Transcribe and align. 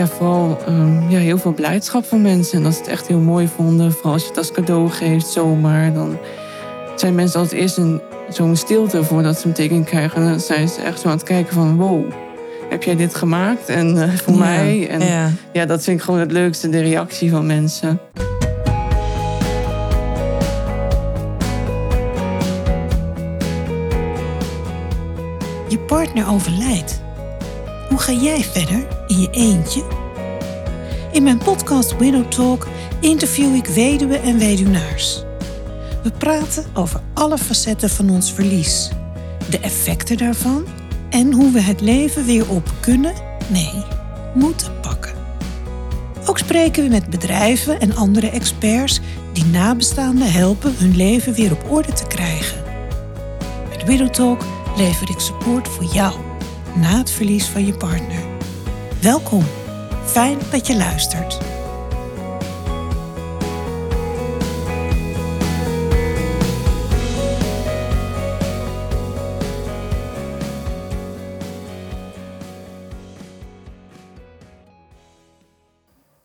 ja, 0.00 0.06
vooral 0.06 0.58
ehm, 0.66 1.10
ja, 1.10 1.18
heel 1.18 1.38
veel 1.38 1.52
blijdschap 1.52 2.04
van 2.04 2.22
mensen. 2.22 2.58
En 2.58 2.64
dat 2.64 2.72
ze 2.72 2.78
het 2.78 2.88
echt 2.88 3.06
heel 3.06 3.18
mooi 3.18 3.48
vonden. 3.56 3.92
Vooral 3.92 4.12
als 4.12 4.22
je 4.22 4.28
het 4.28 4.38
als 4.38 4.52
cadeau 4.52 4.90
geeft, 4.90 5.26
zomaar. 5.26 5.92
Dan 5.92 6.18
zijn 6.96 7.14
mensen 7.14 7.40
altijd 7.40 7.60
eerst 7.60 7.76
een, 7.76 8.00
zo'n 8.28 8.56
stilte 8.56 9.04
voordat 9.04 9.40
ze 9.40 9.46
een 9.46 9.52
teken 9.52 9.84
krijgen. 9.84 10.22
En 10.22 10.28
dan 10.28 10.40
zijn 10.40 10.68
ze 10.68 10.80
echt 10.80 11.00
zo 11.00 11.08
aan 11.08 11.16
het 11.16 11.22
kijken 11.22 11.54
van 11.54 11.76
wow, 11.76 12.04
heb 12.70 12.82
jij 12.82 12.96
dit 12.96 13.14
gemaakt? 13.14 13.68
En 13.68 14.02
eh, 14.02 14.16
voor 14.16 14.38
mij. 14.38 14.88
En 14.88 15.00
ja. 15.00 15.30
ja, 15.52 15.66
dat 15.66 15.82
vind 15.82 15.98
ik 15.98 16.04
gewoon 16.04 16.20
het 16.20 16.32
leukste, 16.32 16.68
de 16.68 16.80
reactie 16.80 17.30
van 17.30 17.46
mensen. 17.46 18.00
Je 25.68 25.78
partner 25.78 26.30
overlijdt. 26.30 27.00
Ga 28.00 28.12
jij 28.12 28.44
verder 28.44 28.86
in 29.06 29.20
je 29.20 29.28
eentje? 29.30 29.84
In 31.12 31.22
mijn 31.22 31.38
podcast 31.38 31.96
Widow 31.96 32.30
Talk 32.30 32.66
interview 33.00 33.54
ik 33.54 33.66
weduwen 33.66 34.22
en 34.22 34.38
weduwnaars. 34.38 35.22
We 36.02 36.10
praten 36.18 36.64
over 36.74 37.00
alle 37.14 37.38
facetten 37.38 37.90
van 37.90 38.10
ons 38.10 38.32
verlies, 38.32 38.90
de 39.50 39.58
effecten 39.58 40.16
daarvan 40.16 40.66
en 41.10 41.32
hoe 41.32 41.52
we 41.52 41.60
het 41.60 41.80
leven 41.80 42.24
weer 42.24 42.50
op 42.50 42.72
kunnen, 42.80 43.14
nee, 43.48 43.84
moeten 44.34 44.80
pakken. 44.80 45.14
Ook 46.26 46.38
spreken 46.38 46.82
we 46.82 46.88
met 46.88 47.10
bedrijven 47.10 47.80
en 47.80 47.96
andere 47.96 48.30
experts 48.30 49.00
die 49.32 49.44
nabestaanden 49.44 50.32
helpen 50.32 50.74
hun 50.78 50.96
leven 50.96 51.34
weer 51.34 51.52
op 51.52 51.70
orde 51.70 51.92
te 51.92 52.06
krijgen. 52.06 52.62
Met 53.68 53.84
Widow 53.84 54.10
Talk 54.10 54.44
lever 54.76 55.10
ik 55.10 55.18
support 55.20 55.68
voor 55.68 55.84
jou 55.84 56.29
na 56.76 56.98
het 56.98 57.10
verlies 57.10 57.46
van 57.46 57.66
je 57.66 57.74
partner. 57.74 58.22
Welkom. 59.00 59.44
Fijn 60.04 60.38
dat 60.50 60.66
je 60.66 60.76
luistert. 60.76 61.38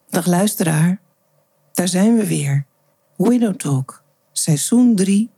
Dag 0.10 0.26
luisteraar, 0.26 1.00
daar 1.74 1.88
zijn 1.88 2.18
we 2.18 2.28
weer. 2.28 2.66
Widow 3.16 3.56
Talk, 3.56 4.04
seizoen 4.32 4.96
3, 4.96 5.30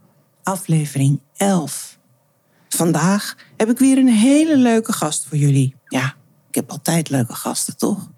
aflevering 0.43 1.19
11. 1.37 1.96
Vandaag 2.69 3.35
heb 3.57 3.69
ik 3.69 3.77
weer 3.77 3.97
een 3.97 4.07
hele 4.07 4.57
leuke 4.57 4.93
gast 4.93 5.25
voor 5.25 5.37
jullie. 5.37 5.75
Ja, 5.87 6.15
ik 6.49 6.55
heb 6.55 6.69
altijd 6.71 7.09
leuke 7.09 7.33
gasten, 7.33 7.77
toch? 7.77 8.09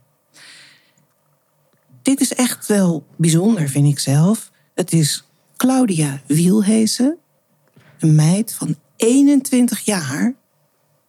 Dit 2.02 2.22
is 2.22 2.34
echt 2.34 2.68
wel 2.68 3.06
bijzonder, 3.18 3.70
vind 3.70 3.88
ik 3.88 4.00
zelf. 4.00 4.52
Het 4.74 4.94
is 4.94 5.24
Claudia 5.58 6.22
Wielhezen, 6.26 7.18
een 8.00 8.16
meid 8.16 8.54
van 8.54 8.76
21 8.96 9.80
jaar, 9.80 10.34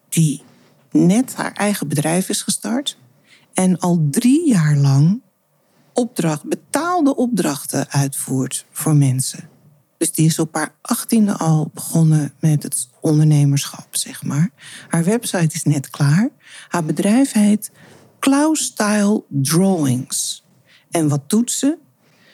die 0.08 0.42
net 0.91 1.34
haar 1.34 1.52
eigen 1.52 1.88
bedrijf 1.88 2.28
is 2.28 2.42
gestart 2.42 2.98
en 3.54 3.78
al 3.78 4.06
drie 4.10 4.48
jaar 4.48 4.77
lang 4.77 5.22
opdracht, 5.92 6.44
betaalde 6.44 7.16
opdrachten 7.16 7.91
uitvoert 7.91 8.66
voor 8.70 8.97
mensen. 8.97 9.49
Dus 10.00 10.12
die 10.12 10.26
is 10.26 10.38
op 10.38 10.54
haar 10.54 10.74
achttiende 10.80 11.36
al 11.36 11.70
begonnen 11.74 12.32
met 12.38 12.62
het 12.62 12.88
ondernemerschap, 13.00 13.96
zeg 13.96 14.22
maar. 14.22 14.50
Haar 14.88 15.04
website 15.04 15.54
is 15.54 15.62
net 15.62 15.90
klaar. 15.90 16.28
Haar 16.68 16.84
bedrijf 16.84 17.32
heet 17.32 17.70
Klaus 18.18 18.64
Style 18.64 19.24
Drawings. 19.28 20.44
En 20.90 21.08
wat 21.08 21.30
doet 21.30 21.50
ze? 21.50 21.78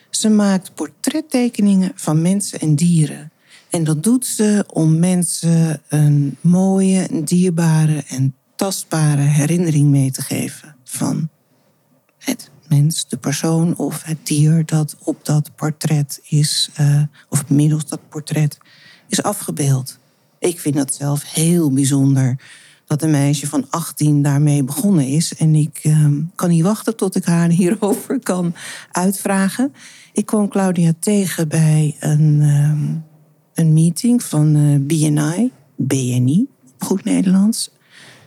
Ze 0.09 0.29
maakt 0.29 0.73
portrettekeningen 0.73 1.91
van 1.95 2.21
mensen 2.21 2.59
en 2.59 2.75
dieren. 2.75 3.31
En 3.69 3.83
dat 3.83 4.03
doet 4.03 4.25
ze 4.25 4.63
om 4.67 4.99
mensen 4.99 5.81
een 5.87 6.37
mooie, 6.41 7.23
dierbare 7.23 8.03
en 8.07 8.35
tastbare 8.55 9.21
herinnering 9.21 9.89
mee 9.89 10.11
te 10.11 10.21
geven 10.21 10.75
van 10.83 11.29
het 12.17 12.49
mens, 12.69 13.07
de 13.07 13.17
persoon 13.17 13.75
of 13.77 14.03
het 14.03 14.17
dier 14.23 14.65
dat 14.65 14.95
op 14.99 15.25
dat 15.25 15.55
portret 15.55 16.21
is, 16.29 16.69
uh, 16.79 17.01
of 17.29 17.49
middels 17.49 17.85
dat 17.85 18.09
portret 18.09 18.57
is 19.07 19.23
afgebeeld. 19.23 19.97
Ik 20.39 20.59
vind 20.59 20.75
dat 20.75 20.93
zelf 20.93 21.33
heel 21.33 21.71
bijzonder 21.71 22.39
dat 22.85 23.01
een 23.01 23.11
meisje 23.11 23.47
van 23.47 23.65
18 23.69 24.21
daarmee 24.21 24.63
begonnen 24.63 25.07
is. 25.07 25.35
En 25.35 25.55
ik 25.55 25.79
uh, 25.83 26.07
kan 26.35 26.49
niet 26.49 26.63
wachten 26.63 26.95
tot 26.95 27.15
ik 27.15 27.25
haar 27.25 27.49
hierover 27.59 28.19
kan 28.19 28.55
uitvragen. 28.91 29.73
Ik 30.13 30.25
kwam 30.25 30.49
Claudia 30.49 30.93
tegen 30.99 31.47
bij 31.47 31.95
een, 31.99 32.41
uh, 32.41 32.81
een 33.53 33.73
meeting 33.73 34.23
van 34.23 34.55
uh, 34.55 34.79
BNI, 34.79 35.51
BNI, 35.75 36.47
goed 36.79 37.03
Nederlands. 37.03 37.71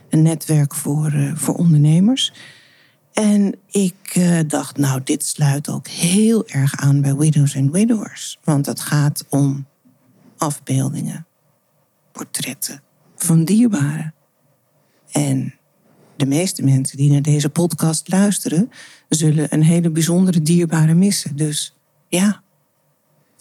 Een 0.08 0.22
netwerk 0.22 0.74
voor, 0.74 1.32
voor 1.34 1.54
ondernemers. 1.54 2.32
En 3.12 3.54
ik 3.70 4.14
uh, 4.16 4.40
dacht, 4.46 4.76
nou, 4.76 5.00
dit 5.04 5.24
sluit 5.24 5.68
ook 5.68 5.88
heel 5.88 6.48
erg 6.48 6.76
aan 6.76 7.00
bij 7.00 7.14
Widows 7.14 7.56
and 7.56 7.72
Widowers. 7.72 8.38
Want 8.44 8.66
het 8.66 8.80
gaat 8.80 9.24
om 9.28 9.66
afbeeldingen, 10.36 11.26
portretten 12.12 12.82
van 13.16 13.44
dierbaren. 13.44 14.14
En 15.10 15.54
de 16.16 16.26
meeste 16.26 16.62
mensen 16.62 16.96
die 16.96 17.10
naar 17.10 17.22
deze 17.22 17.48
podcast 17.48 18.08
luisteren, 18.08 18.70
zullen 19.08 19.46
een 19.50 19.62
hele 19.62 19.90
bijzondere 19.90 20.42
dierbare 20.42 20.94
missen. 20.94 21.36
Dus 21.36 21.76
ja, 22.08 22.42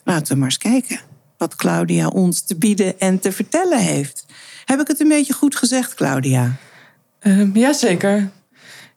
laten 0.04 0.34
we 0.34 0.40
maar 0.40 0.48
eens 0.48 0.58
kijken 0.58 1.00
wat 1.38 1.56
Claudia 1.56 2.08
ons 2.08 2.42
te 2.42 2.56
bieden 2.56 3.00
en 3.00 3.20
te 3.20 3.32
vertellen 3.32 3.80
heeft. 3.80 4.26
Heb 4.66 4.80
ik 4.80 4.88
het 4.88 5.00
een 5.00 5.08
beetje 5.08 5.34
goed 5.34 5.56
gezegd, 5.56 5.94
Claudia? 5.94 6.58
Um, 7.22 7.58
Jazeker. 7.58 8.32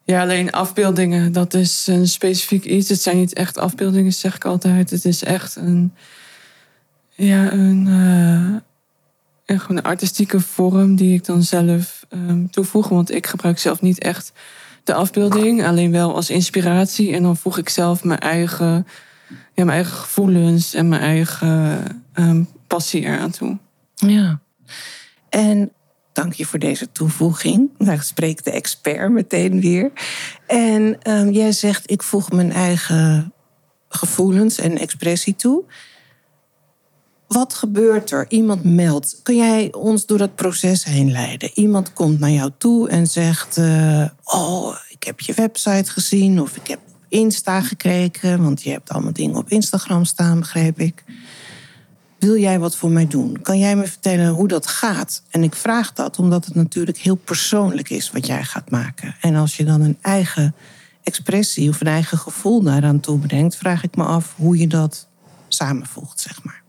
Ja, 0.04 0.22
alleen 0.22 0.50
afbeeldingen, 0.50 1.32
dat 1.32 1.54
is 1.54 1.86
een 1.86 2.08
specifiek 2.08 2.64
iets. 2.64 2.88
Het 2.88 3.00
zijn 3.00 3.16
niet 3.16 3.32
echt 3.32 3.58
afbeeldingen, 3.58 4.12
zeg 4.12 4.34
ik 4.34 4.44
altijd. 4.44 4.90
Het 4.90 5.04
is 5.04 5.24
echt 5.24 5.56
een, 5.56 5.94
ja, 7.10 7.52
een, 7.52 7.86
uh, 7.86 8.56
een, 9.46 9.60
gewoon 9.60 9.82
artistieke 9.82 10.40
vorm 10.40 10.96
die 10.96 11.14
ik 11.14 11.24
dan 11.24 11.42
zelf 11.42 12.06
um, 12.10 12.50
toevoeg. 12.50 12.88
Want 12.88 13.14
ik 13.14 13.26
gebruik 13.26 13.58
zelf 13.58 13.80
niet 13.80 13.98
echt 13.98 14.32
de 14.84 14.94
afbeelding, 14.94 15.64
alleen 15.64 15.92
wel 15.92 16.14
als 16.14 16.30
inspiratie. 16.30 17.12
En 17.12 17.22
dan 17.22 17.36
voeg 17.36 17.58
ik 17.58 17.68
zelf 17.68 18.04
mijn 18.04 18.20
eigen, 18.20 18.86
ja, 19.28 19.64
mijn 19.64 19.68
eigen 19.68 19.96
gevoelens 19.96 20.74
en 20.74 20.88
mijn 20.88 21.02
eigen 21.02 21.84
um, 22.14 22.48
passie 22.66 23.02
eraan 23.02 23.30
toe. 23.30 23.58
Ja. 23.94 24.40
En 25.28 25.72
dank 26.12 26.32
je 26.32 26.46
voor 26.46 26.58
deze 26.58 26.92
toevoeging. 26.92 27.70
Daar 27.78 28.02
spreekt 28.02 28.44
de 28.44 28.50
expert 28.50 29.10
meteen 29.10 29.60
weer. 29.60 29.92
En 30.46 31.10
um, 31.10 31.30
jij 31.30 31.52
zegt, 31.52 31.90
ik 31.90 32.02
voeg 32.02 32.32
mijn 32.32 32.52
eigen 32.52 33.32
gevoelens 33.88 34.58
en 34.58 34.78
expressie 34.78 35.36
toe. 35.36 35.64
Wat 37.26 37.54
gebeurt 37.54 38.10
er? 38.10 38.26
Iemand 38.28 38.64
meldt. 38.64 39.20
Kun 39.22 39.36
jij 39.36 39.72
ons 39.72 40.06
door 40.06 40.18
dat 40.18 40.34
proces 40.34 40.84
heen 40.84 41.10
leiden? 41.10 41.50
Iemand 41.54 41.92
komt 41.92 42.18
naar 42.18 42.30
jou 42.30 42.50
toe 42.58 42.88
en 42.88 43.06
zegt: 43.06 43.56
uh, 43.56 44.06
Oh, 44.24 44.76
ik 44.88 45.02
heb 45.02 45.20
je 45.20 45.34
website 45.34 45.90
gezien. 45.90 46.40
Of 46.40 46.56
ik 46.56 46.66
heb 46.66 46.80
Insta 47.08 47.60
gekeken. 47.60 48.42
Want 48.42 48.62
je 48.62 48.70
hebt 48.70 48.90
allemaal 48.90 49.12
dingen 49.12 49.36
op 49.36 49.50
Instagram 49.50 50.04
staan, 50.04 50.38
begreep 50.38 50.78
ik 50.78 51.04
wil 52.22 52.36
jij 52.36 52.58
wat 52.58 52.76
voor 52.76 52.90
mij 52.90 53.06
doen? 53.06 53.42
Kan 53.42 53.58
jij 53.58 53.76
me 53.76 53.86
vertellen 53.86 54.28
hoe 54.28 54.48
dat 54.48 54.66
gaat? 54.66 55.22
En 55.30 55.42
ik 55.42 55.54
vraag 55.54 55.92
dat 55.92 56.18
omdat 56.18 56.44
het 56.44 56.54
natuurlijk 56.54 56.98
heel 56.98 57.14
persoonlijk 57.14 57.90
is 57.90 58.10
wat 58.10 58.26
jij 58.26 58.44
gaat 58.44 58.70
maken. 58.70 59.14
En 59.20 59.34
als 59.34 59.56
je 59.56 59.64
dan 59.64 59.80
een 59.80 59.98
eigen 60.00 60.54
expressie 61.02 61.68
of 61.68 61.80
een 61.80 61.86
eigen 61.86 62.18
gevoel 62.18 62.62
daaraan 62.62 63.00
toebrengt, 63.00 63.56
vraag 63.56 63.82
ik 63.82 63.96
me 63.96 64.04
af 64.04 64.34
hoe 64.36 64.58
je 64.58 64.66
dat 64.66 65.08
samenvoegt, 65.48 66.20
zeg 66.20 66.44
maar. 66.44 66.62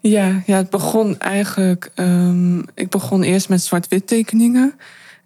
Ja, 0.00 0.42
ja 0.46 0.56
het 0.56 0.70
begon 0.70 1.18
eigenlijk. 1.18 1.92
Um, 1.94 2.64
ik 2.74 2.90
begon 2.90 3.22
eerst 3.22 3.48
met 3.48 3.62
zwart-wit 3.62 4.06
tekeningen. 4.06 4.74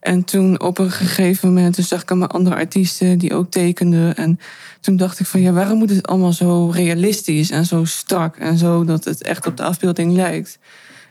En 0.01 0.25
toen 0.25 0.61
op 0.61 0.79
een 0.79 0.91
gegeven 0.91 1.49
moment 1.49 1.75
toen 1.75 1.85
zag 1.85 2.03
ik 2.03 2.11
allemaal 2.11 2.29
andere 2.29 2.57
artiesten 2.57 3.19
die 3.19 3.35
ook 3.35 3.51
tekenden. 3.51 4.17
En 4.17 4.41
toen 4.81 4.97
dacht 4.97 5.21
ik 5.21 5.27
van 5.27 5.41
ja, 5.41 5.53
waarom 5.53 5.79
moet 5.79 5.91
het 5.91 6.07
allemaal 6.07 6.33
zo 6.33 6.71
realistisch 6.71 7.51
en 7.51 7.67
zo 7.67 7.85
strak 7.85 8.37
en 8.37 8.59
zo 8.59 8.85
dat 8.85 9.05
het 9.05 9.23
echt 9.23 9.47
op 9.47 9.57
de 9.57 9.63
afbeelding 9.63 10.13
lijkt. 10.13 10.59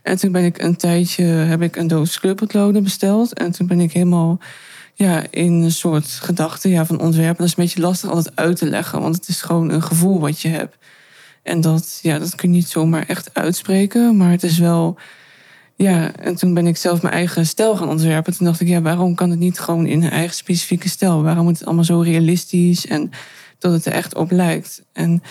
En 0.03 0.17
toen 0.17 0.31
ben 0.31 0.45
ik 0.45 0.61
een 0.61 0.75
tijdje, 0.75 1.23
heb 1.23 1.61
ik 1.61 1.75
een 1.75 1.87
doos 1.87 2.19
kleurpotloden 2.19 2.83
besteld. 2.83 3.33
En 3.33 3.51
toen 3.51 3.67
ben 3.67 3.79
ik 3.79 3.91
helemaal 3.91 4.39
ja, 4.93 5.23
in 5.29 5.53
een 5.53 5.71
soort 5.71 6.07
gedachte 6.07 6.69
ja, 6.69 6.85
van 6.85 6.99
ontwerpen. 6.99 7.37
Dat 7.37 7.45
is 7.45 7.57
een 7.57 7.63
beetje 7.63 7.81
lastig 7.81 8.09
altijd 8.09 8.35
uit 8.35 8.57
te 8.57 8.69
leggen, 8.69 9.01
want 9.01 9.15
het 9.15 9.27
is 9.27 9.41
gewoon 9.41 9.69
een 9.69 9.83
gevoel 9.83 10.19
wat 10.19 10.41
je 10.41 10.47
hebt. 10.47 10.77
En 11.43 11.61
dat, 11.61 11.99
ja, 12.01 12.19
dat 12.19 12.35
kun 12.35 12.49
je 12.49 12.55
niet 12.55 12.67
zomaar 12.67 13.05
echt 13.07 13.29
uitspreken, 13.33 14.17
maar 14.17 14.31
het 14.31 14.43
is 14.43 14.57
wel 14.57 14.97
Ja, 15.81 16.15
en 16.15 16.35
toen 16.35 16.53
ben 16.53 16.67
ik 16.67 16.77
zelf 16.77 17.01
mijn 17.01 17.13
eigen 17.13 17.45
stijl 17.45 17.75
gaan 17.75 17.89
ontwerpen. 17.89 18.37
Toen 18.37 18.45
dacht 18.45 18.59
ik, 18.59 18.67
ja, 18.67 18.81
waarom 18.81 19.15
kan 19.15 19.29
het 19.29 19.39
niet 19.39 19.59
gewoon 19.59 19.85
in 19.85 20.03
een 20.03 20.09
eigen 20.09 20.35
specifieke 20.35 20.89
stijl? 20.89 21.23
Waarom 21.23 21.43
moet 21.43 21.57
het 21.57 21.65
allemaal 21.65 21.83
zo 21.83 21.99
realistisch 21.99 22.87
en 22.87 23.11
dat 23.57 23.71
het 23.71 23.85
er 23.85 23.91
echt 23.91 24.15
op 24.15 24.31
lijkt? 24.31 24.83
En 24.93 25.23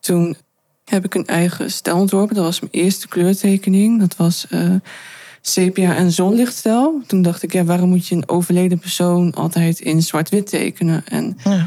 toen 0.00 0.36
heb 0.84 1.04
ik 1.04 1.14
een 1.14 1.26
eigen 1.26 1.70
stijl 1.70 1.96
ontworpen. 1.96 2.34
Dat 2.34 2.44
was 2.44 2.60
mijn 2.60 2.72
eerste 2.72 3.08
kleurtekening. 3.08 4.00
Dat 4.00 4.16
was 4.16 4.46
uh, 4.50 4.74
sepia 5.40 5.94
en 5.96 6.12
zonlichtstijl. 6.12 7.02
Toen 7.06 7.22
dacht 7.22 7.42
ik, 7.42 7.52
ja, 7.52 7.64
waarom 7.64 7.88
moet 7.88 8.06
je 8.06 8.14
een 8.14 8.28
overleden 8.28 8.78
persoon 8.78 9.34
altijd 9.34 9.80
in 9.80 10.02
zwart-wit 10.02 10.46
tekenen? 10.46 11.06
En 11.06 11.38
ja. 11.44 11.66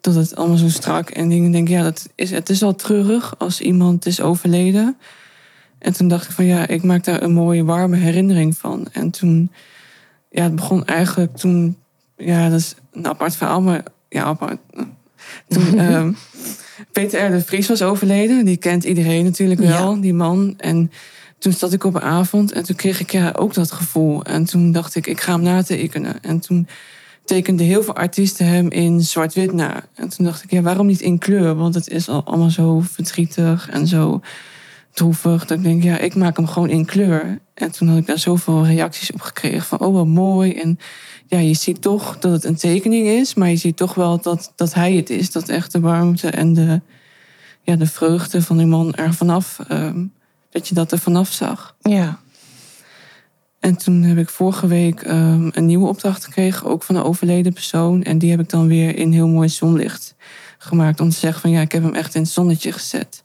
dat 0.00 0.14
het 0.14 0.36
allemaal 0.36 0.56
zo 0.56 0.68
strak 0.68 1.10
en 1.10 1.28
dingen. 1.28 1.50
Denk 1.50 1.68
ja, 1.68 1.82
dat 1.82 2.08
is, 2.14 2.30
het 2.30 2.50
is 2.50 2.62
al 2.62 2.74
treurig 2.74 3.38
als 3.38 3.60
iemand 3.60 4.06
is 4.06 4.20
overleden. 4.20 4.96
En 5.84 5.92
toen 5.92 6.08
dacht 6.08 6.24
ik 6.24 6.30
van 6.30 6.44
ja, 6.44 6.66
ik 6.66 6.82
maak 6.82 7.04
daar 7.04 7.22
een 7.22 7.32
mooie 7.32 7.64
warme 7.64 7.96
herinnering 7.96 8.56
van. 8.56 8.86
En 8.92 9.10
toen, 9.10 9.50
ja, 10.30 10.42
het 10.42 10.54
begon 10.54 10.84
eigenlijk 10.84 11.36
toen, 11.36 11.76
ja, 12.16 12.48
dat 12.48 12.60
is 12.60 12.74
een 12.92 13.06
apart 13.06 13.36
verhaal, 13.36 13.60
maar 13.60 13.82
ja, 14.08 14.22
apart. 14.22 14.58
Toen 15.48 15.74
uh, 15.74 16.08
Peter 16.92 17.26
R. 17.26 17.30
de 17.30 17.40
Vries 17.40 17.68
was 17.68 17.82
overleden, 17.82 18.44
die 18.44 18.56
kent 18.56 18.84
iedereen 18.84 19.24
natuurlijk 19.24 19.60
wel, 19.60 20.00
die 20.00 20.14
man. 20.14 20.54
En 20.58 20.92
toen 21.38 21.52
zat 21.52 21.72
ik 21.72 21.84
op 21.84 21.94
een 21.94 22.00
avond 22.00 22.52
en 22.52 22.64
toen 22.64 22.76
kreeg 22.76 23.00
ik 23.00 23.10
ja 23.12 23.32
ook 23.36 23.54
dat 23.54 23.72
gevoel. 23.72 24.24
En 24.24 24.44
toen 24.44 24.72
dacht 24.72 24.94
ik, 24.94 25.06
ik 25.06 25.20
ga 25.20 25.32
hem 25.32 25.42
natekenen. 25.42 26.22
En 26.22 26.40
toen 26.40 26.68
tekenden 27.24 27.66
heel 27.66 27.82
veel 27.82 27.96
artiesten 27.96 28.46
hem 28.46 28.70
in 28.70 29.00
zwart-wit 29.00 29.52
na. 29.52 29.84
En 29.94 30.08
toen 30.08 30.24
dacht 30.24 30.42
ik, 30.42 30.50
ja, 30.50 30.60
waarom 30.60 30.86
niet 30.86 31.00
in 31.00 31.18
kleur? 31.18 31.54
Want 31.54 31.74
het 31.74 31.88
is 31.88 32.08
al 32.08 32.24
allemaal 32.24 32.50
zo 32.50 32.80
verdrietig 32.80 33.70
en 33.70 33.86
zo 33.86 34.20
droevig. 34.94 35.46
Dat 35.46 35.58
ik 35.58 35.64
denk, 35.64 35.82
ja, 35.82 35.98
ik 35.98 36.14
maak 36.14 36.36
hem 36.36 36.46
gewoon 36.46 36.70
in 36.70 36.84
kleur. 36.84 37.40
En 37.54 37.70
toen 37.70 37.88
had 37.88 37.98
ik 37.98 38.06
daar 38.06 38.18
zoveel 38.18 38.66
reacties 38.66 39.12
op 39.12 39.20
gekregen. 39.20 39.62
Van, 39.62 39.78
oh, 39.78 39.94
wat 39.94 40.06
mooi. 40.06 40.52
En 40.52 40.78
ja, 41.26 41.38
je 41.38 41.54
ziet 41.54 41.82
toch 41.82 42.18
dat 42.18 42.32
het 42.32 42.44
een 42.44 42.56
tekening 42.56 43.06
is. 43.06 43.34
Maar 43.34 43.48
je 43.48 43.56
ziet 43.56 43.76
toch 43.76 43.94
wel 43.94 44.20
dat, 44.20 44.52
dat 44.56 44.74
hij 44.74 44.92
het 44.92 45.10
is. 45.10 45.32
Dat 45.32 45.48
echt 45.48 45.72
de 45.72 45.80
warmte 45.80 46.28
en 46.28 46.52
de, 46.52 46.80
ja, 47.62 47.76
de 47.76 47.86
vreugde 47.86 48.42
van 48.42 48.56
die 48.56 48.66
man 48.66 48.94
er 48.94 49.14
vanaf... 49.14 49.58
Um, 49.70 50.12
dat 50.50 50.68
je 50.68 50.74
dat 50.74 50.92
er 50.92 50.98
vanaf 50.98 51.32
zag. 51.32 51.76
Ja. 51.80 52.18
En 53.60 53.76
toen 53.76 54.02
heb 54.02 54.18
ik 54.18 54.28
vorige 54.28 54.66
week 54.66 55.06
um, 55.06 55.50
een 55.52 55.66
nieuwe 55.66 55.88
opdracht 55.88 56.24
gekregen. 56.24 56.66
Ook 56.66 56.82
van 56.82 56.96
een 56.96 57.02
overleden 57.02 57.52
persoon. 57.52 58.02
En 58.02 58.18
die 58.18 58.30
heb 58.30 58.40
ik 58.40 58.48
dan 58.48 58.66
weer 58.66 58.96
in 58.96 59.12
heel 59.12 59.28
mooi 59.28 59.48
zonlicht 59.48 60.14
gemaakt. 60.58 61.00
Om 61.00 61.10
te 61.10 61.16
zeggen 61.16 61.40
van, 61.40 61.50
ja, 61.50 61.60
ik 61.60 61.72
heb 61.72 61.82
hem 61.82 61.94
echt 61.94 62.14
in 62.14 62.22
het 62.22 62.30
zonnetje 62.30 62.72
gezet. 62.72 63.23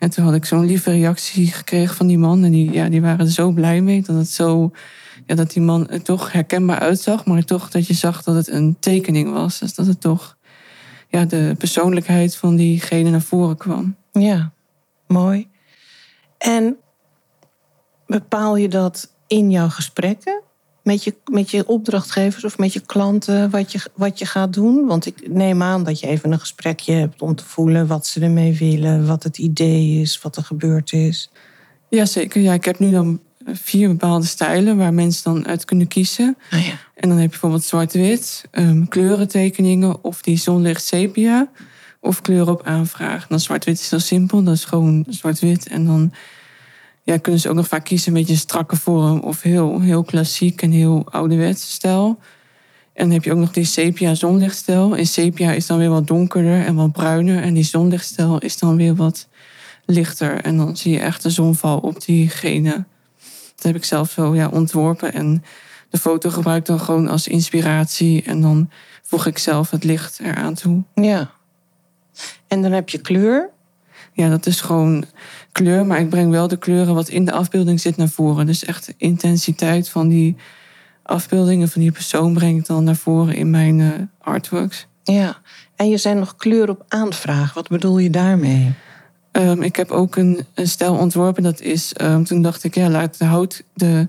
En 0.00 0.10
toen 0.10 0.24
had 0.24 0.34
ik 0.34 0.44
zo'n 0.44 0.64
lieve 0.64 0.90
reactie 0.90 1.46
gekregen 1.46 1.96
van 1.96 2.06
die 2.06 2.18
man. 2.18 2.44
En 2.44 2.50
die, 2.50 2.72
ja, 2.72 2.88
die 2.88 3.00
waren 3.00 3.26
er 3.26 3.32
zo 3.32 3.50
blij 3.50 3.80
mee 3.80 4.02
dat 4.02 4.16
het 4.16 4.28
zo. 4.28 4.70
Ja, 5.26 5.34
dat 5.34 5.50
die 5.50 5.62
man 5.62 5.88
er 5.88 6.02
toch 6.02 6.32
herkenbaar 6.32 6.78
uitzag, 6.78 7.24
maar 7.24 7.44
toch 7.44 7.70
dat 7.70 7.86
je 7.86 7.94
zag 7.94 8.22
dat 8.22 8.34
het 8.34 8.48
een 8.48 8.76
tekening 8.78 9.32
was. 9.32 9.58
Dus 9.58 9.74
dat 9.74 9.86
het 9.86 10.00
toch 10.00 10.36
ja, 11.08 11.24
de 11.24 11.54
persoonlijkheid 11.58 12.36
van 12.36 12.56
diegene 12.56 13.10
naar 13.10 13.20
voren 13.20 13.56
kwam. 13.56 13.96
Ja, 14.12 14.52
mooi. 15.06 15.48
En 16.38 16.76
bepaal 18.06 18.56
je 18.56 18.68
dat 18.68 19.14
in 19.26 19.50
jouw 19.50 19.68
gesprekken? 19.68 20.42
Met 20.82 21.04
je, 21.04 21.14
met 21.30 21.50
je 21.50 21.66
opdrachtgevers 21.66 22.44
of 22.44 22.58
met 22.58 22.72
je 22.72 22.80
klanten 22.80 23.50
wat 23.50 23.72
je, 23.72 23.80
wat 23.94 24.18
je 24.18 24.26
gaat 24.26 24.52
doen? 24.52 24.86
Want 24.86 25.06
ik 25.06 25.28
neem 25.28 25.62
aan 25.62 25.84
dat 25.84 26.00
je 26.00 26.06
even 26.06 26.32
een 26.32 26.40
gesprekje 26.40 26.92
hebt 26.92 27.22
om 27.22 27.34
te 27.34 27.44
voelen 27.44 27.86
wat 27.86 28.06
ze 28.06 28.20
ermee 28.20 28.56
willen, 28.56 29.06
wat 29.06 29.22
het 29.22 29.38
idee 29.38 30.00
is, 30.00 30.20
wat 30.22 30.36
er 30.36 30.44
gebeurd 30.44 30.92
is. 30.92 31.30
Jazeker, 31.88 32.40
ja, 32.42 32.52
ik 32.52 32.64
heb 32.64 32.78
nu 32.78 32.90
dan 32.90 33.20
vier 33.46 33.88
bepaalde 33.88 34.26
stijlen 34.26 34.76
waar 34.76 34.94
mensen 34.94 35.24
dan 35.24 35.46
uit 35.46 35.64
kunnen 35.64 35.88
kiezen. 35.88 36.36
Oh 36.52 36.64
ja. 36.66 36.72
En 36.94 37.08
dan 37.08 37.10
heb 37.10 37.24
je 37.24 37.30
bijvoorbeeld 37.30 37.64
zwart-wit, 37.64 38.44
um, 38.52 38.88
kleurentekeningen 38.88 40.04
of 40.04 40.22
die 40.22 40.36
zonlicht 40.36 40.84
sepia 40.84 41.48
of 42.00 42.20
kleuren 42.20 42.52
op 42.52 42.62
aanvraag. 42.64 43.26
Dan 43.26 43.40
zwart-wit 43.40 43.80
is 43.80 43.90
heel 43.90 44.00
simpel, 44.00 44.42
dat 44.42 44.54
is 44.54 44.64
gewoon 44.64 45.04
zwart-wit 45.08 45.68
en 45.68 45.86
dan 45.86 46.12
ja, 47.02 47.16
kunnen 47.16 47.40
ze 47.40 47.48
ook 47.48 47.54
nog 47.54 47.68
vaak 47.68 47.84
kiezen 47.84 48.08
een 48.08 48.18
beetje 48.18 48.32
een 48.32 48.38
strakke 48.38 48.76
vorm 48.76 49.20
of 49.20 49.42
heel, 49.42 49.80
heel 49.80 50.02
klassiek 50.02 50.62
en 50.62 50.70
heel 50.70 51.06
ouderwetse 51.10 51.66
stijl. 51.66 52.18
En 52.92 53.06
dan 53.06 53.14
heb 53.14 53.24
je 53.24 53.32
ook 53.32 53.38
nog 53.38 53.52
die 53.52 53.64
sepia 53.64 54.14
zonlichtstijl. 54.14 54.96
En 54.96 55.06
sepia 55.06 55.52
is 55.52 55.66
dan 55.66 55.78
weer 55.78 55.90
wat 55.90 56.06
donkerder 56.06 56.64
en 56.64 56.74
wat 56.74 56.92
bruiner. 56.92 57.42
En 57.42 57.54
die 57.54 57.64
zonlichtstijl 57.64 58.38
is 58.38 58.58
dan 58.58 58.76
weer 58.76 58.94
wat 58.94 59.28
lichter. 59.84 60.40
En 60.40 60.56
dan 60.56 60.76
zie 60.76 60.92
je 60.92 61.00
echt 61.00 61.22
de 61.22 61.30
zonval 61.30 61.78
op 61.78 62.04
diegene. 62.04 62.84
Dat 63.54 63.64
heb 63.64 63.76
ik 63.76 63.84
zelf 63.84 64.10
zo 64.10 64.34
ja, 64.34 64.48
ontworpen. 64.48 65.12
En 65.12 65.44
de 65.90 65.98
foto 65.98 66.30
gebruik 66.30 66.58
ik 66.58 66.66
dan 66.66 66.80
gewoon 66.80 67.08
als 67.08 67.28
inspiratie. 67.28 68.22
En 68.22 68.40
dan 68.40 68.70
voeg 69.02 69.26
ik 69.26 69.38
zelf 69.38 69.70
het 69.70 69.84
licht 69.84 70.20
eraan 70.20 70.54
toe. 70.54 70.82
Ja. 70.94 71.30
En 72.48 72.62
dan 72.62 72.72
heb 72.72 72.88
je 72.88 72.98
kleur. 72.98 73.50
Ja, 74.12 74.28
dat 74.28 74.46
is 74.46 74.60
gewoon 74.60 75.04
kleur, 75.52 75.86
maar 75.86 76.00
ik 76.00 76.08
breng 76.08 76.30
wel 76.30 76.48
de 76.48 76.56
kleuren 76.56 76.94
wat 76.94 77.08
in 77.08 77.24
de 77.24 77.32
afbeelding 77.32 77.80
zit 77.80 77.96
naar 77.96 78.08
voren. 78.08 78.46
Dus 78.46 78.64
echt 78.64 78.86
de 78.86 78.94
intensiteit 78.96 79.88
van 79.88 80.08
die 80.08 80.36
afbeeldingen 81.02 81.68
van 81.68 81.80
die 81.80 81.92
persoon 81.92 82.34
breng 82.34 82.58
ik 82.58 82.66
dan 82.66 82.84
naar 82.84 82.96
voren 82.96 83.34
in 83.34 83.50
mijn 83.50 83.78
uh, 83.78 83.88
artworks. 84.20 84.86
Ja, 85.02 85.38
en 85.76 85.88
je 85.88 85.96
zijn 85.96 86.18
nog 86.18 86.36
kleur 86.36 86.68
op 86.68 86.84
aanvraag. 86.88 87.54
Wat 87.54 87.68
bedoel 87.68 87.98
je 87.98 88.10
daarmee? 88.10 88.72
Um, 89.32 89.62
ik 89.62 89.76
heb 89.76 89.90
ook 89.90 90.16
een, 90.16 90.46
een 90.54 90.68
stijl 90.68 90.94
ontworpen. 90.94 91.42
Dat 91.42 91.60
is, 91.60 91.94
um, 92.00 92.24
toen 92.24 92.42
dacht 92.42 92.64
ik, 92.64 92.74
ja, 92.74 92.88
laat 92.88 93.18
de, 93.18 93.24
hout, 93.24 93.64
de, 93.74 94.08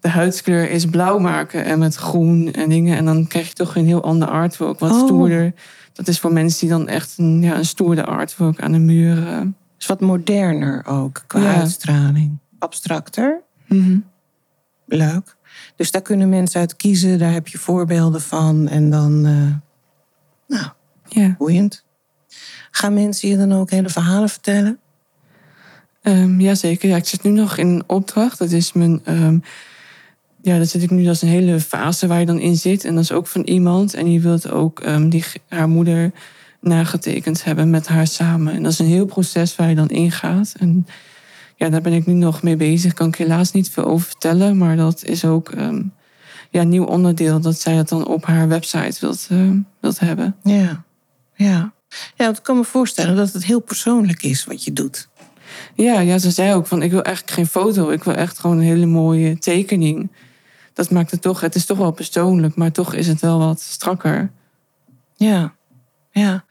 de 0.00 0.08
huidskleur 0.08 0.70
is 0.70 0.84
blauw 0.84 1.18
maken 1.18 1.64
en 1.64 1.78
met 1.78 1.94
groen 1.94 2.52
en 2.52 2.68
dingen. 2.68 2.96
En 2.96 3.04
dan 3.04 3.26
krijg 3.26 3.48
je 3.48 3.54
toch 3.54 3.76
een 3.76 3.86
heel 3.86 4.02
ander 4.02 4.28
artwork, 4.28 4.78
wat 4.78 4.90
oh. 4.90 5.04
stoerder. 5.04 5.52
Dat 5.92 6.08
is 6.08 6.18
voor 6.18 6.32
mensen 6.32 6.60
die 6.60 6.76
dan 6.76 6.88
echt 6.88 7.14
een, 7.16 7.42
ja, 7.42 7.56
een 7.56 7.64
stoerde 7.64 8.04
artwork 8.04 8.60
aan 8.60 8.72
de 8.72 8.78
muur. 8.78 9.44
Is 9.80 9.86
wat 9.86 10.00
moderner 10.00 10.86
ook 10.86 11.24
qua 11.26 11.54
uitstraling. 11.54 12.38
Abstracter. 12.58 13.42
Mhm. 13.68 13.98
Leuk. 14.86 15.36
Dus 15.76 15.90
daar 15.90 16.02
kunnen 16.02 16.28
mensen 16.28 16.60
uit 16.60 16.76
kiezen. 16.76 17.18
Daar 17.18 17.32
heb 17.32 17.48
je 17.48 17.58
voorbeelden 17.58 18.20
van. 18.20 18.68
En 18.68 18.90
dan, 18.90 19.26
uh, 19.26 19.54
nou, 20.46 20.70
ja. 21.08 21.34
boeiend. 21.38 21.84
Gaan 22.70 22.94
mensen 22.94 23.28
je 23.28 23.36
dan 23.36 23.52
ook 23.52 23.70
hele 23.70 23.88
verhalen 23.88 24.28
vertellen? 24.28 24.78
Um, 26.02 26.40
Jazeker. 26.40 26.88
Ja, 26.88 26.96
ik 26.96 27.06
zit 27.06 27.22
nu 27.22 27.30
nog 27.30 27.56
in 27.56 27.66
een 27.66 27.84
opdracht. 27.86 28.38
Dat 28.38 28.50
is 28.50 28.72
mijn. 28.72 29.02
Um, 29.08 29.42
ja, 30.42 30.56
daar 30.56 30.66
zit 30.66 30.82
ik 30.82 30.90
nu. 30.90 31.04
Dat 31.04 31.14
is 31.14 31.22
een 31.22 31.28
hele 31.28 31.60
fase 31.60 32.06
waar 32.06 32.20
je 32.20 32.26
dan 32.26 32.40
in 32.40 32.56
zit. 32.56 32.84
En 32.84 32.94
dat 32.94 33.02
is 33.02 33.12
ook 33.12 33.26
van 33.26 33.42
iemand. 33.42 33.94
En 33.94 34.04
die 34.04 34.20
wil 34.20 34.44
ook 34.50 34.86
um, 34.86 35.08
die, 35.08 35.24
haar 35.48 35.68
moeder 35.68 36.12
nagetekend 36.60 37.44
hebben 37.44 37.70
met 37.70 37.88
haar 37.88 38.06
samen. 38.06 38.54
En 38.54 38.62
dat 38.62 38.72
is 38.72 38.78
een 38.78 38.86
heel 38.86 39.06
proces 39.06 39.56
waar 39.56 39.68
je 39.68 39.74
dan 39.74 39.88
ingaat. 39.88 40.54
En 40.58 40.86
ja, 41.56 41.68
daar 41.68 41.80
ben 41.80 41.92
ik 41.92 42.06
nu 42.06 42.12
nog 42.12 42.42
mee 42.42 42.56
bezig. 42.56 42.94
Kan 42.94 43.08
ik 43.08 43.16
helaas 43.16 43.52
niet 43.52 43.70
veel 43.70 43.84
over 43.84 44.06
vertellen, 44.06 44.58
maar 44.58 44.76
dat 44.76 45.04
is 45.04 45.24
ook 45.24 45.52
um, 45.52 45.92
ja, 46.50 46.60
een 46.60 46.68
nieuw 46.68 46.84
onderdeel 46.84 47.40
dat 47.40 47.60
zij 47.60 47.76
dat 47.76 47.88
dan 47.88 48.06
op 48.06 48.24
haar 48.24 48.48
website 48.48 48.96
wilt, 49.00 49.28
uh, 49.32 49.50
wilt 49.80 50.00
hebben. 50.00 50.36
Ja, 50.42 50.84
ja. 51.34 51.72
Ja, 52.14 52.28
ik 52.28 52.38
kan 52.42 52.56
me 52.56 52.64
voorstellen 52.64 53.16
dat 53.16 53.32
het 53.32 53.44
heel 53.44 53.60
persoonlijk 53.60 54.22
is 54.22 54.44
wat 54.44 54.64
je 54.64 54.72
doet. 54.72 55.08
Ja, 55.74 56.00
ja, 56.00 56.18
ze 56.18 56.30
zei 56.30 56.54
ook 56.54 56.66
van 56.66 56.82
ik 56.82 56.90
wil 56.90 57.02
eigenlijk 57.02 57.34
geen 57.34 57.46
foto, 57.46 57.90
ik 57.90 58.04
wil 58.04 58.14
echt 58.14 58.38
gewoon 58.38 58.56
een 58.56 58.62
hele 58.62 58.86
mooie 58.86 59.38
tekening. 59.38 60.10
Dat 60.72 60.90
maakt 60.90 61.10
het 61.10 61.22
toch, 61.22 61.40
het 61.40 61.54
is 61.54 61.66
toch 61.66 61.78
wel 61.78 61.90
persoonlijk, 61.90 62.54
maar 62.54 62.72
toch 62.72 62.94
is 62.94 63.06
het 63.06 63.20
wel 63.20 63.38
wat 63.38 63.60
strakker. 63.60 64.30
Ja, 65.16 65.54
ja. 66.10 66.44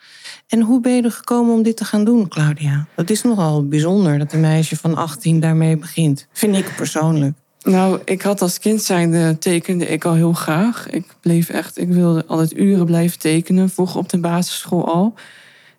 En 0.47 0.61
hoe 0.61 0.81
ben 0.81 0.95
je 0.95 1.01
er 1.01 1.11
gekomen 1.11 1.53
om 1.53 1.63
dit 1.63 1.77
te 1.77 1.85
gaan 1.85 2.03
doen, 2.03 2.27
Claudia? 2.27 2.87
Dat 2.95 3.09
is 3.09 3.23
nogal 3.23 3.67
bijzonder 3.67 4.19
dat 4.19 4.33
een 4.33 4.39
meisje 4.39 4.75
van 4.75 4.95
18 4.95 5.39
daarmee 5.39 5.77
begint. 5.77 6.27
Vind 6.31 6.55
ik 6.55 6.73
persoonlijk. 6.75 7.37
Nou, 7.63 8.01
ik 8.05 8.21
had 8.21 8.41
als 8.41 8.59
kind 8.59 8.81
zijnde 8.81 9.37
tekende 9.37 9.85
ik 9.87 10.05
al 10.05 10.13
heel 10.13 10.33
graag. 10.33 10.89
Ik 10.89 11.15
bleef 11.21 11.49
echt, 11.49 11.77
ik 11.77 11.89
wilde 11.89 12.25
altijd 12.25 12.57
uren 12.57 12.85
blijven 12.85 13.19
tekenen, 13.19 13.69
vroeger 13.69 13.99
op 13.99 14.09
de 14.09 14.19
basisschool 14.19 14.87
al. 14.87 15.13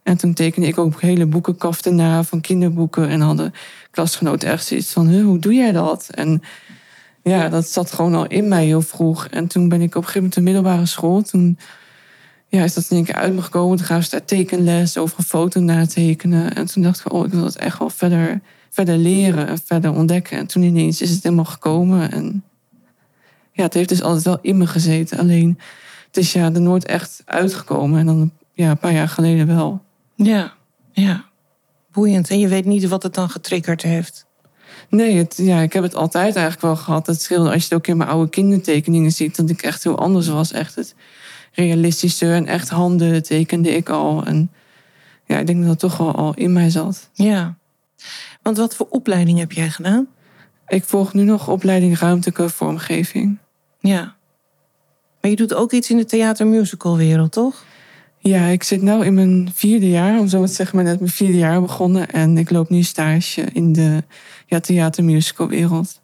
En 0.03 0.17
toen 0.17 0.35
tekende 0.35 0.67
ik 0.67 0.79
ook 0.79 1.01
hele 1.01 1.27
boekenkaften 1.27 1.95
na 1.95 2.23
van 2.23 2.41
kinderboeken. 2.41 3.09
En 3.09 3.21
hadden 3.21 3.53
klasgenoten 3.91 4.49
echt 4.49 4.67
zoiets 4.67 4.93
van, 4.93 5.21
hoe 5.21 5.39
doe 5.39 5.55
jij 5.55 5.73
dat? 5.73 6.09
En 6.11 6.43
ja, 7.23 7.49
dat 7.49 7.69
zat 7.69 7.93
gewoon 7.93 8.15
al 8.15 8.27
in 8.27 8.49
mij 8.49 8.65
heel 8.65 8.83
vroeg. 8.83 9.27
En 9.27 9.47
toen 9.47 9.69
ben 9.69 9.81
ik 9.81 9.89
op 9.89 9.95
een 9.95 10.09
gegeven 10.09 10.21
moment 10.21 10.35
de 10.35 10.41
middelbare 10.41 10.87
school. 10.87 11.23
Toen 11.23 11.59
ja, 12.51 12.65
is 12.65 12.75
dat 12.75 12.87
in 12.89 12.97
één 12.97 13.05
keer 13.05 13.15
uit 13.15 13.35
me 13.35 13.43
gekomen. 13.43 13.77
Toen 13.77 13.87
gaan 13.87 14.03
ze 14.03 14.11
daar 14.11 14.25
tekenles 14.25 14.97
over 14.97 15.19
een 15.19 15.25
foto 15.25 15.61
natekenen. 15.61 16.55
En 16.55 16.67
toen 16.67 16.83
dacht 16.83 17.01
ik, 17.01 17.13
oh, 17.13 17.27
ik 17.27 17.33
wil 17.33 17.43
dat 17.43 17.55
echt 17.55 17.79
wel 17.79 17.91
verder, 17.91 18.41
verder 18.71 18.97
leren 18.97 19.47
en 19.47 19.59
verder 19.65 19.93
ontdekken. 19.93 20.39
En 20.39 20.47
toen 20.47 20.63
ineens 20.63 21.01
is 21.01 21.11
het 21.11 21.23
helemaal 21.23 21.45
gekomen. 21.45 22.11
En 22.11 22.45
ja, 23.53 23.63
het 23.63 23.75
heeft 23.75 23.89
dus 23.89 24.03
altijd 24.03 24.25
wel 24.25 24.39
in 24.43 24.59
me 24.59 24.67
gezeten. 24.67 25.19
Alleen, 25.19 25.59
het 26.07 26.17
is 26.17 26.33
ja 26.33 26.45
er 26.45 26.61
nooit 26.61 26.85
echt 26.85 27.23
uitgekomen. 27.25 27.99
En 27.99 28.07
dan 28.07 28.33
ja, 28.53 28.71
een 28.71 28.79
paar 28.79 28.93
jaar 28.93 29.09
geleden 29.09 29.47
wel. 29.47 29.83
Ja, 30.15 30.53
ja. 30.93 31.25
Boeiend. 31.93 32.31
En 32.31 32.39
je 32.39 32.49
weet 32.49 32.65
niet 32.65 32.89
wat 32.89 33.03
het 33.03 33.15
dan 33.15 33.31
getriggerd 33.31 33.83
heeft. 33.83 34.27
Nee, 34.89 35.17
het, 35.17 35.35
ja, 35.37 35.61
ik 35.61 35.73
heb 35.73 35.83
het 35.83 35.95
altijd 35.95 36.37
eigenlijk 36.37 36.65
wel 36.65 36.77
gehad. 36.77 37.07
Het 37.07 37.23
scheelde 37.23 37.51
als 37.51 37.59
je 37.59 37.65
het 37.65 37.75
ook 37.75 37.87
in 37.87 37.97
mijn 37.97 38.11
oude 38.11 38.31
kindertekeningen 38.31 39.13
ziet, 39.13 39.37
dat 39.37 39.51
ik 39.51 39.63
echt 39.63 39.85
heel 39.85 39.99
anders 39.99 40.29
was. 40.29 40.53
Echt 40.53 40.75
het 40.75 40.95
realistische 41.53 42.33
en 42.33 42.47
echt 42.47 42.69
handen 42.69 43.23
tekende 43.23 43.71
ik 43.71 43.89
al. 43.89 44.25
En 44.25 44.51
ja, 45.25 45.39
ik 45.39 45.47
denk 45.47 45.59
dat 45.59 45.69
dat 45.69 45.79
toch 45.79 45.97
wel 45.97 46.15
al 46.15 46.35
in 46.35 46.53
mij 46.53 46.71
zat. 46.71 47.11
Ja. 47.13 47.57
Want 48.43 48.57
wat 48.57 48.75
voor 48.75 48.87
opleiding 48.91 49.39
heb 49.39 49.53
jij 49.53 49.71
gedaan? 49.71 50.09
Ik 50.69 50.85
volg 50.85 51.15
nu 51.15 51.23
nog 51.23 51.49
opleiding 51.49 51.99
ruimtelijke 51.99 52.49
vormgeving. 52.49 53.39
Ja. 53.81 54.15
Maar 55.21 55.31
je 55.31 55.37
doet 55.37 55.55
ook 55.55 55.73
iets 55.73 55.91
in 55.91 55.97
de 55.97 56.05
theatermusicalwereld, 56.05 57.33
toch? 57.33 57.65
Ja, 58.19 58.47
ik 58.47 58.63
zit 58.63 58.83
nu 58.83 59.05
in 59.05 59.15
mijn 59.15 59.51
vierde 59.55 59.91
jaar, 59.91 60.19
om 60.19 60.29
zo 60.29 60.39
maar 60.39 60.49
te 60.49 60.55
zeggen, 60.55 60.77
maar 60.77 60.85
net 60.85 60.99
mijn 60.99 61.13
vierde 61.13 61.39
jaar 61.39 61.61
begonnen. 61.61 62.11
En 62.11 62.39
ik 62.39 62.51
loop 62.51 62.69
nu 62.69 62.83
stage 62.83 63.43
in 63.43 63.73
de 63.73 64.05
ja, 64.47 64.61
theatermusicalwereld. 64.61 66.00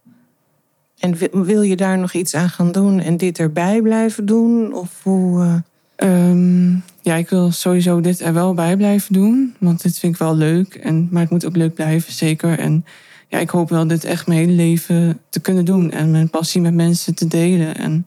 En 0.99 1.15
wi- 1.17 1.29
wil 1.33 1.63
je 1.63 1.77
daar 1.77 1.99
nog 1.99 2.13
iets 2.13 2.35
aan 2.35 2.49
gaan 2.51 2.73
doen 2.73 3.01
en 3.01 3.17
dit 3.17 3.39
erbij 3.39 3.81
blijven 3.83 4.27
doen? 4.27 4.75
Of 4.75 5.01
hoe... 5.03 5.43
eh, 5.43 5.55
Ehm, 5.97 6.71
ja, 7.03 7.15
ik 7.15 7.29
wil 7.29 7.51
sowieso 7.53 8.01
dit 8.01 8.21
er 8.21 8.33
wel 8.33 8.55
bij 8.55 8.77
blijven 8.77 9.13
doen. 9.13 9.55
Want 9.59 9.83
dit 9.83 9.99
vind 9.99 10.13
ik 10.13 10.19
wel 10.19 10.37
leuk. 10.37 10.75
En, 10.75 11.09
maar 11.11 11.23
het 11.23 11.31
moet 11.31 11.47
ook 11.47 11.57
leuk 11.57 11.75
blijven, 11.75 12.13
zeker. 12.13 12.59
En 12.59 12.85
ja, 13.29 13.39
ik 13.39 13.51
hoop 13.51 13.69
wel 13.69 13.87
dit 13.87 14.05
echt 14.05 14.27
mijn 14.27 14.39
hele 14.41 14.53
leven 14.53 15.19
te 15.29 15.41
kunnen 15.41 15.65
doen. 15.65 15.91
En 15.91 16.11
mijn 16.11 16.31
passie 16.31 16.61
met 16.61 16.75
mensen 16.75 17.15
te 17.15 17.27
delen. 17.27 17.77
En 17.77 18.07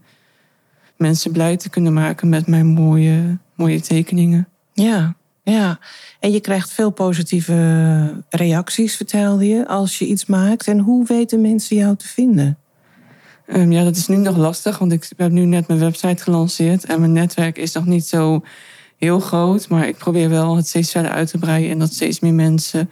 mensen 0.98 1.32
blij 1.32 1.58
te 1.58 1.70
kunnen 1.70 1.94
maken 1.94 2.30
met 2.30 2.48
mijn 2.48 2.66
mooie, 2.66 3.38
mooie 3.56 3.82
tekeningen. 3.82 4.48
Ja, 4.74 5.16
ja. 5.44 5.80
En 6.20 6.32
je 6.32 6.40
krijgt 6.40 6.72
veel 6.72 6.90
positieve 6.90 8.24
reacties, 8.30 8.96
vertelde 8.96 9.48
je, 9.48 9.68
als 9.68 10.00
je 10.00 10.06
iets 10.08 10.26
maakt. 10.26 10.68
En 10.68 10.80
hoe 10.80 11.06
weten 11.06 11.42
mensen 11.42 11.76
jou 11.76 11.96
te 11.96 12.08
vinden? 12.08 12.58
Ehm, 13.50 13.72
ja, 13.72 13.84
dat 13.84 13.96
is 13.96 14.08
nu 14.08 14.16
nog 14.16 14.38
lastig, 14.38 14.78
want 14.78 14.92
ik 14.92 15.10
heb 15.18 15.32
nu 15.32 15.46
net 15.46 15.68
mijn 15.68 15.80
website 15.80 16.24
gelanceerd. 16.24 16.86
En 16.86 17.00
mijn 17.00 17.12
netwerk 17.12 17.58
is 17.58 17.72
nog 17.72 17.86
niet 17.86 18.06
zo 18.06 18.44
heel 18.98 19.20
groot. 19.20 19.70
Maar 19.70 19.88
ik 19.88 19.98
probeer 19.98 20.30
wel 20.30 20.56
het 20.56 20.68
steeds 20.68 20.92
verder 20.92 21.12
uit 21.12 21.30
te 21.30 21.38
breiden. 21.38 21.72
En 21.72 21.80
dat 21.80 21.94
steeds 21.94 22.20
meer 22.20 22.34
mensen 22.34 22.90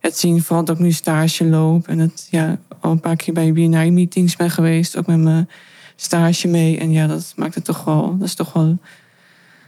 het 0.00 0.18
zien. 0.18 0.42
Vooral 0.42 0.64
dat 0.64 0.76
ik 0.76 0.82
nu 0.82 0.92
stage 0.92 1.44
loop. 1.44 1.88
En 1.88 1.98
het 1.98 2.26
ja, 2.30 2.58
al 2.80 2.90
een 2.90 3.00
paar 3.00 3.16
keer 3.16 3.34
bij 3.34 3.52
BNI-meetings 3.52 4.36
ben 4.36 4.50
geweest. 4.50 4.96
Ook 4.96 5.06
met 5.06 5.18
mijn 5.18 5.48
stage 5.96 6.48
mee. 6.48 6.78
En 6.78 6.90
ja, 6.90 7.06
dat 7.06 7.32
maakt 7.36 7.54
het 7.54 7.64
toch 7.64 7.84
wel... 7.84 8.18
Dat 8.18 8.28
is 8.28 8.34
toch 8.34 8.52
wel... 8.52 8.78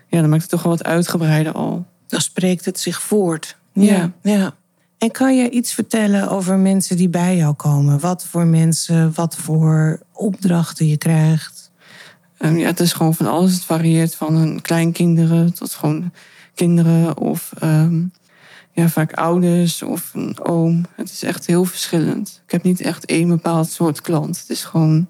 Ja, 0.09 0.21
dat 0.21 0.31
maakt 0.31 0.43
het 0.43 0.51
toch 0.51 0.63
wel 0.63 0.73
wat 0.73 0.85
uitgebreider 0.85 1.53
al. 1.53 1.87
Dan 2.07 2.21
spreekt 2.21 2.65
het 2.65 2.81
zich 2.81 3.03
voort. 3.03 3.57
Ja. 3.73 4.13
ja. 4.23 4.55
En 5.01 5.11
kan 5.11 5.37
je 5.37 5.51
iets 5.51 5.75
vertellen 5.75 6.29
over 6.29 6.59
mensen 6.59 6.97
die 6.97 7.09
bij 7.09 7.37
jou 7.37 7.55
komen? 7.55 8.01
Wat 8.01 8.25
voor 8.25 8.47
mensen, 8.47 9.15
wat 9.15 9.37
voor 9.37 10.01
opdrachten 10.13 10.87
je 10.87 10.97
krijgt? 10.97 11.71
Ehm, 12.37 12.57
ja, 12.57 12.67
het 12.67 12.81
is 12.81 12.93
gewoon 12.93 13.15
van 13.15 13.27
alles. 13.27 13.53
Het 13.53 13.65
varieert 13.65 14.15
van 14.15 14.35
een 14.35 14.61
kleinkinderen 14.61 15.55
tot 15.55 15.75
gewoon 15.75 16.13
kinderen 16.55 17.17
of 17.17 17.53
ehm, 17.59 18.03
ja, 18.73 18.89
vaak 18.89 19.13
ouders 19.13 19.83
of 19.83 20.11
een 20.15 20.41
oom. 20.41 20.85
Het 20.97 21.11
is 21.11 21.23
echt 21.23 21.47
heel 21.47 21.65
verschillend. 21.65 22.43
Ik 22.45 22.51
heb 22.51 22.63
niet 22.63 22.81
echt 22.81 23.05
één 23.05 23.29
bepaald 23.29 23.71
soort 23.71 24.01
klant. 24.01 24.41
Het 24.41 24.51
is 24.51 24.65
gewoon, 24.65 25.09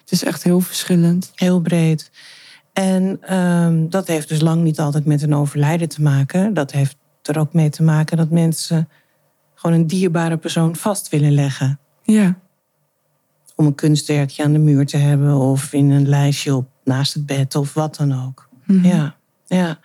het 0.00 0.12
is 0.12 0.24
echt 0.24 0.42
heel 0.42 0.60
verschillend. 0.60 1.30
Heel 1.34 1.60
breed. 1.60 2.10
En 2.72 3.18
ehm, 3.20 3.88
dat 3.88 4.06
heeft 4.06 4.28
dus 4.28 4.40
lang 4.40 4.62
niet 4.62 4.80
altijd 4.80 5.04
met 5.04 5.22
een 5.22 5.34
overlijden 5.34 5.88
te 5.88 6.02
maken. 6.02 6.54
Dat 6.54 6.72
heeft 6.72 6.96
er 7.22 7.38
ook 7.38 7.52
mee 7.52 7.70
te 7.70 7.82
maken 7.82 8.16
dat 8.16 8.30
mensen 8.30 8.88
gewoon 9.60 9.76
een 9.76 9.86
dierbare 9.86 10.36
persoon 10.36 10.76
vast 10.76 11.08
willen 11.08 11.32
leggen. 11.32 11.78
Ja, 12.02 12.38
Om 13.56 13.66
een 13.66 13.74
kunstwerkje 13.74 14.44
aan 14.44 14.52
de 14.52 14.58
muur 14.58 14.86
te 14.86 14.96
hebben 14.96 15.34
of 15.34 15.72
in 15.72 15.90
een 15.90 16.08
lijstje 16.08 16.54
op 16.54 16.68
naast 16.84 17.14
het 17.14 17.26
bed 17.26 17.54
of 17.54 17.74
wat 17.74 17.96
dan 17.96 18.26
ook. 18.26 18.48
Mhm. 18.64 18.86
Ja, 18.86 19.16
ja. 19.46 19.78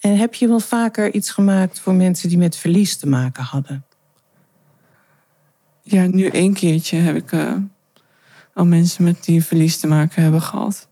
En 0.00 0.16
heb 0.16 0.34
je 0.34 0.48
wel 0.48 0.60
vaker 0.60 1.12
iets 1.12 1.30
gemaakt 1.30 1.80
voor 1.80 1.94
mensen 1.94 2.28
die 2.28 2.38
met 2.38 2.56
verlies 2.56 2.96
te 2.96 3.06
maken 3.06 3.44
hadden? 3.44 3.84
ja 5.84 6.06
nu 6.06 6.26
één 6.26 6.52
keertje 6.52 6.96
heb 6.96 7.16
ik 7.16 7.32
eh, 7.32 7.52
al 8.54 8.64
mensen 8.64 9.04
met 9.04 9.24
die 9.24 9.44
verlies 9.44 9.78
te 9.78 9.86
maken 9.86 10.22
hebben 10.22 10.42
gehad. 10.42 10.88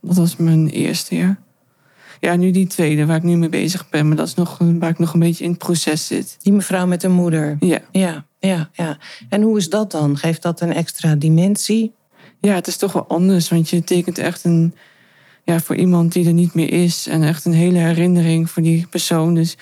Dat 0.00 0.16
was 0.16 0.36
mijn 0.36 0.68
eerste 0.68 1.16
jaar. 1.16 1.38
Ja, 2.20 2.36
nu 2.36 2.50
die 2.50 2.66
tweede 2.66 3.06
waar 3.06 3.16
ik 3.16 3.22
nu 3.22 3.36
mee 3.36 3.48
bezig 3.48 3.88
ben. 3.88 4.08
Maar 4.08 4.16
dat 4.16 4.26
is 4.26 4.34
nog 4.34 4.58
waar 4.58 4.90
ik 4.90 4.98
nog 4.98 5.12
een 5.12 5.20
beetje 5.20 5.44
in 5.44 5.50
het 5.50 5.58
proces 5.58 6.06
zit. 6.06 6.36
Die 6.42 6.52
mevrouw 6.52 6.86
met 6.86 7.02
een 7.02 7.12
moeder. 7.12 7.56
Ja. 7.60 7.80
Ja, 7.92 8.24
ja, 8.38 8.70
ja. 8.72 8.98
En 9.28 9.42
hoe 9.42 9.58
is 9.58 9.68
dat 9.68 9.90
dan? 9.90 10.16
Geeft 10.16 10.42
dat 10.42 10.60
een 10.60 10.72
extra 10.72 11.14
dimensie? 11.14 11.92
Ja, 12.40 12.54
het 12.54 12.66
is 12.66 12.76
toch 12.76 12.92
wel 12.92 13.06
anders. 13.06 13.48
Want 13.48 13.70
je 13.70 13.84
tekent 13.84 14.18
echt 14.18 14.44
een. 14.44 14.74
Ja, 15.44 15.60
voor 15.60 15.76
iemand 15.76 16.12
die 16.12 16.26
er 16.26 16.32
niet 16.32 16.54
meer 16.54 16.72
is. 16.72 17.06
En 17.06 17.22
echt 17.22 17.44
een 17.44 17.52
hele 17.52 17.78
herinnering 17.78 18.50
voor 18.50 18.62
die 18.62 18.86
persoon. 18.90 19.34
Dus 19.34 19.56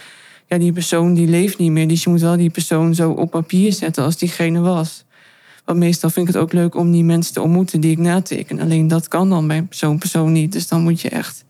ja, 0.46 0.58
die 0.58 0.72
persoon 0.72 1.14
die 1.14 1.28
leeft 1.28 1.58
niet 1.58 1.70
meer. 1.70 1.88
Dus 1.88 2.02
je 2.04 2.10
moet 2.10 2.20
wel 2.20 2.36
die 2.36 2.50
persoon 2.50 2.94
zo 2.94 3.10
op 3.10 3.30
papier 3.30 3.72
zetten 3.72 4.04
als 4.04 4.16
diegene 4.16 4.60
was. 4.60 5.04
Want 5.64 5.78
meestal 5.78 6.10
vind 6.10 6.28
ik 6.28 6.34
het 6.34 6.42
ook 6.42 6.52
leuk 6.52 6.74
om 6.74 6.92
die 6.92 7.04
mensen 7.04 7.34
te 7.34 7.40
ontmoeten 7.40 7.80
die 7.80 7.90
ik 7.90 7.98
nateken. 7.98 8.60
Alleen 8.60 8.88
dat 8.88 9.08
kan 9.08 9.28
dan 9.28 9.46
bij 9.46 9.66
zo'n 9.70 9.98
persoon 9.98 10.32
niet. 10.32 10.52
Dus 10.52 10.68
dan 10.68 10.82
moet 10.82 11.00
je 11.00 11.08
echt 11.08 11.44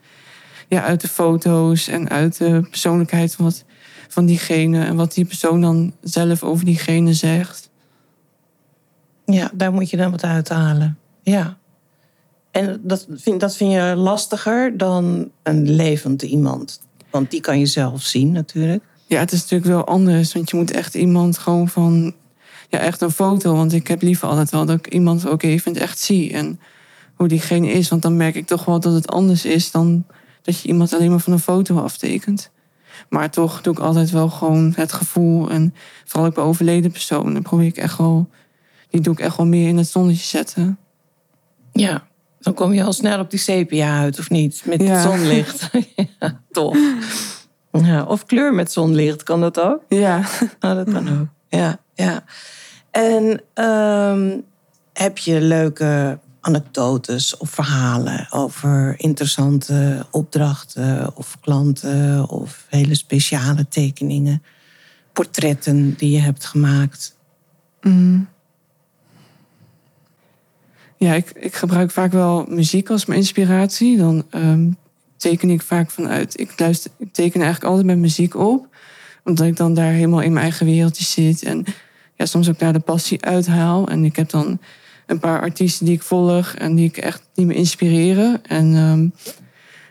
ja, 0.69 0.83
uit 0.83 1.01
de 1.01 1.09
foto's 1.09 1.89
en 1.89 2.11
uit 2.11 2.39
de 2.39 2.67
persoonlijkheid 2.71 3.35
van, 3.35 3.45
wat, 3.45 3.65
van 4.09 4.27
diegene. 4.27 4.85
En 4.85 4.97
wat 4.97 5.15
die 5.15 5.25
persoon 5.25 5.61
dan 5.61 5.93
zelf 6.01 6.43
over 6.43 6.65
diegene 6.65 7.13
zegt. 7.13 7.71
Ja, 9.25 9.51
daar 9.55 9.73
moet 9.73 9.91
je 9.91 9.97
dan 9.97 10.11
wat 10.11 10.25
uithalen. 10.25 10.99
Ja. 11.23 11.57
En 12.51 12.81
dat 12.83 13.07
vind, 13.11 13.41
dat 13.41 13.57
vind 13.57 13.73
je 13.73 13.95
lastiger 13.97 14.77
dan 14.77 15.31
een 15.43 15.71
levend 15.71 16.23
iemand. 16.23 16.81
Want 17.11 17.31
die 17.31 17.41
kan 17.41 17.59
je 17.59 17.67
zelf 17.67 18.03
zien 18.03 18.33
natuurlijk. 18.33 18.85
Ja, 19.07 19.19
het 19.19 19.33
is 19.33 19.41
natuurlijk 19.41 19.71
wel 19.71 19.87
anders. 19.87 20.33
Want 20.33 20.51
je 20.51 20.57
moet 20.57 20.71
echt 20.71 20.95
iemand 20.95 21.39
gewoon 21.39 21.69
van. 21.69 22.15
Ja, 22.69 22.79
echt 22.79 23.01
een 23.01 23.11
foto. 23.11 23.55
Want 23.55 23.73
ik 23.73 23.87
heb 23.87 24.03
liever 24.03 24.29
altijd 24.29 24.51
wel 24.51 24.67
dat 24.67 24.79
ik 24.79 24.93
iemand 24.93 25.27
ook 25.27 25.43
even 25.43 25.77
echt 25.77 25.99
zie. 25.99 26.33
En 26.33 26.61
hoe 27.15 27.29
diegene 27.29 27.71
is. 27.71 27.89
Want 27.89 28.03
dan 28.03 28.17
merk 28.17 28.35
ik 28.35 28.47
toch 28.47 28.65
wel 28.65 28.81
dat 28.81 28.95
het 28.95 29.09
anders 29.09 29.45
is 29.45 29.71
dan 29.71 30.05
dat 30.43 30.61
je 30.61 30.69
iemand 30.69 30.95
alleen 30.95 31.11
maar 31.11 31.19
van 31.21 31.33
een 31.33 31.39
foto 31.39 31.79
aftekent. 31.79 32.51
Maar 33.09 33.31
toch 33.31 33.61
doe 33.61 33.73
ik 33.73 33.79
altijd 33.79 34.11
wel 34.11 34.29
gewoon 34.29 34.73
het 34.77 34.93
gevoel. 34.93 35.51
En 35.51 35.75
vooral 36.05 36.29
ook 36.29 36.35
bij 36.35 36.45
overleden 36.45 36.91
personen 36.91 37.43
probeer 37.43 37.67
ik 37.67 37.77
echt 37.77 37.99
wel. 37.99 38.29
Die 38.91 39.01
doe 39.01 39.13
ik 39.13 39.21
echt 39.21 39.37
wel 39.37 39.47
meer 39.47 39.69
in 39.69 39.77
het 39.77 39.89
zonnetje 39.89 40.25
zetten. 40.27 40.79
Ja. 41.73 42.07
Dan 42.41 42.55
kom 42.55 42.73
je 42.73 42.85
al 42.85 42.93
snel 42.93 43.19
op 43.21 43.31
die 43.31 43.39
sepia 43.39 43.99
uit, 44.01 44.19
of 44.19 44.31
niet? 44.31 44.63
Met 44.65 44.83
Ja. 44.83 45.03
zonlicht. 45.03 45.71
ja, 46.21 46.41
tof. 46.51 46.79
Ja, 47.73 48.03
of 48.05 48.27
kleur 48.27 48.55
met 48.55 48.73
zonlicht, 48.73 49.23
kan 49.23 49.41
dat 49.41 49.61
ook? 49.61 49.81
Ja. 49.89 50.19
Oh, 50.61 50.75
dat 50.75 50.93
kan 50.93 51.21
ook. 51.21 51.27
Ja, 51.49 51.79
ja. 51.95 52.25
En 52.91 53.41
ehm, 53.55 54.39
heb 54.93 55.19
je 55.19 55.41
leuke 55.41 56.19
anekdotes 56.43 57.37
of 57.37 57.51
verhalen 57.51 58.27
over 58.31 58.95
interessante 58.97 60.07
opdrachten 60.11 61.17
of 61.17 61.41
klanten 61.41 62.29
of 62.29 62.67
hele 62.69 62.95
speciale 62.95 63.69
tekeningen, 63.69 64.43
portretten 65.13 65.95
die 65.95 66.11
je 66.11 66.19
hebt 66.19 66.45
gemaakt? 66.45 67.17
Mm. 67.81 68.29
Ja, 70.97 71.15
ik, 71.15 71.31
ik 71.31 71.55
gebruik 71.55 71.91
vaak 71.91 72.13
wel 72.13 72.45
muziek 72.49 72.91
als 72.91 73.05
mijn 73.07 73.19
inspiratie. 73.19 73.97
Dan 73.97 74.25
ehm, 74.31 74.71
teken 75.17 75.51
ik 75.51 75.63
vaak 75.63 75.91
vanuit. 75.91 76.41
Ik, 76.41 76.59
luister, 76.61 76.91
ik 76.99 77.13
teken 77.13 77.41
eigenlijk 77.41 77.71
altijd 77.71 77.87
met 77.87 77.99
muziek 77.99 78.37
op. 78.37 78.67
Omdat 79.25 79.47
ik 79.47 79.57
dan 79.57 79.75
daar 79.75 79.93
helemaal 79.93 80.21
in 80.21 80.33
mijn 80.33 80.45
eigen 80.45 80.67
wereldje 80.67 81.05
zit. 81.05 81.43
En 81.43 81.65
ja, 82.15 82.27
soms 82.27 82.49
ook 82.49 82.59
daar 82.59 82.73
de 82.73 82.79
passie 82.79 83.25
uithaal. 83.25 83.89
En 83.89 84.05
ik 84.05 84.17
heb 84.17 84.31
dan 84.31 84.61
een 85.13 85.19
paar 85.19 85.41
artiesten 85.41 85.87
die 85.87 85.95
ik 85.95 86.03
volg 86.03 86.55
en 86.55 86.75
die 86.75 86.89
ik 86.89 86.97
echt 86.97 87.23
die 87.35 87.47
me 87.47 87.55
inspireren. 87.55 88.41
En 88.45 88.75
ehm, 88.77 89.09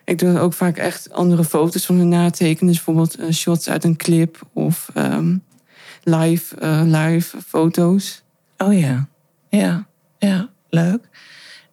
ik 0.06 0.20
doe 0.20 0.40
ook 0.40 0.54
vaak 0.54 0.78
echt 0.78 1.14
andere 1.14 1.44
foto's 1.44 1.86
van 1.86 1.96
hun 1.96 2.10
natekenen. 2.10 2.74
Dus 2.74 2.84
bijvoorbeeld 2.84 3.16
eh, 3.16 3.30
shots 3.32 3.70
uit 3.70 3.84
een 3.84 3.96
clip 3.96 4.40
of 4.54 4.90
ehm, 4.94 5.36
live, 6.04 6.56
eh, 6.56 6.82
live 6.86 7.38
foto's. 7.48 8.24
Oh 8.58 8.80
ja, 8.80 9.08
ja, 9.50 9.86
ja, 10.18 10.50
leuk. 10.70 11.10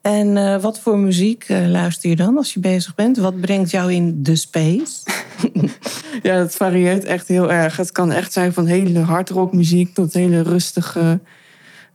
En 0.03 0.37
eh, 0.37 0.61
wat 0.61 0.81
voor 0.81 0.99
muziek 0.99 1.49
luister 1.49 2.11
je 2.11 2.17
dan 2.17 2.37
als 2.37 2.55
je 2.55 2.61
bezig 2.61 2.95
bent? 2.95 3.17
Wat 3.17 3.41
brengt 3.41 3.71
jou 3.71 3.93
in 3.93 4.23
de 4.23 4.37
space? 4.37 5.03
Ja, 6.23 6.39
dat 6.39 6.55
varieert 6.55 7.05
echt 7.05 7.29
heel 7.29 7.53
erg. 7.53 7.77
Het 7.77 7.93
kan 7.93 8.13
echt 8.13 8.33
zijn 8.33 8.53
van 8.53 8.67
hele 8.67 8.99
hardrockmuziek 8.99 9.95
tot 9.95 10.13
hele 10.13 10.43
rustige, 10.43 11.21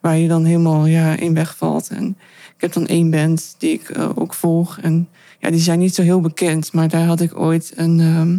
waar 0.04 0.18
je 0.18 0.28
dan 0.28 0.46
helemaal 0.46 0.86
ja, 0.86 1.16
in 1.16 1.34
wegvalt. 1.34 1.88
En 1.88 2.18
ik 2.56 2.62
heb 2.62 2.74
dan 2.74 2.88
één 2.88 3.10
band 3.10 3.56
die 3.58 3.72
ik 3.72 3.90
eh, 3.90 4.10
ook 4.16 4.34
volg. 4.34 4.80
En 4.80 5.10
ja, 5.40 5.50
die 5.50 5.60
zijn 5.60 5.80
niet 5.80 5.96
zo 5.96 6.02
heel 6.02 6.22
bekend, 6.22 6.74
maar 6.74 6.90
daar 6.90 7.06
had 7.06 7.22
ik 7.22 7.40
ooit 7.40 7.72
een. 7.76 8.00
ehm, 8.00 8.38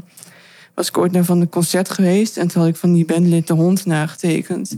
was 0.74 0.88
ik 0.88 0.98
ooit 0.98 1.12
naar 1.12 1.24
van 1.24 1.40
een 1.40 1.48
concert 1.48 1.90
geweest 1.90 2.36
en 2.36 2.48
toen 2.48 2.60
had 2.60 2.70
ik 2.70 2.76
van 2.76 2.92
die 2.92 3.04
bandlid 3.04 3.46
de 3.46 3.54
hond 3.54 3.86
nagetekend. 3.86 4.76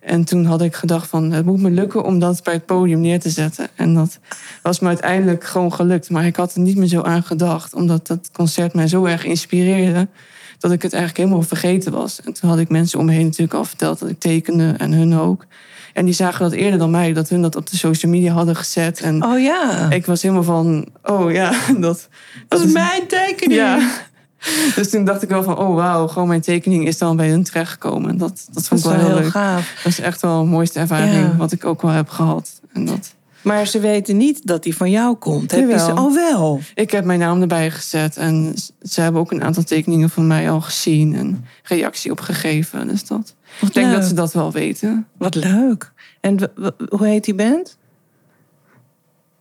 En 0.00 0.24
toen 0.24 0.44
had 0.44 0.62
ik 0.62 0.74
gedacht 0.74 1.08
van, 1.08 1.32
het 1.32 1.44
moet 1.44 1.60
me 1.60 1.70
lukken 1.70 2.04
om 2.04 2.18
dat 2.18 2.42
bij 2.42 2.54
het 2.54 2.66
podium 2.66 3.00
neer 3.00 3.20
te 3.20 3.30
zetten. 3.30 3.68
En 3.74 3.94
dat 3.94 4.18
was 4.62 4.80
me 4.80 4.88
uiteindelijk 4.88 5.44
gewoon 5.44 5.72
gelukt. 5.72 6.10
Maar 6.10 6.26
ik 6.26 6.36
had 6.36 6.54
er 6.54 6.60
niet 6.60 6.76
meer 6.76 6.88
zo 6.88 7.02
aan 7.02 7.22
gedacht, 7.22 7.74
omdat 7.74 8.06
dat 8.06 8.30
concert 8.32 8.74
mij 8.74 8.88
zo 8.88 9.04
erg 9.04 9.24
inspireerde, 9.24 10.08
dat 10.58 10.72
ik 10.72 10.82
het 10.82 10.92
eigenlijk 10.92 11.22
helemaal 11.22 11.46
vergeten 11.48 11.92
was. 11.92 12.20
En 12.20 12.32
toen 12.32 12.50
had 12.50 12.58
ik 12.58 12.68
mensen 12.68 12.98
om 12.98 13.04
me 13.04 13.12
heen 13.12 13.24
natuurlijk 13.24 13.54
al 13.54 13.64
verteld 13.64 13.98
dat 13.98 14.08
ik 14.08 14.18
tekende 14.18 14.74
en 14.78 14.92
hun 14.92 15.14
ook. 15.14 15.46
En 15.96 16.04
die 16.04 16.14
zagen 16.14 16.40
dat 16.40 16.52
eerder 16.52 16.78
dan 16.78 16.90
mij, 16.90 17.12
dat 17.12 17.28
hun 17.28 17.42
dat 17.42 17.56
op 17.56 17.70
de 17.70 17.76
social 17.76 18.12
media 18.12 18.32
hadden 18.32 18.56
gezet. 18.56 19.00
En 19.00 19.24
Oh 19.24 19.40
ja, 19.40 19.90
ik 19.90 20.06
was 20.06 20.22
helemaal 20.22 20.42
van, 20.42 20.86
oh 21.02 21.32
ja, 21.32 21.52
dat, 21.78 22.08
dat 22.48 22.60
is 22.60 22.72
mijn 22.72 23.06
tekening. 23.06 23.60
ja. 23.60 23.78
Dus 24.74 24.90
toen 24.90 25.04
dacht 25.04 25.22
ik 25.22 25.28
wel 25.28 25.42
van, 25.42 25.58
oh 25.58 25.74
wauw, 25.74 26.06
gewoon 26.06 26.28
mijn 26.28 26.40
tekening 26.40 26.86
is 26.86 26.98
dan 26.98 27.16
bij 27.16 27.28
hun 27.28 27.42
terechtgekomen. 27.44 28.10
En 28.10 28.16
dat, 28.16 28.48
dat 28.52 28.66
vond 28.68 28.80
ik 28.80 28.86
wel 28.86 28.96
wel 28.96 29.04
heel 29.06 29.14
heel 29.14 29.22
leuk. 29.24 29.32
gaaf. 29.32 29.72
Dat 29.82 29.92
is 29.92 30.00
echt 30.00 30.20
wel 30.22 30.42
de 30.42 30.48
mooiste 30.48 30.78
ervaring 30.78 31.12
Ja. 31.14 31.36
wat 31.36 31.52
ik 31.52 31.64
ook 31.64 31.82
wel 31.82 31.90
heb 31.90 32.08
gehad. 32.08 32.60
En 32.72 32.84
dat, 32.84 33.14
Maar 33.46 33.66
ze 33.66 33.80
weten 33.80 34.16
niet 34.16 34.46
dat 34.46 34.62
die 34.62 34.76
van 34.76 34.90
jou 34.90 35.16
komt. 35.16 35.50
Heb 35.50 35.68
je 35.70 35.78
ze 35.78 35.92
al 35.92 36.12
wel? 36.14 36.60
ik 36.74 36.90
heb 36.90 37.04
mijn 37.04 37.18
naam 37.18 37.40
erbij 37.40 37.70
gezet 37.70 38.16
en 38.16 38.54
ze 38.82 39.00
hebben 39.00 39.20
ook 39.20 39.32
een 39.32 39.42
aantal 39.42 39.62
tekeningen 39.62 40.10
van 40.10 40.26
mij 40.26 40.50
al 40.50 40.60
gezien 40.60 41.14
en 41.14 41.44
reactie 41.62 42.10
op 42.10 42.20
gegeven. 42.20 42.88
Dus 42.88 43.04
dat, 43.06 43.34
ik 43.60 43.74
denk 43.74 43.86
leuk. 43.86 43.96
dat 43.96 44.08
ze 44.08 44.14
dat 44.14 44.32
wel 44.32 44.52
weten. 44.52 45.06
Wat 45.18 45.34
leuk. 45.34 45.92
En 46.20 46.52
hoe 46.88 47.06
heet 47.06 47.24
die 47.24 47.34
band? 47.34 47.78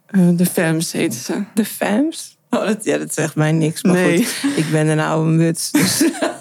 Eh, 0.05 0.29
de 0.33 0.45
Fems 0.45 0.91
heten 0.91 1.19
ze. 1.19 1.43
De 1.53 1.65
Fams? 1.65 2.37
Oh, 2.49 2.65
dat, 2.65 2.83
ja, 2.83 2.97
dat 2.97 3.13
zegt 3.13 3.35
mij 3.35 3.51
niks. 3.51 3.83
Maar 3.83 3.93
Nee. 3.93 4.25
goed, 4.25 4.57
ik 4.57 4.71
ben 4.71 4.87
een 4.87 4.99
oude 4.99 5.29
muts. 5.31 5.71
Dus. 5.71 6.03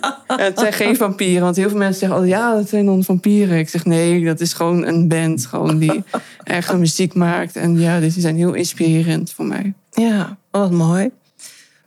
Ja, 0.00 0.22
het 0.36 0.58
zijn 0.58 0.72
geen 0.72 0.96
vampieren, 0.96 1.42
want 1.42 1.56
heel 1.56 1.68
veel 1.68 1.78
mensen 1.78 1.98
zeggen 2.00 2.18
al 2.18 2.24
ja, 2.24 2.54
dat 2.54 2.68
zijn 2.68 2.86
dan 2.86 3.04
vampieren. 3.04 3.58
Ik 3.58 3.68
zeg 3.68 3.84
nee, 3.84 4.24
dat 4.24 4.40
is 4.40 4.52
gewoon 4.52 4.86
een 4.86 5.08
band 5.08 5.46
gewoon 5.46 5.78
die 5.78 6.02
echt 6.44 6.76
muziek 6.76 7.14
maakt. 7.14 7.56
En 7.56 7.78
ja, 7.80 8.00
dus 8.00 8.12
die 8.12 8.22
zijn 8.22 8.36
heel 8.36 8.54
inspirerend 8.54 9.32
voor 9.32 9.44
mij. 9.44 9.74
Ja, 9.90 10.36
wat 10.50 10.70
mooi. 10.70 11.10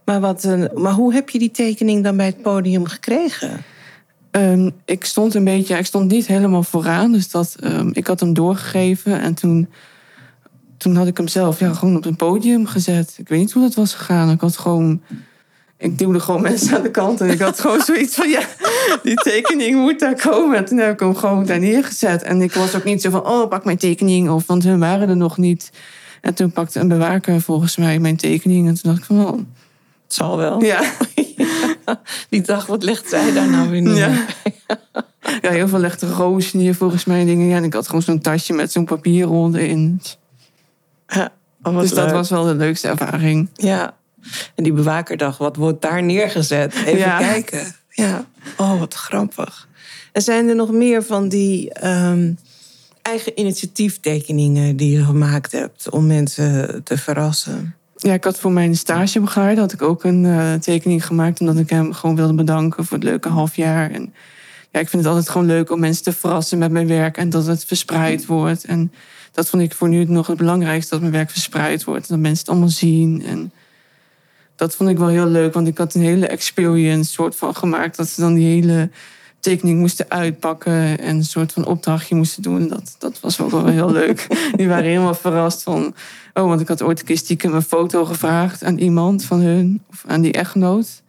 Maar, 0.05 0.19
wat, 0.19 0.43
een- 0.43 0.69
maar 0.75 0.93
hoe 0.93 1.13
heb 1.13 1.29
je 1.29 1.39
die 1.39 1.51
tekening 1.51 2.03
dan 2.03 2.17
bij 2.17 2.25
het 2.25 2.41
podium 2.41 2.85
gekregen? 2.85 3.63
Ehm, 4.31 4.69
ik 4.85 5.05
stond 5.05 5.33
een 5.35 5.43
beetje, 5.43 5.73
ja, 5.73 5.79
ik 5.79 5.85
stond 5.85 6.11
niet 6.11 6.27
helemaal 6.27 6.63
vooraan, 6.63 7.11
dus 7.11 7.29
dat, 7.31 7.55
ehm, 7.59 7.89
ik 7.93 8.07
had 8.07 8.19
hem 8.19 8.33
doorgegeven 8.33 9.19
en 9.21 9.33
toen, 9.33 9.69
toen 10.77 10.95
had 10.95 11.07
ik 11.07 11.17
hem 11.17 11.27
zelf 11.27 11.59
ja, 11.59 11.73
gewoon 11.73 11.95
op 11.95 12.05
een 12.05 12.15
podium 12.15 12.65
gezet. 12.65 13.15
Ik 13.17 13.27
weet 13.27 13.39
niet 13.39 13.51
hoe 13.51 13.63
dat 13.63 13.75
was 13.75 13.93
gegaan. 13.93 14.29
Ik 14.31 14.41
had 14.41 14.57
gewoon, 14.57 15.01
ik 15.77 15.97
duwde 15.97 16.19
gewoon 16.19 16.41
mensen 16.41 16.77
aan 16.77 16.83
de 16.83 16.91
kant 16.91 17.21
en 17.21 17.29
ik 17.29 17.39
had 17.39 17.59
gewoon 17.59 17.81
zoiets 17.91 18.15
van 18.15 18.29
ja, 18.29 18.41
die 19.03 19.15
tekening 19.15 19.75
moet 19.75 19.99
daar 19.99 20.21
komen. 20.21 20.57
En 20.57 20.65
toen 20.65 20.77
heb 20.77 20.93
ik 20.93 20.99
hem 20.99 21.15
gewoon 21.15 21.45
daar 21.45 21.59
neergezet 21.59 22.23
en 22.23 22.41
ik 22.41 22.53
was 22.53 22.75
ook 22.75 22.83
niet 22.83 23.01
zo 23.01 23.09
van 23.09 23.25
oh 23.27 23.49
pak 23.49 23.65
mijn 23.65 23.77
tekening 23.77 24.29
of 24.29 24.47
want 24.47 24.63
hun 24.63 24.79
waren 24.79 25.09
er 25.09 25.17
nog 25.17 25.37
niet. 25.37 25.71
En 26.21 26.33
toen 26.33 26.51
pakte 26.51 26.79
een 26.79 26.87
bewaker 26.87 27.41
volgens 27.41 27.77
mij 27.77 27.99
mijn 27.99 28.17
tekening 28.17 28.67
en 28.67 28.73
toen 28.73 28.91
dacht 28.91 28.97
ik 28.97 29.05
van 29.05 29.25
oh, 29.25 29.37
Het 30.03 30.13
zal 30.13 30.37
wel. 30.37 30.63
ja. 30.63 30.81
Die 32.29 32.41
dacht, 32.41 32.67
wat 32.67 32.83
legt 32.83 33.09
zij 33.09 33.33
daar 33.33 33.49
nou 33.49 33.69
weer 33.69 33.81
neer? 33.81 33.95
Ja. 33.95 34.25
ja, 35.41 35.49
heel 35.51 35.67
veel 35.67 35.79
legde 35.79 36.07
rozen 36.07 36.59
hier 36.59 36.75
volgens 36.75 37.05
mij 37.05 37.25
dingen. 37.25 37.47
Ja, 37.47 37.55
en 37.55 37.63
ik 37.63 37.73
had 37.73 37.85
gewoon 37.85 38.01
zo'n 38.01 38.21
tasje 38.21 38.53
met 38.53 38.71
zo'n 38.71 38.85
papierronde 38.85 39.67
in. 39.67 40.01
Ja, 41.07 41.31
Dus 41.63 41.89
dat 41.89 42.11
was 42.11 42.29
wel 42.29 42.43
de 42.43 42.55
leukste 42.55 42.87
ervaring. 42.87 43.49
Ja. 43.53 43.96
En 44.55 44.63
die 44.63 44.73
bewaker 44.73 45.17
dacht, 45.17 45.37
wat 45.37 45.55
wordt 45.55 45.81
daar 45.81 46.03
neergezet? 46.03 46.73
Even 46.73 46.97
Ja. 46.97 47.17
kijken. 47.17 47.75
Ja. 47.89 48.25
Oh, 48.57 48.79
wat 48.79 48.93
grappig. 48.93 49.67
En 50.11 50.21
zijn 50.21 50.47
er 50.49 50.55
nog 50.55 50.71
meer 50.71 51.03
van 51.03 51.29
die 51.29 51.73
ehm, 51.73 52.33
eigen 53.01 53.39
initiatieftekeningen 53.39 54.75
die 54.75 54.97
je 54.97 55.03
gemaakt 55.03 55.51
hebt 55.51 55.89
om 55.89 56.07
mensen 56.07 56.83
te 56.83 56.97
verrassen? 56.97 57.75
Ja, 57.95 58.13
ik 58.13 58.23
had 58.23 58.39
voor 58.39 58.51
mijn 58.51 58.75
stagebegeleider 58.75 59.63
had 59.63 59.73
ik 59.73 59.81
ook 59.81 60.03
een 60.03 60.25
eh, 60.25 60.53
tekening 60.53 61.05
gemaakt. 61.05 61.39
Omdat 61.39 61.57
ik 61.57 61.69
hem 61.69 61.93
gewoon 61.93 62.15
wilde 62.15 62.33
bedanken 62.33 62.85
voor 62.85 62.97
het 62.97 63.05
leuke 63.05 63.29
halfjaar. 63.29 63.91
En 63.91 64.13
ja, 64.71 64.79
ik 64.79 64.89
vind 64.89 65.03
het 65.03 65.11
altijd 65.11 65.29
gewoon 65.29 65.47
leuk 65.47 65.71
om 65.71 65.79
mensen 65.79 66.03
te 66.03 66.13
verrassen 66.13 66.57
met 66.57 66.71
mijn 66.71 66.87
werk. 66.87 67.17
En 67.17 67.29
dat 67.29 67.45
het 67.45 67.65
verspreid 67.65 68.25
wordt. 68.25 68.65
En 68.65 68.91
dat 69.31 69.49
vond 69.49 69.63
ik 69.63 69.73
voor 69.73 69.89
nu 69.89 70.03
nog 70.03 70.27
het 70.27 70.37
belangrijkste. 70.37 70.89
Dat 70.89 70.99
mijn 71.01 71.11
werk 71.13 71.29
verspreid 71.29 71.83
wordt. 71.83 72.07
Dat 72.07 72.19
mensen 72.19 72.39
het 72.39 72.49
allemaal 72.49 72.69
zien. 72.69 73.23
En 73.25 73.51
dat 74.57 74.75
vond 74.75 74.89
ik 74.89 74.97
wel 74.97 75.07
heel 75.07 75.27
leuk. 75.27 75.53
Want 75.53 75.67
ik 75.67 75.77
had 75.77 75.93
een 75.93 76.01
hele 76.01 76.27
experience 76.27 77.11
soort 77.11 77.35
van 77.35 77.55
gemaakt. 77.55 77.97
Dat 77.97 78.07
ze 78.07 78.21
dan 78.21 78.33
die 78.33 78.47
hele 78.47 78.89
tekening 79.39 79.79
moesten 79.79 80.05
uitpakken. 80.09 80.99
En 80.99 81.15
een 81.15 81.25
soort 81.25 81.53
van 81.53 81.65
opdrachtje 81.65 82.15
moesten 82.15 82.41
doen. 82.41 82.67
Dat, 82.67 82.95
dat 82.99 83.19
was 83.19 83.39
ook 83.41 83.51
wel 83.51 83.65
heel 83.65 83.91
leuk. 83.91 84.27
Die 84.57 84.67
waren 84.67 84.85
helemaal 84.85 85.13
verrast 85.13 85.63
van... 85.63 85.95
Oh, 86.33 86.47
want 86.47 86.61
ik 86.61 86.67
had 86.67 86.81
ooit 86.81 86.99
een 86.99 87.05
keer 87.05 87.17
stiekem 87.17 87.53
een 87.53 87.61
foto 87.61 88.05
gevraagd 88.05 88.63
aan 88.63 88.77
iemand 88.77 89.25
van 89.25 89.39
hun. 89.39 89.83
Of 89.89 90.03
aan 90.07 90.21
die 90.21 90.31
echtgenoot. 90.31 91.01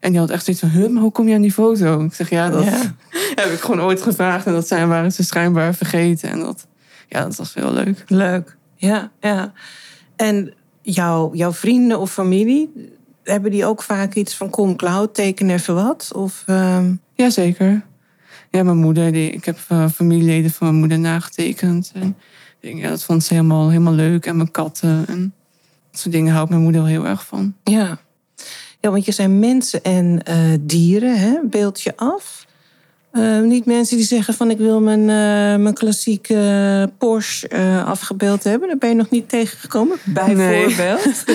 En 0.00 0.10
die 0.10 0.20
had 0.20 0.30
echt 0.30 0.44
zoiets 0.44 0.62
van, 0.62 0.70
huh, 0.70 0.90
maar 0.90 1.02
hoe 1.02 1.12
kom 1.12 1.28
je 1.28 1.34
aan 1.34 1.40
die 1.40 1.52
foto? 1.52 2.04
Ik 2.04 2.14
zeg, 2.14 2.30
ja, 2.30 2.50
dat 2.50 2.64
Ja. 2.64 2.80
heb 3.42 3.52
ik 3.52 3.60
gewoon 3.60 3.80
ooit 3.80 4.02
gevraagd. 4.02 4.46
En 4.46 4.52
dat 4.52 4.68
zijn, 4.68 4.88
waren 4.88 5.12
ze 5.12 5.24
schijnbaar 5.24 5.74
vergeten. 5.74 6.30
En 6.30 6.40
dat, 6.40 6.66
ja, 7.08 7.22
dat 7.22 7.36
was 7.36 7.54
heel 7.54 7.72
leuk. 7.72 8.04
Leuk. 8.06 8.56
Ja, 8.76 9.10
ja. 9.20 9.52
En 10.16 10.54
jouw, 10.82 11.34
jouw 11.34 11.52
vrienden 11.52 12.00
of 12.00 12.12
familie, 12.12 12.90
hebben 13.22 13.50
die 13.50 13.64
ook 13.66 13.82
vaak 13.82 14.14
iets 14.14 14.34
van 14.34 14.50
kom 14.50 14.76
Cloud, 14.76 15.14
teken 15.14 15.50
even 15.50 15.74
wat? 15.74 16.10
Of, 16.14 16.42
ehm, 16.46 16.94
Jazeker. 17.14 17.82
Ja, 18.50 18.62
mijn 18.62 18.76
moeder, 18.76 19.12
die, 19.12 19.30
ik 19.30 19.44
heb 19.44 19.58
eh, 19.68 19.88
familieleden 19.88 20.50
van 20.50 20.66
mijn 20.66 20.78
moeder 20.78 20.98
nagetekend. 20.98 21.92
En 21.94 22.16
ja, 22.60 22.88
dat 22.88 23.04
vond 23.04 23.24
ze 23.24 23.34
helemaal, 23.34 23.68
helemaal 23.68 23.92
leuk. 23.92 24.26
En 24.26 24.36
mijn 24.36 24.50
katten. 24.50 25.04
En 25.06 25.34
dat 25.90 26.00
soort 26.00 26.14
dingen 26.14 26.32
houdt 26.32 26.50
mijn 26.50 26.62
moeder 26.62 26.80
wel 26.80 26.90
heel 26.90 27.06
erg 27.06 27.26
van. 27.26 27.54
ja. 27.64 27.98
ja, 28.80 28.90
want 28.90 29.04
je 29.04 29.12
zijn 29.12 29.38
mensen 29.38 29.82
en 29.82 30.22
eh, 30.22 30.38
dieren, 30.60 31.18
hè? 31.18 31.38
beeld 31.44 31.80
je 31.80 31.96
af. 31.96 32.46
Eh, 33.10 33.40
niet 33.40 33.64
mensen 33.64 33.96
die 33.96 34.06
zeggen 34.06 34.34
van 34.34 34.50
ik 34.50 34.58
wil 34.58 34.80
mijn, 34.80 35.00
eh, 35.00 35.62
mijn 35.62 35.74
klassieke 35.74 36.90
Porsche 36.98 37.48
eh, 37.48 37.86
afgebeeld 37.86 38.44
hebben. 38.44 38.68
Daar 38.68 38.78
ben 38.78 38.88
je 38.88 38.94
nog 38.94 39.10
niet 39.10 39.28
tegengekomen, 39.28 39.96
bijvoorbeeld. 40.04 41.24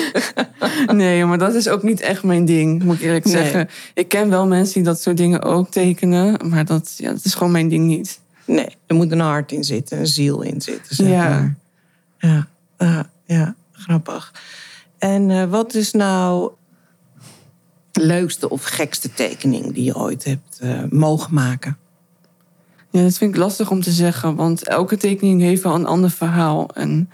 Nee, 0.88 1.26
maar 1.26 1.38
dat 1.38 1.54
is 1.54 1.68
ook 1.68 1.84
niet 1.84 2.02
echt 2.02 2.24
mijn 2.24 2.46
ding, 2.46 2.84
moet 2.84 2.96
ik 2.96 3.02
eerlijk 3.02 3.26
Nee. 3.26 3.34
zeggen. 3.34 3.70
Ik 3.94 4.08
ken 4.08 4.30
wel 4.30 4.48
mensen 4.48 4.74
die 4.74 4.84
dat 4.84 5.02
soort 5.02 5.18
dingen 5.18 5.42
ook 5.42 5.70
tekenen. 5.72 6.50
Maar 6.50 6.66
dat, 6.66 6.94
ja, 6.98 7.12
dat 7.12 7.26
is 7.26 7.34
gewoon 7.34 7.52
mijn 7.52 7.70
ding 7.70 7.86
niet. 7.86 8.20
Nee, 8.46 8.68
er 8.88 8.96
moet 8.96 9.12
een 9.12 9.20
hart 9.20 9.52
in 9.52 9.64
zitten, 9.64 10.00
een 10.00 10.08
ziel 10.08 10.42
in 10.42 10.62
zitten. 10.62 10.96
Zeg 10.96 11.08
Ja. 11.08 11.30
maar. 11.30 11.56
ja, 12.20 12.48
ja, 12.78 13.10
ja, 13.26 13.56
grappig. 13.72 14.34
En 14.98 15.32
eh, 15.32 15.44
wat 15.44 15.74
is 15.74 15.92
nou 15.92 16.52
de 17.96 18.06
leukste 18.06 18.50
of 18.50 18.64
gekste 18.64 19.14
tekening 19.14 19.74
die 19.74 19.84
je 19.84 19.96
ooit 19.96 20.24
hebt 20.24 20.60
eh, 20.60 20.84
mogen 20.90 21.34
maken? 21.34 21.78
Ja, 22.90 23.02
dat 23.02 23.18
vind 23.18 23.34
ik 23.34 23.40
lastig 23.40 23.72
om 23.72 23.82
te 23.82 23.92
zeggen, 23.92 24.36
want 24.36 24.68
elke 24.68 24.98
tekening 24.98 25.42
heeft 25.42 25.64
wel 25.64 25.76
een 25.76 25.86
ander 25.86 26.12
verhaal. 26.12 26.70
En 26.74 27.10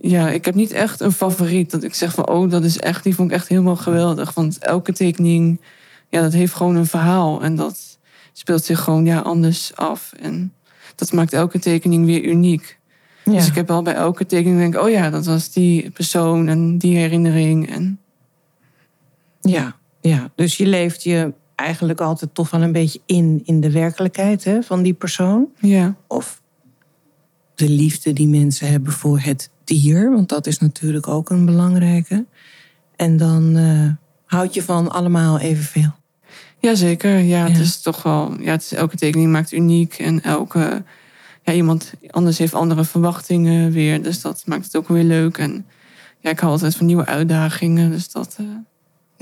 ja, 0.00 0.30
ik 0.30 0.44
heb 0.44 0.54
niet 0.54 0.72
echt 0.72 1.00
een 1.00 1.12
favoriet 1.12 1.70
dat 1.70 1.82
ik 1.82 1.94
zeg 1.94 2.14
van, 2.14 2.28
oh, 2.28 2.50
dat 2.50 2.64
is 2.64 2.78
echt, 2.78 3.04
die 3.04 3.14
vond 3.14 3.30
ik 3.30 3.36
echt 3.36 3.48
helemaal 3.48 3.76
geweldig. 3.76 4.34
Want 4.34 4.58
elke 4.58 4.92
tekening, 4.92 5.60
ja, 6.08 6.20
dat 6.20 6.32
heeft 6.32 6.54
gewoon 6.54 6.76
een 6.76 6.86
verhaal 6.86 7.42
en 7.42 7.56
dat 7.56 7.98
speelt 8.32 8.64
zich 8.64 8.80
gewoon 8.80 9.04
ja, 9.04 9.20
anders 9.20 9.76
af. 9.76 10.12
En 10.20 10.52
dat 10.94 11.12
maakt 11.12 11.32
elke 11.32 11.58
tekening 11.58 12.06
weer 12.06 12.24
uniek. 12.24 12.78
Ja. 13.24 13.32
Dus 13.32 13.46
ik 13.46 13.54
heb 13.54 13.68
wel 13.68 13.82
bij 13.82 13.94
elke 13.94 14.26
tekening 14.26 14.58
denk, 14.58 14.74
ik, 14.74 14.80
oh 14.80 14.90
ja, 14.90 15.10
dat 15.10 15.26
was 15.26 15.50
die 15.50 15.90
persoon 15.90 16.48
en 16.48 16.78
die 16.78 16.96
herinnering. 16.96 17.70
En 17.70 18.00
ja, 19.50 19.76
ja, 20.00 20.30
dus 20.34 20.56
je 20.56 20.66
leeft 20.66 21.02
je 21.02 21.32
eigenlijk 21.54 22.00
altijd 22.00 22.34
toch 22.34 22.50
wel 22.50 22.62
een 22.62 22.72
beetje 22.72 23.00
in, 23.06 23.40
in 23.44 23.60
de 23.60 23.70
werkelijkheid 23.70 24.44
hè, 24.44 24.62
van 24.62 24.82
die 24.82 24.94
persoon. 24.94 25.48
ja, 25.60 25.94
Of 26.08 26.42
de 27.54 27.68
liefde 27.68 28.12
die 28.12 28.28
mensen 28.28 28.68
hebben 28.70 28.92
voor 28.92 29.18
het 29.20 29.50
dier, 29.64 30.10
want 30.12 30.28
dat 30.28 30.46
is 30.46 30.58
natuurlijk 30.58 31.08
ook 31.08 31.30
een 31.30 31.44
belangrijke. 31.44 32.24
En 32.96 33.16
dan 33.16 33.56
eh, 33.56 33.88
houd 34.26 34.54
je 34.54 34.62
van 34.62 34.90
allemaal 34.90 35.38
evenveel. 35.38 35.90
Jazeker, 36.58 37.18
ja, 37.18 37.44
het 37.44 37.56
Ja. 37.56 37.62
is 37.62 37.80
toch 37.80 38.02
wel, 38.02 38.40
ja, 38.40 38.50
het 38.50 38.62
is, 38.62 38.72
elke 38.72 38.96
tekening 38.96 39.32
maakt 39.32 39.52
uniek 39.52 39.94
en 39.98 40.22
elke, 40.22 40.82
ja, 41.42 41.52
iemand 41.52 41.92
anders 42.10 42.38
heeft 42.38 42.54
andere 42.54 42.84
verwachtingen 42.84 43.70
weer, 43.72 44.02
dus 44.02 44.20
dat 44.20 44.42
maakt 44.46 44.64
het 44.64 44.76
ook 44.76 44.88
weer 44.88 45.04
leuk. 45.04 45.38
En 45.38 45.66
ja, 46.20 46.30
ik 46.30 46.38
hou 46.40 46.52
altijd 46.52 46.76
van 46.76 46.86
nieuwe 46.86 47.06
uitdagingen, 47.06 47.90
dus 47.90 48.10
dat, 48.10 48.36
eh, 48.38 48.46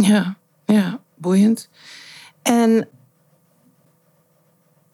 Ja, 0.00 0.36
ja, 0.66 1.00
boeiend. 1.16 1.68
En 2.42 2.88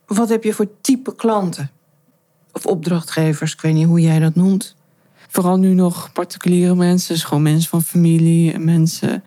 wat 0.07 0.29
heb 0.29 0.45
je 0.45 0.53
voor 0.53 0.81
type 0.81 1.15
klanten? 1.15 1.71
Of 2.53 2.67
opdrachtgevers, 2.67 3.53
ik 3.53 3.61
weet 3.61 3.75
niet 3.75 3.87
hoe 3.87 4.01
jij 4.01 4.19
dat 4.19 4.35
noemt. 4.35 4.77
vooral 5.29 5.57
nu 5.57 5.75
nog 5.75 6.13
particuliere 6.13 6.75
mensen, 6.75 7.15
dus 7.15 7.25
gewoon 7.25 7.43
mensen 7.43 7.71
van 7.71 7.83
familie 7.83 8.53
en 8.53 8.65
mensen 8.65 9.25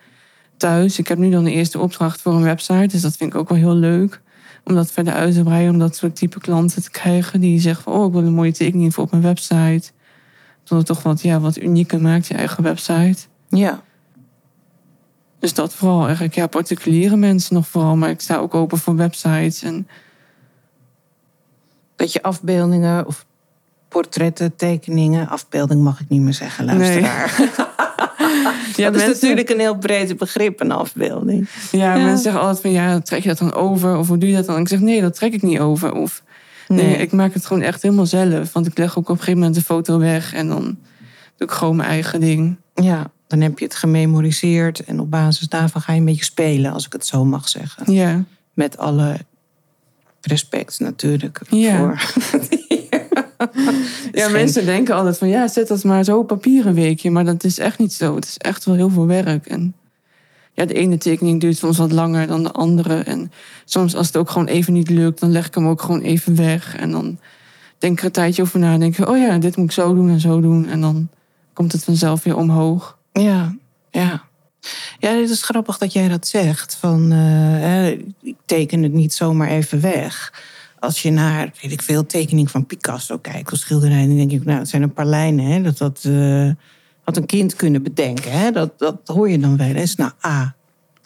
thuis. 0.57 0.99
Ik 0.99 1.07
heb 1.07 1.17
nu 1.17 1.29
dan 1.29 1.43
de 1.43 1.51
eerste 1.51 1.79
opdracht 1.79 2.21
voor 2.21 2.33
een 2.33 2.43
website, 2.43 2.87
dus 2.87 3.01
dat 3.01 3.15
vind 3.15 3.33
ik 3.33 3.39
ook 3.39 3.49
wel 3.49 3.57
heel 3.57 3.75
leuk. 3.75 4.21
om 4.63 4.75
dat 4.75 4.91
verder 4.91 5.13
uit 5.13 5.33
te 5.33 5.43
breiden, 5.43 5.73
om 5.73 5.79
dat 5.79 5.95
soort 5.95 6.15
type 6.15 6.39
klanten 6.39 6.83
te 6.83 6.91
krijgen 6.91 7.41
die 7.41 7.59
zeggen 7.59 7.83
van, 7.83 7.93
oh, 7.93 8.05
ik 8.07 8.11
wil 8.11 8.23
een 8.23 8.33
mooie 8.33 8.51
tekening 8.51 8.93
voor 8.93 9.03
op 9.03 9.11
mijn 9.11 9.23
website. 9.23 9.91
Dat 10.63 10.77
het 10.77 10.87
toch 10.87 11.03
wat, 11.03 11.21
ja, 11.21 11.39
wat 11.39 11.57
unieker 11.57 12.01
maakt, 12.01 12.27
je 12.27 12.33
eigen 12.33 12.63
website. 12.63 13.17
Ja. 13.49 13.83
Dus 15.39 15.53
dat 15.53 15.73
vooral 15.73 16.03
eigenlijk, 16.03 16.35
ja, 16.35 16.47
particuliere 16.47 17.15
mensen 17.15 17.53
nog 17.55 17.67
vooral, 17.67 17.95
maar 17.95 18.09
ik 18.09 18.21
sta 18.21 18.37
ook 18.37 18.53
open 18.55 18.77
voor 18.77 18.95
websites 18.95 19.63
en 19.63 19.87
Dat 21.95 22.13
je 22.13 22.21
afbeeldingen 22.21 23.07
of 23.07 23.25
portretten, 23.87 24.55
tekeningen, 24.55 25.27
afbeelding 25.27 25.81
mag 25.81 25.99
ik 25.99 26.09
niet 26.09 26.21
meer 26.21 26.33
zeggen, 26.33 26.65
luisteraar. 26.65 27.35
ja, 28.75 28.89
dat 28.91 29.01
is 29.01 29.07
natuurlijk 29.07 29.49
een 29.49 29.59
heel 29.59 29.77
breed 29.77 30.17
begrip, 30.17 30.59
een 30.59 30.71
afbeelding. 30.71 31.49
Ja, 31.71 31.95
Ja. 31.95 32.03
mensen 32.03 32.23
zeggen 32.23 32.41
altijd 32.41 32.61
van 32.61 32.71
ja, 32.71 32.99
trek 32.99 33.21
je 33.21 33.27
dat 33.27 33.37
dan 33.37 33.53
over? 33.53 33.97
Of 33.97 34.07
hoe 34.07 34.17
doe 34.17 34.29
je 34.29 34.35
dat 34.35 34.45
dan? 34.45 34.59
Ik 34.59 34.67
zeg 34.67 34.79
nee, 34.79 35.01
dat 35.01 35.15
trek 35.15 35.33
ik 35.33 35.41
niet 35.41 35.59
over. 35.59 35.93
Of 35.93 36.23
nee, 36.67 36.85
Nee. 36.85 36.95
ik 36.97 37.11
maak 37.11 37.33
het 37.33 37.45
gewoon 37.45 37.63
echt 37.63 37.81
helemaal 37.81 38.05
zelf. 38.05 38.53
Want 38.53 38.67
ik 38.67 38.77
leg 38.77 38.91
ook 38.97 39.03
op 39.03 39.09
een 39.09 39.17
gegeven 39.17 39.39
moment 39.39 39.55
de 39.55 39.61
foto 39.63 39.99
weg 39.99 40.33
en 40.33 40.47
dan 40.47 40.63
doe 41.37 41.47
ik 41.47 41.51
gewoon 41.51 41.75
mijn 41.75 41.89
eigen 41.89 42.19
ding. 42.19 42.55
Ja, 42.73 43.11
dan 43.29 43.41
heb 43.41 43.59
je 43.59 43.65
het 43.65 43.75
gememoriseerd 43.75 44.83
en 44.83 44.99
op 44.99 45.11
basis 45.11 45.47
daarvan 45.47 45.81
ga 45.81 45.93
je 45.93 45.99
een 45.99 46.05
beetje 46.05 46.23
spelen, 46.23 46.71
als 46.71 46.85
ik 46.85 46.93
het 46.93 47.05
zo 47.05 47.25
mag 47.25 47.49
zeggen. 47.49 47.93
Ja, 47.93 48.23
Met 48.53 48.77
alle 48.77 49.17
respect 50.21 50.79
natuurlijk. 50.79 51.41
Ja. 51.49 51.77
Voor. 51.77 52.01
ja 54.11 54.29
mensen 54.29 54.65
denken 54.65 54.95
altijd 54.95 55.17
van 55.17 55.27
ja, 55.27 55.47
zet 55.47 55.67
dat 55.67 55.83
maar 55.83 56.03
zo 56.03 56.17
op 56.17 56.27
papier 56.27 56.65
een 56.65 56.73
weekje. 56.73 57.11
Maar 57.11 57.25
dat 57.25 57.43
is 57.43 57.59
echt 57.59 57.77
niet 57.77 57.93
zo. 57.93 58.15
Het 58.15 58.25
is 58.25 58.37
echt 58.37 58.65
wel 58.65 58.75
heel 58.75 58.89
veel 58.89 59.07
werk. 59.07 59.45
En 59.45 59.75
ja, 60.53 60.65
de 60.65 60.73
ene 60.73 60.97
tekening 60.97 61.41
duurt 61.41 61.57
soms 61.57 61.77
wat 61.77 61.91
langer 61.91 62.27
dan 62.27 62.43
de 62.43 62.51
andere. 62.51 62.99
En 62.99 63.31
soms 63.65 63.95
als 63.95 64.07
het 64.07 64.17
ook 64.17 64.29
gewoon 64.29 64.47
even 64.47 64.73
niet 64.73 64.89
lukt, 64.89 65.19
dan 65.19 65.31
leg 65.31 65.47
ik 65.47 65.55
hem 65.55 65.67
ook 65.67 65.81
gewoon 65.81 66.01
even 66.01 66.35
weg. 66.35 66.75
En 66.75 66.91
dan 66.91 67.19
denk 67.77 67.93
ik 67.93 67.99
er 67.99 68.05
een 68.05 68.11
tijdje 68.11 68.41
over 68.41 68.59
na. 68.59 68.73
En 68.73 68.79
denk 68.79 68.97
ik, 68.97 69.09
oh 69.09 69.17
ja, 69.17 69.37
dit 69.37 69.55
moet 69.55 69.65
ik 69.65 69.71
zo 69.71 69.93
doen 69.93 70.09
en 70.09 70.19
zo 70.19 70.41
doen. 70.41 70.67
En 70.67 70.81
dan 70.81 71.09
komt 71.53 71.71
het 71.71 71.83
vanzelf 71.83 72.23
weer 72.23 72.37
omhoog. 72.37 72.98
Ja, 73.11 73.55
ja. 73.91 74.27
Ja, 74.99 75.09
het 75.09 75.29
is 75.29 75.43
grappig 75.43 75.77
dat 75.77 75.93
jij 75.93 76.07
dat 76.07 76.27
zegt. 76.27 76.75
Van, 76.75 77.11
eh, 77.11 77.87
ik 78.21 78.35
teken 78.45 78.83
het 78.83 78.93
niet 78.93 79.13
zomaar 79.13 79.49
even 79.49 79.81
weg. 79.81 80.33
Als 80.79 81.01
je 81.01 81.11
naar, 81.11 81.51
weet 81.61 81.71
ik 81.71 81.81
veel, 81.81 82.05
tekening 82.05 82.51
van 82.51 82.65
Picasso 82.65 83.17
kijkt 83.17 83.51
of 83.51 83.57
schilderijen... 83.57 84.07
dan 84.07 84.17
denk 84.17 84.31
ik, 84.31 84.45
nou, 84.45 84.59
het 84.59 84.69
zijn 84.69 84.81
een 84.81 84.93
paar 84.93 85.05
lijnen. 85.05 85.45
Hè, 85.45 85.61
dat 85.61 85.77
dat 85.77 86.03
eh, 86.03 86.49
had 87.03 87.17
een 87.17 87.25
kind 87.25 87.55
kunnen 87.55 87.83
bedenken. 87.83 88.31
Hè, 88.31 88.51
dat, 88.51 88.79
dat 88.79 88.99
hoor 89.05 89.29
je 89.29 89.39
dan 89.39 89.57
wel 89.57 89.75
eens. 89.75 89.95
Nou, 89.95 90.11
A, 90.25 90.55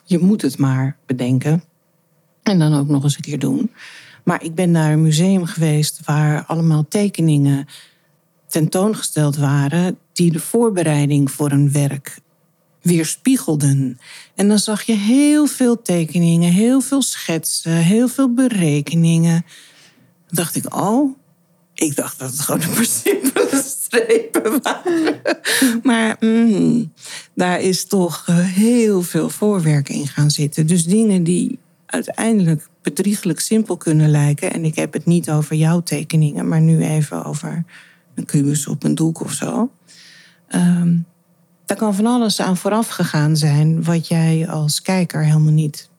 je 0.03 0.19
moet 0.19 0.41
het 0.41 0.57
maar 0.57 0.97
bedenken. 1.05 1.63
En 2.43 2.59
dan 2.59 2.73
ook 2.73 2.87
nog 2.87 3.03
eens 3.03 3.15
een 3.15 3.21
keer 3.21 3.39
doen. 3.39 3.71
Maar 4.23 4.43
ik 4.43 4.55
ben 4.55 4.71
naar 4.71 4.91
een 4.91 5.01
museum 5.01 5.45
geweest... 5.45 5.99
waar 6.05 6.45
allemaal 6.45 6.85
tekeningen 6.87 7.67
tentoongesteld 8.47 9.37
waren... 9.37 9.97
die 10.13 10.31
de 10.31 10.39
voorbereiding 10.39 11.31
voor 11.31 11.51
een 11.51 11.71
werk 11.71 12.21
weerspiegelden. 12.81 13.99
En 14.35 14.47
dan 14.47 14.59
zag 14.59 14.81
je 14.81 14.93
heel 14.93 15.47
veel 15.47 15.81
tekeningen, 15.81 16.51
heel 16.51 16.81
veel 16.81 17.01
schetsen, 17.01 17.71
heel 17.71 18.07
veel 18.07 18.33
berekeningen. 18.33 19.45
Dan 20.27 20.35
dacht 20.35 20.55
ik, 20.55 20.75
oh, 20.75 21.17
ik 21.73 21.95
dacht 21.95 22.19
dat 22.19 22.31
het 22.31 22.39
gewoon 22.39 22.61
een 22.61 22.69
paar 22.69 22.85
simpele 22.85 23.63
strepen 23.65 24.61
waren. 24.61 25.21
Maar 25.83 26.17
mm, 26.19 26.93
daar 27.35 27.61
is 27.61 27.85
toch 27.85 28.25
heel 28.41 29.01
veel 29.01 29.29
voorwerk 29.29 29.89
in 29.89 30.07
gaan 30.07 30.31
zitten. 30.31 30.67
Dus 30.67 30.85
dingen 30.85 31.23
die 31.23 31.59
uiteindelijk 31.85 32.67
bedriegelijk 32.81 33.39
simpel 33.39 33.77
kunnen 33.77 34.09
lijken. 34.09 34.53
En 34.53 34.65
ik 34.65 34.75
heb 34.75 34.93
het 34.93 35.05
niet 35.05 35.29
over 35.29 35.55
jouw 35.55 35.81
tekeningen, 35.81 36.47
maar 36.47 36.61
nu 36.61 36.83
even 36.83 37.25
over 37.25 37.63
een 38.15 38.25
kubus 38.25 38.67
op 38.67 38.83
een 38.83 38.95
doek 38.95 39.21
of 39.21 39.31
zo. 39.31 39.71
Ehm, 40.53 40.97
daar 41.65 41.77
kan 41.77 41.95
van 41.95 42.05
alles 42.05 42.41
aan 42.41 42.57
vooraf 42.57 42.87
gegaan 42.87 43.37
zijn 43.37 43.83
wat 43.83 44.07
jij 44.07 44.47
als 44.49 44.81
kijker 44.81 45.23
helemaal 45.23 45.53
niet 45.53 45.89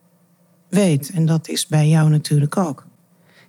weet. 0.69 1.11
En 1.11 1.27
dat 1.27 1.49
is 1.49 1.67
bij 1.67 1.89
jou 1.89 2.11
natuurlijk 2.11 2.57
ook. 2.57 2.87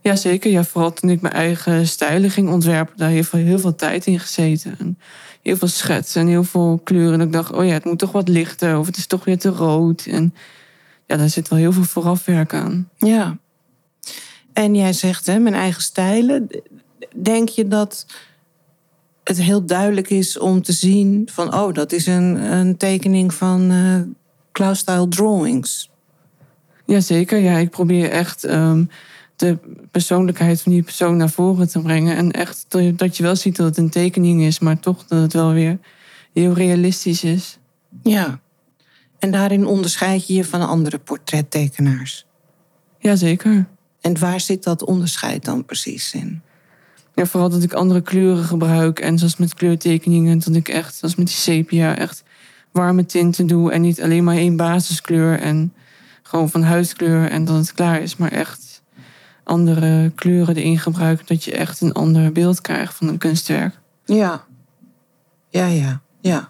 Jazeker, 0.01 0.51
ja, 0.51 0.63
vooral 0.63 0.93
toen 0.93 1.09
ik 1.09 1.21
mijn 1.21 1.33
eigen 1.33 1.87
stijlen 1.87 2.29
ging 2.29 2.49
ontwerpen, 2.49 2.97
daar 2.97 3.09
heeft 3.09 3.31
heel 3.31 3.59
veel 3.59 3.75
tijd 3.75 4.05
in 4.05 4.19
gezeten. 4.19 4.75
En 4.79 4.97
heel 5.41 5.57
veel 5.57 5.67
schetsen 5.67 6.21
en 6.21 6.27
heel 6.27 6.43
veel 6.43 6.81
kleuren. 6.83 7.19
En 7.19 7.25
ik 7.25 7.33
dacht, 7.33 7.51
oh 7.51 7.65
ja, 7.65 7.73
het 7.73 7.85
moet 7.85 7.99
toch 7.99 8.11
wat 8.11 8.27
lichter 8.27 8.77
of 8.77 8.85
het 8.85 8.97
is 8.97 9.07
toch 9.07 9.25
weer 9.25 9.37
te 9.37 9.49
rood. 9.49 10.05
En 10.05 10.33
ja, 11.05 11.17
daar 11.17 11.29
zit 11.29 11.47
wel 11.47 11.59
heel 11.59 11.73
veel 11.73 11.83
voorafwerk 11.83 12.53
aan. 12.53 12.89
Ja. 12.97 13.37
En 14.53 14.75
jij 14.75 14.93
zegt, 14.93 15.25
hè, 15.25 15.39
mijn 15.39 15.55
eigen 15.55 15.81
stijlen. 15.81 16.47
Denk 17.15 17.49
je 17.49 17.67
dat 17.67 18.05
het 19.25 19.41
heel 19.41 19.65
duidelijk 19.65 20.09
is 20.09 20.39
om 20.39 20.61
te 20.61 20.71
zien 20.71 21.29
van... 21.31 21.53
oh, 21.53 21.73
dat 21.73 21.91
is 21.91 22.05
een, 22.05 22.51
een 22.53 22.77
tekening 22.77 23.33
van 23.33 23.71
eh 23.71 23.99
Klaus 24.51 24.79
Style 24.79 25.07
Drawings. 25.07 25.89
Jazeker, 26.85 27.37
ja, 27.39 27.57
ik 27.57 27.69
probeer 27.69 28.09
echt 28.09 28.43
ehm, 28.43 28.83
de 29.35 29.57
persoonlijkheid 29.91 30.61
van 30.61 30.71
die 30.71 30.83
persoon 30.83 31.17
naar 31.17 31.29
voren 31.29 31.67
te 31.69 31.79
brengen. 31.81 32.15
En 32.15 32.31
echt 32.31 32.65
dat- 32.67 32.97
dat 32.97 33.17
je 33.17 33.23
wel 33.23 33.35
ziet 33.35 33.55
dat 33.55 33.65
het 33.65 33.77
een 33.77 33.89
tekening 33.89 34.41
is, 34.41 34.59
maar 34.59 34.79
toch 34.79 35.05
dat 35.05 35.21
het 35.21 35.33
wel 35.33 35.51
weer 35.53 35.79
heel 36.33 36.53
realistisch 36.53 37.23
is. 37.23 37.57
Ja. 38.03 38.39
En 39.19 39.31
daarin 39.31 39.65
onderscheid 39.65 40.27
je 40.27 40.33
je 40.33 40.45
van 40.45 40.67
andere 40.67 40.97
portrettekenaars. 40.99 42.25
Jazeker. 42.99 43.67
En 44.01 44.19
waar 44.19 44.39
zit 44.39 44.63
dat 44.63 44.83
onderscheid 44.83 45.45
dan 45.45 45.65
precies 45.65 46.13
in? 46.13 46.41
Ja, 47.15 47.25
vooral 47.25 47.49
dat 47.49 47.63
ik 47.63 47.73
andere 47.73 48.01
kleuren 48.01 48.43
gebruik. 48.43 48.99
En 48.99 49.17
zoals 49.17 49.37
met 49.37 49.53
kleurtekeningen, 49.53 50.39
dat 50.39 50.55
ik 50.55 50.67
echt, 50.67 50.95
zoals 50.95 51.15
met 51.15 51.27
die 51.27 51.35
sepia, 51.35 51.97
echt 51.97 52.23
warme 52.71 53.05
tinten 53.05 53.47
doe. 53.47 53.71
En 53.71 53.81
niet 53.81 54.01
alleen 54.01 54.23
maar 54.23 54.35
één 54.35 54.55
basiskleur 54.55 55.39
en 55.39 55.73
gewoon 56.23 56.49
van 56.49 56.63
huidskleur 56.63 57.29
en 57.29 57.45
dat 57.45 57.55
het 57.55 57.73
klaar 57.73 58.01
is. 58.01 58.15
Maar 58.15 58.31
echt 58.31 58.81
andere 59.43 60.11
kleuren 60.15 60.55
erin 60.55 60.79
gebruik. 60.79 61.27
Dat 61.27 61.43
je 61.43 61.51
echt 61.51 61.81
een 61.81 61.93
ander 61.93 62.31
beeld 62.31 62.61
krijgt 62.61 62.95
van 62.95 63.07
een 63.07 63.17
kunstwerk. 63.17 63.79
Ja. 64.05 64.45
Ja, 65.49 65.65
ja, 65.65 66.01
ja. 66.21 66.49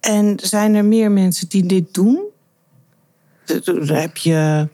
En 0.00 0.38
zijn 0.42 0.74
er 0.74 0.84
meer 0.84 1.10
mensen 1.10 1.48
die 1.48 1.66
dit 1.66 1.94
doen? 1.94 2.20
Heb 3.86 4.16
je 4.16 4.68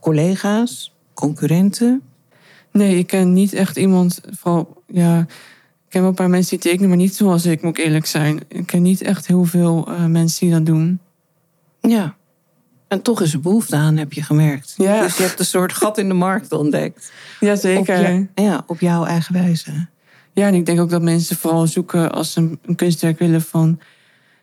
collega's, 0.00 0.94
concurrenten? 1.14 2.02
Nee, 2.72 2.98
ik 2.98 3.06
ken 3.06 3.32
niet 3.32 3.52
echt 3.52 3.76
iemand, 3.76 4.20
vooral, 4.30 4.82
ja... 4.86 5.26
Ik 5.84 5.96
ken 5.96 6.04
wel 6.04 6.10
een 6.10 6.24
paar 6.24 6.30
mensen 6.30 6.58
die 6.60 6.70
tekenen, 6.70 6.88
maar 6.88 6.98
niet 6.98 7.14
zoals 7.14 7.46
ik, 7.46 7.62
moet 7.62 7.78
ik 7.78 7.84
eerlijk 7.84 8.06
zijn. 8.06 8.40
Ik 8.48 8.66
ken 8.66 8.82
niet 8.82 9.02
echt 9.02 9.26
heel 9.26 9.44
veel 9.44 9.86
eh, 9.88 10.04
mensen 10.04 10.46
die 10.46 10.54
dat 10.56 10.66
doen. 10.66 11.00
Ja. 11.80 12.14
En 12.88 13.02
toch 13.02 13.20
is 13.20 13.32
er 13.32 13.40
behoefte 13.40 13.76
aan, 13.76 13.96
heb 13.96 14.12
je 14.12 14.22
gemerkt. 14.22 14.74
Ja. 14.76 15.02
Dus 15.02 15.16
je 15.16 15.22
hebt 15.22 15.38
een 15.38 15.44
soort 15.44 15.72
gat 15.72 15.98
in 15.98 16.08
de 16.08 16.14
markt 16.14 16.52
ontdekt. 16.52 17.12
Jazeker. 17.40 17.98
Op, 17.98 18.06
je- 18.06 18.42
ja, 18.42 18.64
op 18.66 18.80
jouw 18.80 19.04
eigen 19.04 19.34
wijze. 19.34 19.86
Ja, 20.32 20.46
en 20.46 20.54
ik 20.54 20.66
denk 20.66 20.80
ook 20.80 20.90
dat 20.90 21.02
mensen 21.02 21.36
vooral 21.36 21.66
zoeken 21.66 22.12
als 22.12 22.32
ze 22.32 22.40
een, 22.40 22.58
een 22.66 22.74
kunstwerk 22.74 23.18
willen 23.18 23.42
van... 23.42 23.80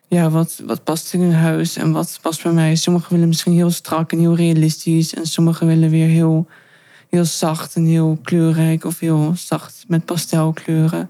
Ja, 0.08 0.30
wat, 0.30 0.62
wat 0.66 0.84
past 0.84 1.14
in 1.14 1.22
hun 1.22 1.34
huis 1.34 1.76
en 1.78 1.92
wat 1.92 2.20
past 2.22 2.44
bij 2.44 2.52
mij. 2.52 2.76
Sommigen 2.76 3.12
willen 3.14 3.28
misschien 3.28 3.54
heel 3.54 3.72
strak 3.72 4.12
en 4.12 4.20
heel 4.20 4.36
realistisch. 4.36 5.14
En 5.14 5.26
sommigen 5.26 5.68
willen 5.68 5.90
weer 5.90 6.08
heel, 6.08 6.48
heel 7.10 7.26
zacht 7.26 7.76
en 7.76 7.86
heel 7.86 8.20
kleurrijk. 8.24 8.84
Of 8.84 9.00
heel 9.00 9.34
zacht 9.36 9.86
met 9.88 10.06
pastelkleuren. 10.06 11.10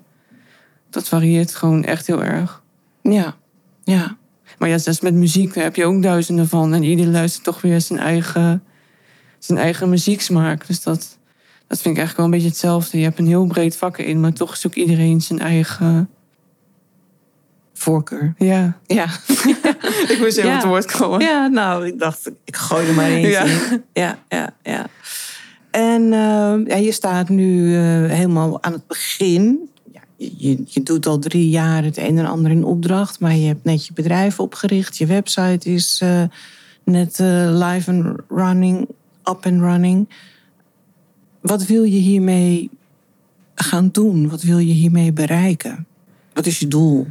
Dat 0.90 1.08
varieert 1.08 1.56
gewoon 1.56 1.84
echt 1.84 2.08
heel 2.08 2.24
erg. 2.24 2.62
Ja, 3.02 3.36
ja. 3.84 4.18
Maar 4.60 4.70
ja, 4.70 4.78
zelfs 4.78 5.00
met 5.00 5.14
muziek 5.14 5.54
daar 5.54 5.64
heb 5.64 5.76
je 5.76 5.86
ook 5.86 6.02
duizenden 6.04 6.48
van. 6.48 6.74
En 6.74 6.84
ieder 6.84 7.06
luistert 7.06 7.44
toch 7.44 7.62
weer 7.62 7.82
zijn 7.82 8.00
eigen, 8.00 8.64
zijn 9.40 9.58
eigen 9.60 9.90
muzieksmaak. 9.90 10.68
Dus 10.68 10.84
dat, 10.84 11.18
dat 11.68 11.82
vind 11.82 11.98
ik 11.98 11.98
eigenlijk 12.02 12.16
wel 12.18 12.26
een 12.26 12.32
beetje 12.32 12.48
hetzelfde. 12.48 12.98
Je 12.98 13.04
hebt 13.04 13.20
een 13.20 13.28
heel 13.28 13.46
breed 13.46 13.78
vak 13.78 13.98
in, 13.98 14.20
maar 14.20 14.34
toch 14.34 14.58
zoekt 14.58 14.76
iedereen 14.76 15.22
zijn 15.22 15.40
eigen... 15.40 16.10
Voorkeur. 17.74 18.34
Ja, 18.38 18.78
Ja. 18.86 19.04
ik 20.14 20.18
moest 20.20 20.38
even 20.38 20.50
Ja. 20.50 20.56
het 20.56 20.64
woord 20.66 20.92
komen. 20.92 21.20
Ja, 21.20 21.48
nou, 21.48 21.86
ik 21.88 22.00
dacht, 22.00 22.32
ik 22.44 22.56
gooi 22.56 22.88
er 22.88 22.94
maar 22.94 23.06
eentje 23.06 23.30
Ja. 23.30 23.44
in. 23.44 23.84
Ja, 23.94 24.18
ja, 24.30 24.54
ja. 24.64 24.86
En 25.78 26.04
eh, 26.14 26.66
ja, 26.66 26.76
je 26.76 26.92
staat 26.92 27.30
nu 27.30 27.76
eh, 27.76 27.82
helemaal 28.12 28.64
aan 28.64 28.72
het 28.72 28.88
begin. 28.88 29.70
Ja, 29.94 30.02
je, 30.16 30.64
je, 30.66 30.84
doet 30.84 31.06
al 31.06 31.20
drie 31.20 31.50
jaar 31.50 31.84
het 31.84 31.98
een 31.98 32.18
en 32.18 32.26
ander 32.26 32.52
in 32.52 32.64
opdracht, 32.64 33.20
maar 33.20 33.36
je 33.36 33.48
hebt 33.48 33.64
net 33.64 33.86
je 33.86 33.94
bedrijf 33.94 34.40
opgericht. 34.40 34.98
Je 34.98 35.06
website 35.06 35.70
is 35.70 36.00
eh, 36.02 36.24
net 36.84 37.20
eh, 37.20 37.28
live 37.52 37.92
and 37.92 38.20
running, 38.30 38.88
up 39.24 39.46
and 39.46 39.62
running. 39.62 40.10
Wat 41.42 41.66
wil 41.66 41.84
je 41.84 42.00
hiermee 42.00 42.70
gaan 43.56 43.90
doen? 43.92 44.30
Wat 44.30 44.42
wil 44.42 44.58
je 44.58 44.74
hiermee 44.74 45.14
bereiken? 45.14 45.88
Wat 46.34 46.46
is 46.46 46.60
je 46.60 46.68
doel? 46.68 47.08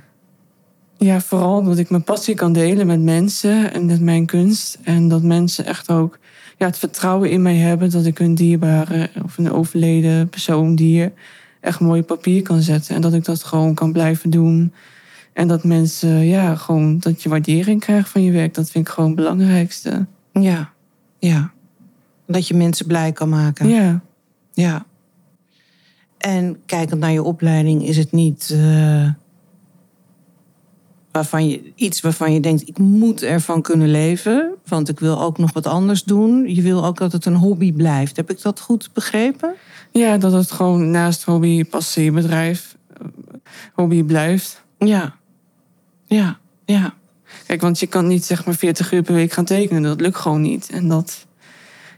Ja, 0.96 1.20
vooral 1.20 1.62
dat 1.62 1.78
ik 1.78 1.90
mijn 1.90 2.04
passie 2.04 2.34
kan 2.34 2.52
delen 2.52 2.86
met 2.86 3.00
mensen 3.00 3.72
en 3.72 3.86
met 3.86 4.00
mijn 4.00 4.26
kunst. 4.26 4.78
En 4.82 5.08
dat 5.08 5.22
mensen 5.22 5.64
echt 5.64 5.90
ook 5.90 6.18
ja, 6.56 6.66
het 6.66 6.78
vertrouwen 6.78 7.30
in 7.30 7.42
mij 7.42 7.56
hebben 7.56 7.90
dat 7.90 8.04
ik 8.04 8.18
een 8.18 8.34
dierbare 8.34 9.10
of 9.24 9.38
een 9.38 9.52
overleden 9.52 10.28
persoon 10.28 10.74
dier 10.74 11.12
echt 11.60 11.80
mooi 11.80 12.02
papier 12.02 12.42
kan 12.42 12.60
zetten. 12.60 12.94
En 12.94 13.00
dat 13.00 13.14
ik 13.14 13.24
dat 13.24 13.44
gewoon 13.44 13.74
kan 13.74 13.92
blijven 13.92 14.30
doen. 14.30 14.72
En 15.32 15.48
dat 15.48 15.64
mensen, 15.64 16.26
ja, 16.26 16.54
gewoon 16.54 16.98
dat 16.98 17.22
je 17.22 17.28
waardering 17.28 17.80
krijgt 17.80 18.08
van 18.08 18.22
je 18.22 18.32
werk. 18.32 18.54
Dat 18.54 18.70
vind 18.70 18.86
ik 18.86 18.92
gewoon 18.92 19.10
het 19.10 19.18
belangrijkste. 19.18 20.06
Ja, 20.32 20.72
ja. 21.18 21.52
Dat 22.26 22.48
je 22.48 22.54
mensen 22.54 22.86
blij 22.86 23.12
kan 23.12 23.28
maken. 23.28 23.68
Ja. 23.68 24.00
Ja. 24.52 24.86
En 26.18 26.56
kijkend 26.66 27.00
naar 27.00 27.12
je 27.12 27.22
opleiding 27.22 27.86
is 27.86 27.96
het 27.96 28.12
niet 28.12 28.50
uh, 28.52 29.08
waarvan 31.16 31.48
je, 31.48 31.72
iets 31.74 32.00
waarvan 32.00 32.32
je 32.32 32.40
denkt, 32.40 32.68
ik 32.68 32.78
moet 32.78 33.22
ervan 33.22 33.62
kunnen 33.62 33.90
leven, 33.90 34.54
want 34.66 34.88
ik 34.88 35.00
wil 35.00 35.20
ook 35.20 35.38
nog 35.38 35.52
wat 35.52 35.66
anders 35.66 36.04
doen. 36.04 36.54
Je 36.54 36.62
wil 36.62 36.84
ook 36.84 36.98
dat 36.98 37.12
het 37.12 37.24
een 37.24 37.34
hobby 37.34 37.72
blijft. 37.72 38.16
Heb 38.16 38.30
ik 38.30 38.42
dat 38.42 38.60
goed 38.60 38.90
begrepen? 38.92 39.54
Ja, 39.90 40.18
dat 40.18 40.32
het 40.32 40.50
gewoon 40.50 40.90
naast 40.90 41.24
hobby 41.24 41.64
passierbedrijf 41.64 42.76
eh, 42.88 43.06
hobby 43.74 44.02
blijft. 44.02 44.62
Ja, 44.78 45.14
ja, 46.04 46.38
ja. 46.64 46.94
Kijk, 47.46 47.60
want 47.60 47.78
je 47.80 47.86
kan 47.86 48.06
niet 48.06 48.24
zeg 48.24 48.44
maar 48.44 48.54
40 48.54 48.92
uur 48.92 49.02
per 49.02 49.14
week 49.14 49.32
gaan 49.32 49.44
tekenen. 49.44 49.82
Dat 49.82 50.00
lukt 50.00 50.16
gewoon 50.16 50.42
niet. 50.42 50.70
En 50.70 50.88
dat, 50.88 51.26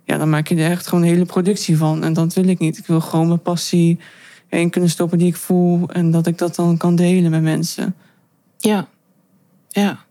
ja, 0.04 0.18
dan 0.18 0.30
maak 0.30 0.48
je 0.48 0.54
er 0.54 0.70
echt 0.70 0.86
gewoon 0.86 1.04
een 1.04 1.10
hele 1.10 1.24
productie 1.24 1.76
van. 1.76 2.04
En 2.04 2.12
dat 2.12 2.34
wil 2.34 2.48
ik 2.48 2.58
niet. 2.58 2.78
Ik 2.78 2.86
wil 2.86 3.00
gewoon 3.00 3.26
mijn 3.26 3.42
passie 3.42 3.98
in 4.48 4.70
kunnen 4.70 4.90
stoppen 4.90 5.18
die 5.18 5.28
ik 5.28 5.36
voel. 5.36 5.88
En 5.88 6.10
dat 6.10 6.26
ik 6.26 6.38
dat 6.38 6.54
dan 6.54 6.76
kan 6.76 6.96
delen 6.96 7.30
met 7.30 7.42
mensen. 7.42 7.94
Ja, 8.58 8.88
ja. 9.68 10.06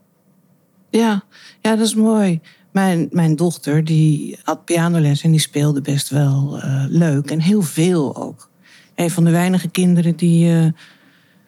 Ja, 0.90 1.24
ja 1.60 1.76
dat 1.76 1.86
is 1.86 1.94
mooi. 1.94 2.40
Mijn, 2.72 3.08
mijn 3.10 3.36
dochter 3.36 3.84
die 3.84 4.38
had 4.42 4.64
pianoles 4.64 5.22
en 5.22 5.30
die 5.30 5.40
speelde 5.40 5.80
best 5.80 6.08
wel 6.08 6.60
uh, 6.64 6.84
leuk. 6.88 7.30
En 7.30 7.40
heel 7.40 7.62
veel 7.62 8.16
ook. 8.16 8.50
Een 8.94 9.10
van 9.10 9.24
de 9.24 9.30
weinige 9.30 9.68
kinderen 9.68 10.16
die 10.16 10.48
uh, 10.48 10.66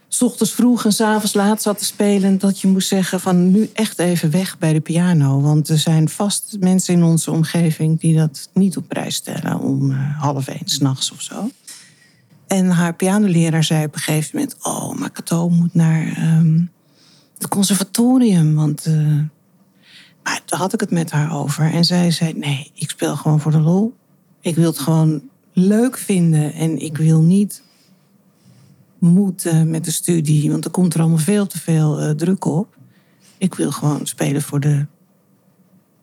s 0.09 0.23
ochtends 0.23 0.53
vroeg 0.53 0.85
en 0.85 0.92
s 0.92 1.01
avonds 1.01 1.35
laat 1.35 1.62
zat 1.62 1.79
te 1.79 1.85
spelen. 1.85 2.38
Dat 2.38 2.61
je 2.61 2.68
moest 2.68 2.88
zeggen 2.88 3.20
van 3.20 3.51
nu 3.51 3.70
echt 3.73 3.99
even 3.99 4.31
weg 4.31 4.59
bij 4.59 4.73
de 4.73 4.81
piano. 4.81 5.40
Want 5.40 5.68
er 5.68 5.79
zijn 5.79 6.09
vast 6.09 6.57
mensen 6.61 6.94
in 6.94 7.03
onze 7.03 7.31
omgeving 7.31 8.01
die 8.01 8.16
dat 8.16 8.49
niet 8.53 8.77
op 8.77 8.88
prijs 8.88 9.14
stellen. 9.14 9.61
Om 9.61 9.90
uh, 9.90 10.20
half 10.20 10.49
één 10.49 10.68
s'nachts 10.68 11.12
of 11.12 11.23
zo. 11.23 11.51
En 12.46 12.70
haar 12.70 12.94
pianoleraar 12.94 13.64
zei 13.64 13.85
op 13.85 13.94
een 13.94 14.01
gegeven 14.01 14.31
moment... 14.33 14.57
Oh, 14.62 14.94
maar 14.94 15.12
Cato 15.12 15.49
moet 15.49 15.75
naar 15.75 16.37
um, 16.38 16.70
het 17.40 17.48
conservatorium. 17.48 18.55
Want... 18.55 18.87
Maar 20.22 20.42
daar 20.44 20.59
had 20.59 20.72
ik 20.72 20.81
het 20.81 20.90
met 20.90 21.11
haar 21.11 21.37
over. 21.37 21.72
En 21.72 21.85
zij 21.85 22.11
zei: 22.11 22.33
Nee, 22.33 22.70
ik 22.74 22.90
speel 22.90 23.16
gewoon 23.16 23.40
voor 23.40 23.53
de 23.53 23.61
lol. 23.61 23.94
Ik 24.40 24.55
wil 24.55 24.66
het 24.66 24.79
gewoon 24.79 25.22
leuk 25.53 25.98
vinden. 25.98 26.53
En 26.53 26.79
ik 26.79 26.96
wil 26.96 27.20
niet 27.20 27.62
moeten 28.98 29.70
met 29.70 29.85
de 29.85 29.90
studie. 29.90 30.50
Want 30.50 30.64
er 30.64 30.70
komt 30.70 30.94
er 30.94 31.00
allemaal 31.00 31.18
veel 31.18 31.46
te 31.46 31.61
veel 31.61 32.03
uh, 32.03 32.11
druk 32.11 32.44
op. 32.44 32.76
Ik 33.38 33.55
wil 33.55 33.70
gewoon 33.70 34.07
spelen 34.07 34.42
voor 34.42 34.61
de, 34.61 34.87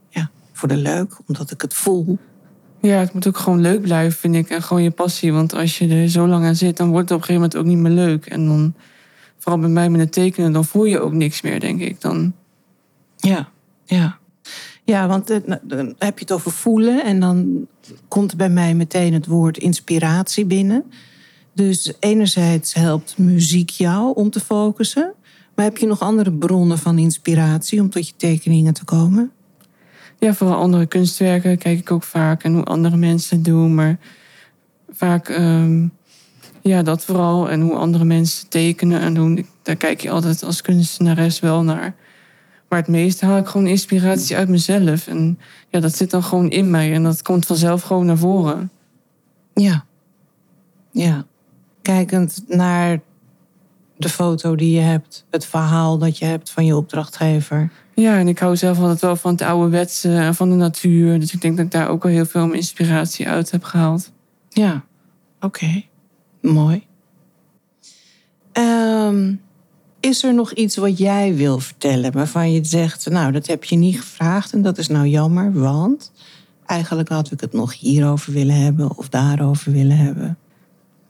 ja, 0.10 0.30
voor 0.54 0.67
de 0.67 0.78
leuk, 0.78 1.17
omdat 1.28 1.52
ik 1.52 1.62
het 1.62 1.73
voel. 1.73 2.17
Ja, 2.82 3.00
het 3.00 3.13
moet 3.13 3.28
ook 3.28 3.38
gewoon 3.38 3.62
leuk 3.62 3.82
blijven, 3.82 4.19
vind 4.19 4.36
ik. 4.36 4.50
En 4.50 4.63
gewoon 4.63 4.84
je 4.84 4.91
passie. 4.91 5.34
Want 5.34 5.54
als 5.54 5.78
je 5.78 5.88
er 5.88 6.10
zo 6.10 6.28
lang 6.28 6.45
aan 6.45 6.56
zit, 6.56 6.78
dan 6.78 6.89
wordt 6.89 7.10
het 7.10 7.17
op 7.17 7.28
een 7.28 7.28
gegeven 7.28 7.50
moment 7.50 7.58
ook 7.58 7.76
niet 7.76 7.84
meer 7.84 8.06
leuk. 8.06 8.26
En 8.26 8.45
dan, 8.45 8.73
vooral 9.38 9.62
bij 9.62 9.69
mij 9.69 9.89
met 9.89 10.00
het 10.00 10.12
tekenen, 10.12 10.52
dan 10.52 10.65
voel 10.65 10.86
je 10.86 11.00
ook 11.00 11.13
niks 11.13 11.41
meer, 11.41 11.60
denk 11.60 11.82
ik. 11.82 12.02
Dan... 12.02 12.34
Ja, 13.15 13.50
ja. 13.86 14.17
Ja, 14.84 15.08
want 15.08 15.28
dan 15.62 15.95
heb 15.97 16.19
je 16.19 16.26
het 16.26 16.32
over 16.32 16.52
voelen 16.52 17.04
en 17.04 17.19
dan 17.19 17.67
komt 18.08 18.38
bij 18.38 18.50
mij 18.50 18.76
meteen 18.76 19.13
het 19.13 19.26
woord 19.26 19.58
inspiratie 19.58 20.45
binnen. 20.45 20.84
Dus 21.54 21.93
enerzijds 22.00 22.73
helpt 22.73 23.17
muziek 23.17 23.69
jou 23.69 24.15
om 24.15 24.30
te 24.30 24.39
focussen. 24.39 25.13
Maar 25.56 25.65
heb 25.65 25.78
je 25.78 25.88
nog 25.88 26.00
andere 26.00 26.34
bronnen 26.34 26.78
van 26.78 26.97
inspiratie 26.97 27.82
om 27.82 27.89
tot 27.89 28.08
je 28.08 28.13
tekeningen 28.17 28.73
te 28.73 28.86
komen? 28.86 29.32
Ja, 30.19 30.34
vooral 30.34 30.58
andere 30.58 30.86
kunstwerken 30.86 31.58
kijk 31.58 31.80
ik 31.80 31.91
ook 31.91 32.04
vaak 32.04 32.43
en 32.43 32.54
hoe 32.54 32.63
andere 32.63 32.97
mensen 32.97 33.36
het 33.36 33.45
doen. 33.45 33.76
Maar 33.76 34.00
vaak, 34.89 35.30
um, 35.30 35.91
ja, 36.62 36.84
dat 36.84 37.06
vooral. 37.06 37.50
En 37.50 37.62
hoe 37.62 37.76
andere 37.76 38.04
mensen 38.04 38.50
tekenen 38.50 39.00
en 39.00 39.13
doen. 39.13 39.46
Daar 39.62 39.76
kijk 39.76 40.02
je 40.02 40.10
altijd 40.10 40.43
als 40.43 40.62
kunstenares 40.62 41.39
wel 41.39 41.63
naar. 41.63 41.96
Maar 42.70 42.80
het 42.80 42.88
meeste 42.88 43.26
haal 43.26 43.38
ik 43.38 43.48
gewoon 43.48 43.67
inspiratie 43.67 44.36
uit 44.36 44.50
mezelf. 44.50 45.08
En 45.08 45.39
ja, 45.70 45.80
dat 45.80 45.96
zit 45.96 46.12
dan 46.12 46.24
gewoon 46.24 46.50
in 46.50 46.70
mij 46.70 46.93
en 46.93 47.04
dat 47.04 47.22
komt 47.22 47.46
vanzelf 47.46 47.82
gewoon 47.82 48.06
naar 48.06 48.17
voren. 48.17 48.72
Ja. 49.54 49.86
Ja. 50.91 51.26
Kijkend 51.82 52.43
naar 52.48 53.00
de 53.98 54.10
foto 54.10 54.56
die 54.56 54.72
je 54.72 54.82
hebt, 54.82 55.26
het 55.30 55.46
verhaal 55.46 55.98
dat 55.98 56.17
je 56.17 56.26
hebt 56.26 56.50
van 56.50 56.65
je 56.65 56.76
opdrachtgever. 56.76 57.72
Ja, 57.93 58.17
en 58.17 58.28
ik 58.28 58.39
hou 58.39 58.56
zelf 58.56 58.80
altijd 58.80 59.02
wel 59.02 59.15
van 59.15 59.32
het 59.32 59.41
ouderwetse 59.41 60.15
en 60.15 60.36
van 60.36 60.50
de 60.50 60.56
natuur. 60.56 61.20
Dus 61.20 61.34
ik 61.34 61.41
denk 61.41 61.58
dat 61.58 61.65
ik 61.65 61.72
daar 61.72 61.89
ook 61.89 62.04
al 62.04 62.10
heel 62.10 62.26
veel 62.26 62.52
inspiratie 62.52 63.28
uit 63.28 63.52
heb 63.52 63.63
gehaald. 63.63 64.12
Ja, 64.50 64.84
oké. 65.39 65.84
Mooi. 66.41 66.86
Um, 68.54 69.41
is 70.00 70.23
er 70.23 70.34
nog 70.34 70.52
iets 70.52 70.76
wat 70.76 70.97
jij 70.97 71.36
wil 71.36 71.60
vertellen 71.60 72.12
waarvan 72.12 72.52
je 72.52 72.63
zegt, 72.63 73.10
nou 73.10 73.32
dat 73.32 73.47
heb 73.47 73.63
je 73.63 73.76
niet 73.76 74.00
gevraagd 74.00 74.54
en 74.54 74.62
dat 74.62 74.78
is 74.78 74.88
nou 74.88 75.08
jammer, 75.08 75.54
want 75.54 76.12
eigenlijk 76.65 77.10
had 77.10 77.32
ik 77.32 77.39
het 77.39 77.54
nog 77.54 77.80
hierover 77.80 78.34
willen 78.34 78.56
hebben 78.56 78.97
of 78.97 79.10
daarover 79.10 79.71
willen 79.71 79.97
hebben? 79.97 80.38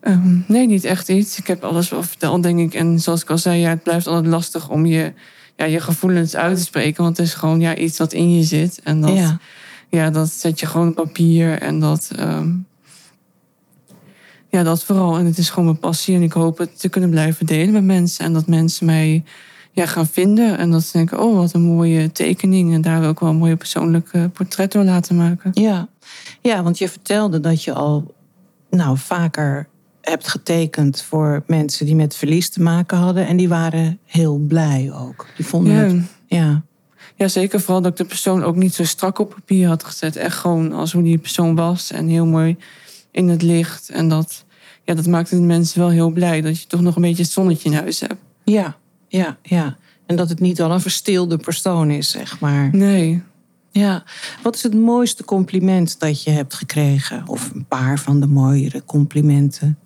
Um, 0.01 0.43
nee, 0.47 0.67
niet 0.67 0.83
echt 0.83 1.09
iets. 1.09 1.37
Ik 1.37 1.47
heb 1.47 1.63
alles 1.63 1.89
wel 1.89 2.03
verteld, 2.03 2.43
denk 2.43 2.59
ik. 2.59 2.73
En 2.73 2.99
zoals 2.99 3.21
ik 3.21 3.29
al 3.29 3.37
zei, 3.37 3.59
ja, 3.59 3.69
het 3.69 3.83
blijft 3.83 4.07
altijd 4.07 4.27
lastig 4.27 4.69
om 4.69 4.85
je, 4.85 5.13
ja, 5.55 5.65
je 5.65 5.79
gevoelens 5.79 6.35
uit 6.35 6.57
te 6.57 6.63
spreken. 6.63 7.03
Want 7.03 7.17
het 7.17 7.25
is 7.25 7.33
gewoon 7.33 7.59
ja, 7.59 7.75
iets 7.75 7.97
wat 7.97 8.13
in 8.13 8.35
je 8.35 8.43
zit. 8.43 8.79
En 8.83 9.01
dat, 9.01 9.13
ja. 9.13 9.39
ja 9.89 10.09
dat 10.09 10.29
zet 10.29 10.59
je 10.59 10.65
gewoon 10.65 10.87
op 10.87 10.95
papier. 10.95 11.61
En 11.61 11.79
dat, 11.79 12.11
um, 12.19 12.65
ja, 14.57 14.63
dat 14.63 14.83
vooral. 14.83 15.17
En 15.17 15.25
het 15.25 15.37
is 15.37 15.49
gewoon 15.49 15.65
mijn 15.65 15.79
passie. 15.79 16.15
En 16.15 16.21
ik 16.21 16.33
hoop 16.33 16.57
het 16.57 16.79
te 16.79 16.89
kunnen 16.89 17.09
blijven 17.09 17.45
delen 17.45 17.73
met 17.73 17.83
mensen. 17.83 18.25
En 18.25 18.33
dat 18.33 18.47
mensen 18.47 18.85
mij 18.85 19.23
ja, 19.71 19.85
gaan 19.85 20.07
vinden. 20.07 20.57
En 20.57 20.71
dat 20.71 20.83
ze 20.83 20.97
denken, 20.97 21.19
oh, 21.19 21.35
wat 21.35 21.53
een 21.53 21.61
mooie 21.61 22.11
tekening. 22.11 22.73
En 22.73 22.81
daar 22.81 22.99
wil 22.99 23.09
ik 23.09 23.19
wel 23.19 23.29
een 23.29 23.35
mooie 23.35 23.55
persoonlijke 23.55 24.29
portret 24.33 24.71
door 24.71 24.83
laten 24.83 25.15
maken. 25.15 25.51
Ja. 25.53 25.87
ja, 26.41 26.63
want 26.63 26.77
je 26.77 26.89
vertelde 26.89 27.39
dat 27.39 27.63
je 27.63 27.73
al 27.73 28.13
nou, 28.69 28.97
vaker 28.97 29.67
hebt 30.01 30.27
getekend 30.27 31.01
voor 31.01 31.43
mensen 31.47 31.85
die 31.85 31.95
met 31.95 32.15
verlies 32.15 32.49
te 32.49 32.61
maken 32.61 32.97
hadden. 32.97 33.27
En 33.27 33.37
die 33.37 33.49
waren 33.49 33.99
heel 34.05 34.37
blij 34.37 34.91
ook. 34.93 35.25
Die 35.35 35.45
vonden 35.45 35.73
ja. 35.73 35.79
het... 35.79 36.03
Ja. 36.27 36.61
Ja, 37.15 37.27
zeker. 37.27 37.59
Vooral 37.59 37.81
dat 37.81 37.91
ik 37.91 37.97
de 37.97 38.05
persoon 38.05 38.43
ook 38.43 38.55
niet 38.55 38.73
zo 38.73 38.83
strak 38.83 39.19
op 39.19 39.29
papier 39.29 39.67
had 39.67 39.83
gezet. 39.83 40.15
Echt 40.15 40.37
gewoon 40.37 40.73
als 40.73 40.91
hoe 40.91 41.03
die 41.03 41.17
persoon 41.17 41.55
was. 41.55 41.91
En 41.91 42.07
heel 42.07 42.25
mooi 42.25 42.57
in 43.11 43.29
het 43.29 43.41
licht. 43.41 43.89
En 43.89 44.09
dat, 44.09 44.45
ja, 44.87 44.93
dat 44.93 45.07
maakte 45.07 45.35
de 45.35 45.41
mensen 45.41 45.79
wel 45.79 45.89
heel 45.89 46.09
blij. 46.09 46.41
Dat 46.41 46.61
je 46.61 46.67
toch 46.67 46.81
nog 46.81 46.95
een 46.95 47.01
beetje 47.01 47.23
het 47.23 47.31
zonnetje 47.31 47.69
in 47.69 47.75
huis 47.75 47.99
hebt. 47.99 48.15
Ja, 48.43 48.77
ja, 49.07 49.37
ja. 49.41 49.77
En 50.05 50.15
dat 50.15 50.29
het 50.29 50.39
niet 50.39 50.61
al 50.61 50.71
een 50.71 50.81
verstilde 50.81 51.37
persoon 51.37 51.89
is, 51.91 52.11
zeg 52.11 52.39
maar. 52.39 52.69
Nee. 52.71 53.23
Ja. 53.71 54.03
Wat 54.43 54.55
is 54.55 54.63
het 54.63 54.73
mooiste 54.73 55.23
compliment 55.23 55.99
dat 55.99 56.23
je 56.23 56.31
hebt 56.31 56.53
gekregen? 56.53 57.23
Of 57.27 57.51
een 57.53 57.65
paar 57.65 57.99
van 57.99 58.19
de 58.19 58.27
mooiere 58.27 58.83
complimenten? 58.85 59.77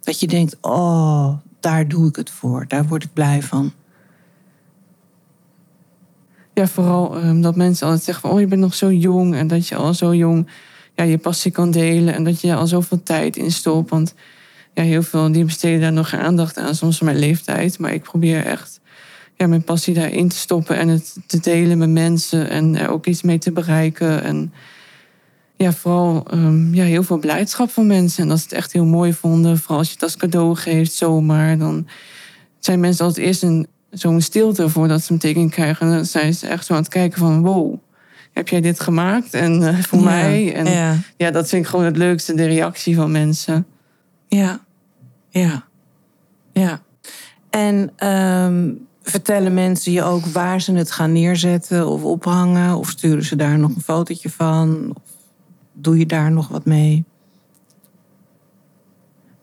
Dat 0.00 0.20
je 0.20 0.26
denkt, 0.26 0.56
oh, 0.60 1.32
daar 1.60 1.88
doe 1.88 2.08
ik 2.08 2.16
het 2.16 2.30
voor. 2.30 2.64
Daar 2.68 2.86
word 2.86 3.02
ik 3.02 3.12
blij 3.12 3.42
van. 3.42 3.72
Ja, 6.54 6.66
vooral 6.66 7.24
um, 7.24 7.40
dat 7.42 7.56
mensen 7.56 7.86
altijd 7.86 8.04
zeggen 8.04 8.28
van, 8.28 8.32
oh, 8.32 8.40
je 8.40 8.46
bent 8.46 8.60
nog 8.60 8.74
zo 8.74 8.92
jong. 8.92 9.34
En 9.34 9.46
dat 9.46 9.68
je 9.68 9.76
al 9.76 9.94
zo 9.94 10.14
jong 10.14 10.48
ja, 10.96 11.04
je 11.04 11.18
passie 11.18 11.50
kan 11.50 11.70
delen. 11.70 12.14
En 12.14 12.24
dat 12.24 12.40
je 12.40 12.54
al 12.54 12.66
zoveel 12.66 13.02
tijd 13.02 13.36
in 13.36 13.52
stopt. 13.52 13.90
Want 13.90 14.14
ja, 14.74 14.82
heel 14.82 15.02
veel 15.02 15.32
die 15.32 15.44
besteden 15.44 15.80
daar 15.80 15.92
nog 15.92 16.14
aandacht 16.14 16.56
aan, 16.56 16.74
soms 16.74 17.00
mijn 17.00 17.18
leeftijd. 17.18 17.78
Maar 17.78 17.92
ik 17.92 18.02
probeer 18.02 18.44
echt 18.44 18.80
ja, 19.34 19.46
mijn 19.46 19.64
passie 19.64 19.94
daarin 19.94 20.28
te 20.28 20.36
stoppen 20.36 20.76
en 20.76 20.88
het 20.88 21.16
te 21.26 21.40
delen 21.40 21.78
met 21.78 21.90
mensen. 21.90 22.50
En 22.50 22.76
er 22.76 22.88
ook 22.88 23.06
iets 23.06 23.22
mee 23.22 23.38
te 23.38 23.52
bereiken. 23.52 24.22
En 24.22 24.52
ja, 25.56 25.72
vooral 25.72 26.26
um, 26.34 26.74
ja, 26.74 26.84
heel 26.84 27.02
veel 27.02 27.18
blijdschap 27.18 27.70
van 27.70 27.86
mensen. 27.86 28.22
En 28.22 28.28
dat 28.28 28.38
ze 28.38 28.44
het 28.44 28.52
echt 28.52 28.72
heel 28.72 28.84
mooi 28.84 29.12
vonden. 29.12 29.58
Vooral 29.58 29.78
als 29.78 29.86
je 29.86 29.94
het 29.94 30.02
als 30.02 30.16
cadeau 30.16 30.54
geeft, 30.56 30.92
zomaar. 30.92 31.58
Dan 31.58 31.86
zijn 32.58 32.80
mensen 32.80 33.04
altijd 33.04 33.26
eerst 33.26 33.42
een, 33.42 33.66
zo'n 33.90 34.20
stilte 34.20 34.68
voordat 34.68 35.02
ze 35.02 35.12
een 35.12 35.18
teken 35.18 35.50
krijgen. 35.50 35.86
En 35.86 35.92
dan 35.92 36.04
zijn 36.04 36.34
ze 36.34 36.46
echt 36.46 36.66
zo 36.66 36.72
aan 36.72 36.80
het 36.80 36.88
kijken 36.88 37.18
van 37.18 37.42
wow 37.42 37.78
heb 38.36 38.48
jij 38.48 38.60
dit 38.60 38.80
gemaakt? 38.80 39.34
En 39.34 39.62
uh, 39.62 39.78
voor 39.78 39.98
Ja, 39.98 40.04
mij. 40.04 40.54
En 40.54 40.66
ja. 40.66 40.96
ja. 41.16 41.30
dat 41.30 41.48
vind 41.48 41.64
ik 41.64 41.70
gewoon 41.70 41.84
het 41.84 41.96
leukste, 41.96 42.34
de 42.34 42.46
reactie 42.46 42.96
van 42.96 43.10
mensen. 43.10 43.66
Ja, 44.28 44.60
ja, 45.28 45.64
ja. 46.52 46.80
En 47.50 47.92
ehm, 47.96 48.68
Vertellen 49.08 49.54
mensen 49.54 49.92
je 49.92 50.02
ook 50.02 50.26
waar 50.26 50.60
ze 50.60 50.72
het 50.72 50.90
gaan 50.90 51.12
neerzetten 51.12 51.88
of 51.88 52.02
ophangen? 52.02 52.76
Of 52.76 52.88
sturen 52.88 53.24
ze 53.24 53.36
daar 53.36 53.58
nog 53.58 53.74
een 53.74 53.82
fotootje 53.82 54.30
van? 54.30 54.90
Of 54.94 55.12
doe 55.72 55.98
je 55.98 56.06
daar 56.06 56.32
nog 56.32 56.48
wat 56.48 56.64
mee? 56.64 57.04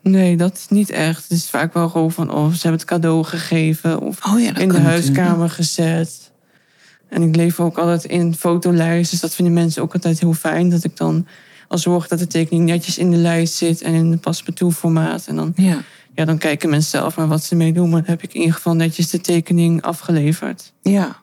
Nee, 0.02 0.36
dat 0.36 0.56
is 0.56 0.68
niet 0.68 0.90
echt. 0.90 1.22
Het 1.22 1.38
is 1.38 1.50
vaak 1.50 1.74
wel 1.74 1.88
gewoon 1.88 2.12
van, 2.12 2.30
oh, 2.30 2.46
ze 2.46 2.60
hebben 2.60 2.80
het 2.80 2.84
cadeau 2.84 3.24
gegeven. 3.24 4.00
Of 4.00 4.26
Oh 4.26 4.40
ja, 4.40 4.56
in 4.56 4.68
de 4.68 4.80
huiskamer 4.80 5.50
gezet. 5.50 6.32
En 7.14 7.22
ik 7.22 7.36
leef 7.36 7.60
ook 7.60 7.78
altijd 7.78 8.04
in 8.04 8.34
fotolijst. 8.34 9.10
Dus 9.10 9.20
dat 9.20 9.34
vinden 9.34 9.54
mensen 9.54 9.82
ook 9.82 9.94
altijd 9.94 10.20
heel 10.20 10.32
fijn. 10.32 10.68
Dat 10.70 10.84
ik 10.84 10.96
dan 10.96 11.26
al 11.68 11.78
zorg 11.78 12.08
dat 12.08 12.18
de 12.18 12.26
tekening 12.26 12.66
netjes 12.66 12.98
in 12.98 13.10
de 13.10 13.16
lijst 13.16 13.54
zit. 13.54 13.82
En 13.82 13.94
in 13.94 14.12
een 14.12 14.20
paspartout 14.20 14.74
formaat. 14.74 15.26
En 15.26 15.36
dan, 15.36 15.52
Ja. 15.56 15.78
ja, 16.14 16.24
dan 16.24 16.38
kijken 16.38 16.70
mensen 16.70 16.90
zelf 16.90 17.16
maar 17.16 17.28
wat 17.28 17.44
ze 17.44 17.54
mee 17.54 17.72
doen. 17.72 17.90
Maar 17.90 18.00
dan 18.00 18.10
heb 18.10 18.22
ik 18.22 18.34
in 18.34 18.40
ieder 18.40 18.54
geval 18.54 18.74
netjes 18.74 19.10
de 19.10 19.20
tekening 19.20 19.82
afgeleverd. 19.82 20.72
Ja, 20.82 21.16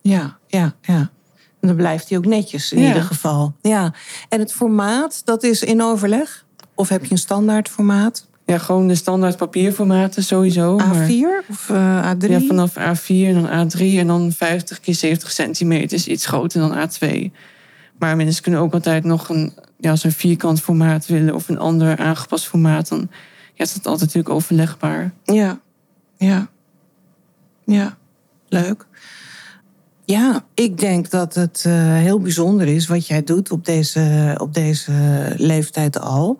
ja, 0.00 0.38
ja, 0.46 0.74
ja. 0.82 1.10
En 1.60 1.68
dan 1.68 1.76
blijft 1.76 2.08
hij 2.08 2.18
ook 2.18 2.26
netjes 2.26 2.72
in 2.72 2.80
Ja. 2.80 2.86
ieder 2.86 3.02
geval. 3.02 3.54
Ja. 3.62 3.94
En 4.28 4.38
het 4.38 4.52
formaat, 4.52 5.20
dat 5.24 5.42
is 5.42 5.62
in 5.62 5.82
overleg? 5.82 6.44
Of 6.74 6.88
heb 6.88 7.04
je 7.04 7.10
een 7.10 7.18
standaard 7.18 7.68
formaat? 7.68 8.27
Ja, 8.48 8.58
gewoon 8.58 8.88
de 8.88 8.94
standaard 8.94 9.36
papierformaten 9.36 10.22
sowieso. 10.22 10.76
maar- 10.76 11.08
A4 11.10 11.44
of 11.50 11.70
eh, 11.70 12.10
A3? 12.14 12.30
Ja, 12.30 12.40
vanaf 12.40 12.74
A4 12.76 13.26
en 13.26 13.34
dan 13.42 13.66
A3 13.70 13.80
en 13.80 14.06
dan 14.06 14.32
50 14.32 14.80
keer 14.80 14.94
70 14.94 15.30
centimeter 15.30 15.96
is 15.96 16.06
iets 16.06 16.26
groter 16.26 16.60
dan 16.60 16.88
A2. 16.88 17.30
Maar 17.98 18.16
mensen 18.16 18.42
kunnen 18.42 18.60
ook 18.60 18.72
altijd 18.72 19.04
nog 19.04 19.28
een, 19.28 19.52
ja, 19.78 19.96
zo'n 19.96 20.10
vierkant 20.10 20.60
formaat 20.60 21.06
willen 21.06 21.34
of 21.34 21.48
een 21.48 21.58
ander 21.58 21.96
aangepast 21.96 22.46
formaat. 22.46 22.88
Dan 22.88 23.08
ja, 23.54 23.64
is 23.64 23.72
dat 23.74 23.86
altijd 23.86 24.00
natuurlijk 24.00 24.34
overlegbaar. 24.34 25.12
Ja, 25.24 25.60
ja, 26.16 26.48
ja, 27.64 27.96
leuk. 28.48 28.86
Ja, 30.04 30.44
ik 30.54 30.78
denk 30.78 31.10
dat 31.10 31.34
het 31.34 31.62
eh, 31.66 31.72
heel 31.94 32.20
bijzonder 32.20 32.66
is 32.66 32.86
wat 32.86 33.06
jij 33.06 33.24
doet 33.24 33.50
op 33.50 33.64
deze, 33.64 34.34
op 34.40 34.54
deze 34.54 34.92
leeftijd 35.36 36.00
al. 36.00 36.38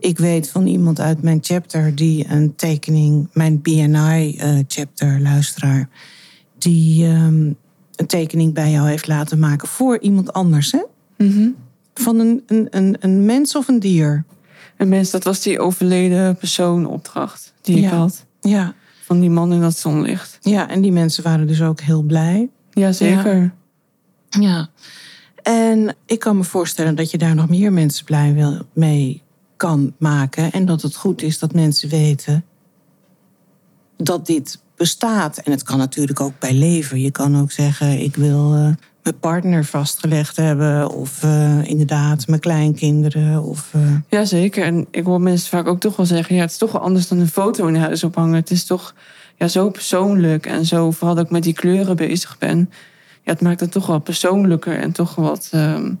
Ik 0.00 0.18
weet 0.18 0.50
van 0.50 0.66
iemand 0.66 1.00
uit 1.00 1.22
mijn 1.22 1.38
chapter 1.42 1.94
die 1.94 2.26
een 2.30 2.54
tekening, 2.56 3.28
mijn 3.32 3.60
BNI-chapter, 3.62 5.20
luisteraar, 5.20 5.88
die 6.58 7.04
ehm, 7.06 7.52
een 7.96 8.06
tekening 8.06 8.54
bij 8.54 8.70
jou 8.70 8.88
heeft 8.88 9.06
laten 9.06 9.38
maken 9.38 9.68
voor 9.68 9.98
iemand 10.00 10.32
anders, 10.32 10.72
hè? 10.72 10.82
Van 11.94 12.18
een, 12.18 12.42
een, 12.46 12.66
een, 12.70 12.96
een 13.00 13.24
mens 13.24 13.56
of 13.56 13.68
een 13.68 13.80
dier? 13.80 14.24
En 14.76 14.88
mensen, 14.88 15.12
dat 15.12 15.24
was 15.24 15.42
die 15.42 15.58
overleden 15.60 16.36
persoon 16.36 16.86
opdracht 16.86 17.52
die 17.62 17.76
ik 17.76 17.82
Ja. 17.82 17.88
had. 17.96 18.24
Ja, 18.40 18.74
Van 19.04 19.20
die 19.20 19.30
man 19.30 19.52
in 19.52 19.60
dat 19.60 19.76
zonlicht. 19.78 20.38
ja, 20.40 20.68
en 20.68 20.80
die 20.80 20.92
mensen 20.92 21.22
waren 21.22 21.46
dus 21.46 21.62
ook 21.62 21.80
heel 21.80 22.02
blij. 22.02 22.48
Ja, 22.72 22.92
zeker. 22.92 23.52
Ja. 24.30 24.68
En 25.42 25.94
ik 26.06 26.18
kan 26.18 26.36
me 26.36 26.44
voorstellen 26.44 26.94
dat 26.94 27.10
je 27.10 27.18
daar 27.18 27.34
nog 27.34 27.48
meer 27.48 27.72
mensen 27.72 28.04
blij 28.04 28.34
wil, 28.34 28.58
mee 28.72 29.22
kan 29.58 29.94
maken. 29.98 30.52
En 30.52 30.64
dat 30.64 30.82
het 30.82 30.96
goed 30.96 31.22
is 31.22 31.38
dat 31.38 31.52
mensen 31.52 31.88
weten 31.88 32.44
dat 33.96 34.26
dit 34.26 34.60
bestaat. 34.76 35.38
En 35.38 35.50
het 35.52 35.62
kan 35.62 35.78
natuurlijk 35.78 36.20
ook 36.20 36.38
bij 36.38 36.54
leven. 36.54 37.00
Je 37.00 37.10
kan 37.10 37.40
ook 37.40 37.50
zeggen, 37.50 38.00
ik 38.00 38.16
wil 38.16 38.54
eh, 38.54 38.70
mijn 39.02 39.18
partner 39.20 39.64
vastgelegd 39.64 40.36
hebben. 40.36 40.90
Of 40.90 41.22
eh, 41.22 41.64
inderdaad 41.64 42.26
mijn 42.26 42.40
kleinkinderen. 42.40 43.42
Of, 43.42 43.70
eh, 43.74 43.80
Ja, 44.08 44.24
zeker. 44.24 44.64
En 44.64 44.86
ik 44.90 45.04
hoor 45.04 45.20
mensen 45.20 45.48
vaak 45.48 45.66
ook 45.66 45.80
toch 45.80 45.96
wel 45.96 46.06
zeggen... 46.06 46.34
ja, 46.34 46.40
het 46.40 46.50
is 46.50 46.58
toch 46.58 46.72
wel 46.72 46.82
anders 46.82 47.08
dan 47.08 47.18
een 47.18 47.28
foto 47.28 47.66
in 47.66 47.76
huis 47.76 48.04
ophangen. 48.04 48.34
Het 48.34 48.50
is 48.50 48.64
toch 48.64 48.94
ja, 49.36 49.48
zo 49.48 49.70
persoonlijk 49.70 50.46
en 50.46 50.66
zo... 50.66 50.90
vooral 50.90 51.14
dat 51.14 51.24
ik 51.24 51.30
met 51.30 51.42
die 51.42 51.52
kleuren 51.52 51.96
bezig 51.96 52.38
ben... 52.38 52.70
Ja, 53.22 53.34
het 53.34 53.42
maakt 53.42 53.60
het 53.60 53.72
toch 53.72 53.86
wel 53.86 53.98
persoonlijker 53.98 54.78
en 54.78 54.92
toch 54.92 55.14
wat... 55.14 55.48
ehm, 55.50 55.92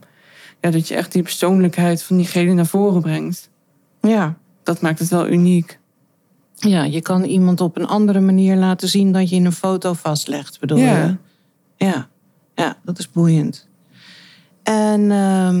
ja, 0.60 0.70
dat 0.70 0.88
je 0.88 0.94
echt 0.94 1.12
die 1.12 1.22
persoonlijkheid 1.22 2.02
van 2.02 2.16
diegene 2.16 2.52
naar 2.52 2.66
voren 2.66 3.00
brengt. 3.02 3.50
ja. 4.00 4.36
Dat 4.62 4.80
maakt 4.80 4.98
het 4.98 5.08
wel 5.08 5.28
uniek. 5.28 5.78
ja, 6.54 6.84
je 6.84 7.00
kan 7.02 7.24
iemand 7.24 7.60
op 7.60 7.76
een 7.76 7.86
andere 7.86 8.20
manier 8.20 8.56
laten 8.56 8.88
zien 8.88 9.12
dan 9.12 9.28
je 9.28 9.34
in 9.34 9.44
een 9.44 9.52
foto 9.52 9.92
vastlegt, 9.92 10.60
bedoel 10.60 10.78
Ja. 10.78 11.04
je? 11.06 11.16
Ja, 11.86 12.08
ja, 12.54 12.76
dat 12.84 12.98
is 12.98 13.10
boeiend. 13.10 13.68
En 14.62 15.10
ehm, 15.10 15.60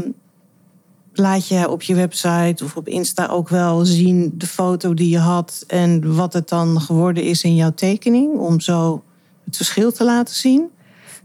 laat 1.12 1.48
je 1.48 1.68
op 1.68 1.82
je 1.82 1.94
website 1.94 2.64
of 2.64 2.76
op 2.76 2.88
Insta 2.88 3.26
ook 3.26 3.48
wel 3.48 3.84
zien 3.84 4.32
de 4.34 4.46
foto 4.46 4.94
die 4.94 5.08
je 5.10 5.18
had 5.18 5.64
en 5.66 6.14
wat 6.14 6.32
het 6.32 6.48
dan 6.48 6.80
geworden 6.80 7.22
is 7.22 7.42
in 7.42 7.54
jouw 7.54 7.72
tekening, 7.74 8.34
om 8.38 8.60
zo 8.60 9.02
het 9.44 9.56
verschil 9.56 9.92
te 9.92 10.04
laten 10.04 10.34
zien? 10.34 10.66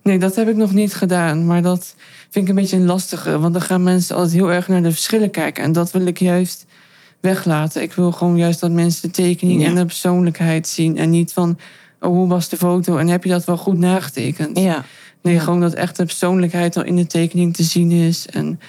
Nee, 0.03 0.19
dat 0.19 0.35
heb 0.35 0.47
ik 0.47 0.55
nog 0.55 0.73
niet 0.73 0.93
gedaan. 0.93 1.45
Maar 1.45 1.61
dat 1.61 1.95
vind 2.33 2.45
ik 2.45 2.49
een 2.55 2.61
beetje 2.61 2.77
een 2.77 2.85
lastige. 2.85 3.39
Want 3.39 3.53
dan 3.53 3.61
gaan 3.61 3.83
mensen 3.83 4.15
altijd 4.15 4.33
heel 4.33 4.51
erg 4.51 4.67
naar 4.67 4.83
de 4.83 4.91
verschillen 4.91 5.31
kijken. 5.31 5.63
En 5.63 5.71
dat 5.71 5.91
wil 5.91 6.05
ik 6.05 6.19
juist 6.19 6.65
weglaten. 7.19 7.81
Ik 7.81 7.93
wil 7.93 8.11
gewoon 8.11 8.37
juist 8.37 8.59
dat 8.59 8.71
mensen 8.71 9.01
de 9.01 9.11
tekening 9.11 9.61
Ja. 9.61 9.67
en 9.67 9.75
de 9.75 9.85
persoonlijkheid 9.85 10.67
zien. 10.67 10.97
En 10.97 11.09
niet 11.09 11.33
van, 11.33 11.57
oh, 11.99 12.09
hoe 12.09 12.27
was 12.27 12.49
de 12.49 12.57
foto? 12.57 12.97
En 12.97 13.07
heb 13.07 13.23
je 13.23 13.29
dat 13.29 13.45
wel 13.45 13.57
goed 13.57 13.77
nagetekend? 13.77 14.59
Ja, 14.59 14.85
Nee, 15.21 15.33
Ja. 15.33 15.39
gewoon 15.39 15.61
dat 15.61 15.73
echt 15.73 15.95
de 15.97 16.05
persoonlijkheid 16.05 16.77
al 16.77 16.83
in 16.83 16.95
de 16.95 17.07
tekening 17.07 17.55
te 17.55 17.63
zien 17.63 17.91
is. 17.91 18.27
En 18.27 18.59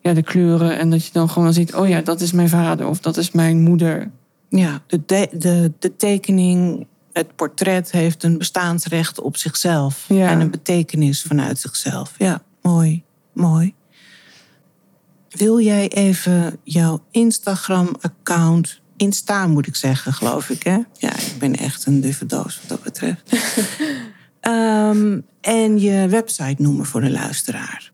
ja, 0.00 0.12
de 0.12 0.22
kleuren. 0.22 0.78
En 0.78 0.90
dat 0.90 1.04
je 1.06 1.12
dan 1.12 1.30
gewoon 1.30 1.52
ziet, 1.52 1.74
oh 1.74 1.88
ja, 1.88 2.00
dat 2.00 2.20
is 2.20 2.32
mijn 2.32 2.48
vader. 2.48 2.86
Of 2.88 2.98
dat 3.00 3.16
is 3.16 3.30
mijn 3.30 3.60
moeder. 3.60 4.10
ja. 4.48 4.82
De, 4.86 5.00
de, 5.06 5.28
de, 5.32 5.72
de 5.78 5.96
tekening, 5.96 6.86
het 7.12 7.36
portret 7.36 7.90
heeft 7.90 8.22
een 8.22 8.38
bestaansrecht 8.38 9.20
op 9.20 9.36
zichzelf 9.36 10.04
Ja. 10.08 10.28
en 10.28 10.40
een 10.40 10.50
betekenis 10.50 11.22
vanuit 11.22 11.58
zichzelf. 11.58 12.12
Ja, 12.18 12.42
mooi, 12.62 13.02
mooi. 13.32 13.74
Wil 15.30 15.60
jij 15.60 15.88
even 15.88 16.58
jouw 16.64 17.04
Instagram-account, 17.10 18.80
Insta 18.96 19.46
moet 19.46 19.66
ik 19.66 19.76
zeggen, 19.76 20.12
geloof 20.12 20.50
ik, 20.50 20.62
hè? 20.62 20.78
Ja, 20.98 21.16
ik 21.16 21.34
ben 21.38 21.56
echt 21.56 21.86
een 21.86 22.00
duffe 22.00 22.26
doos 22.26 22.58
wat 22.60 22.68
dat 22.68 22.82
betreft. 22.82 23.30
Ehm, 24.40 25.20
en 25.40 25.80
je 25.80 26.08
website 26.08 26.62
noemen 26.62 26.86
voor 26.86 27.00
de 27.00 27.10
luisteraar. 27.10 27.92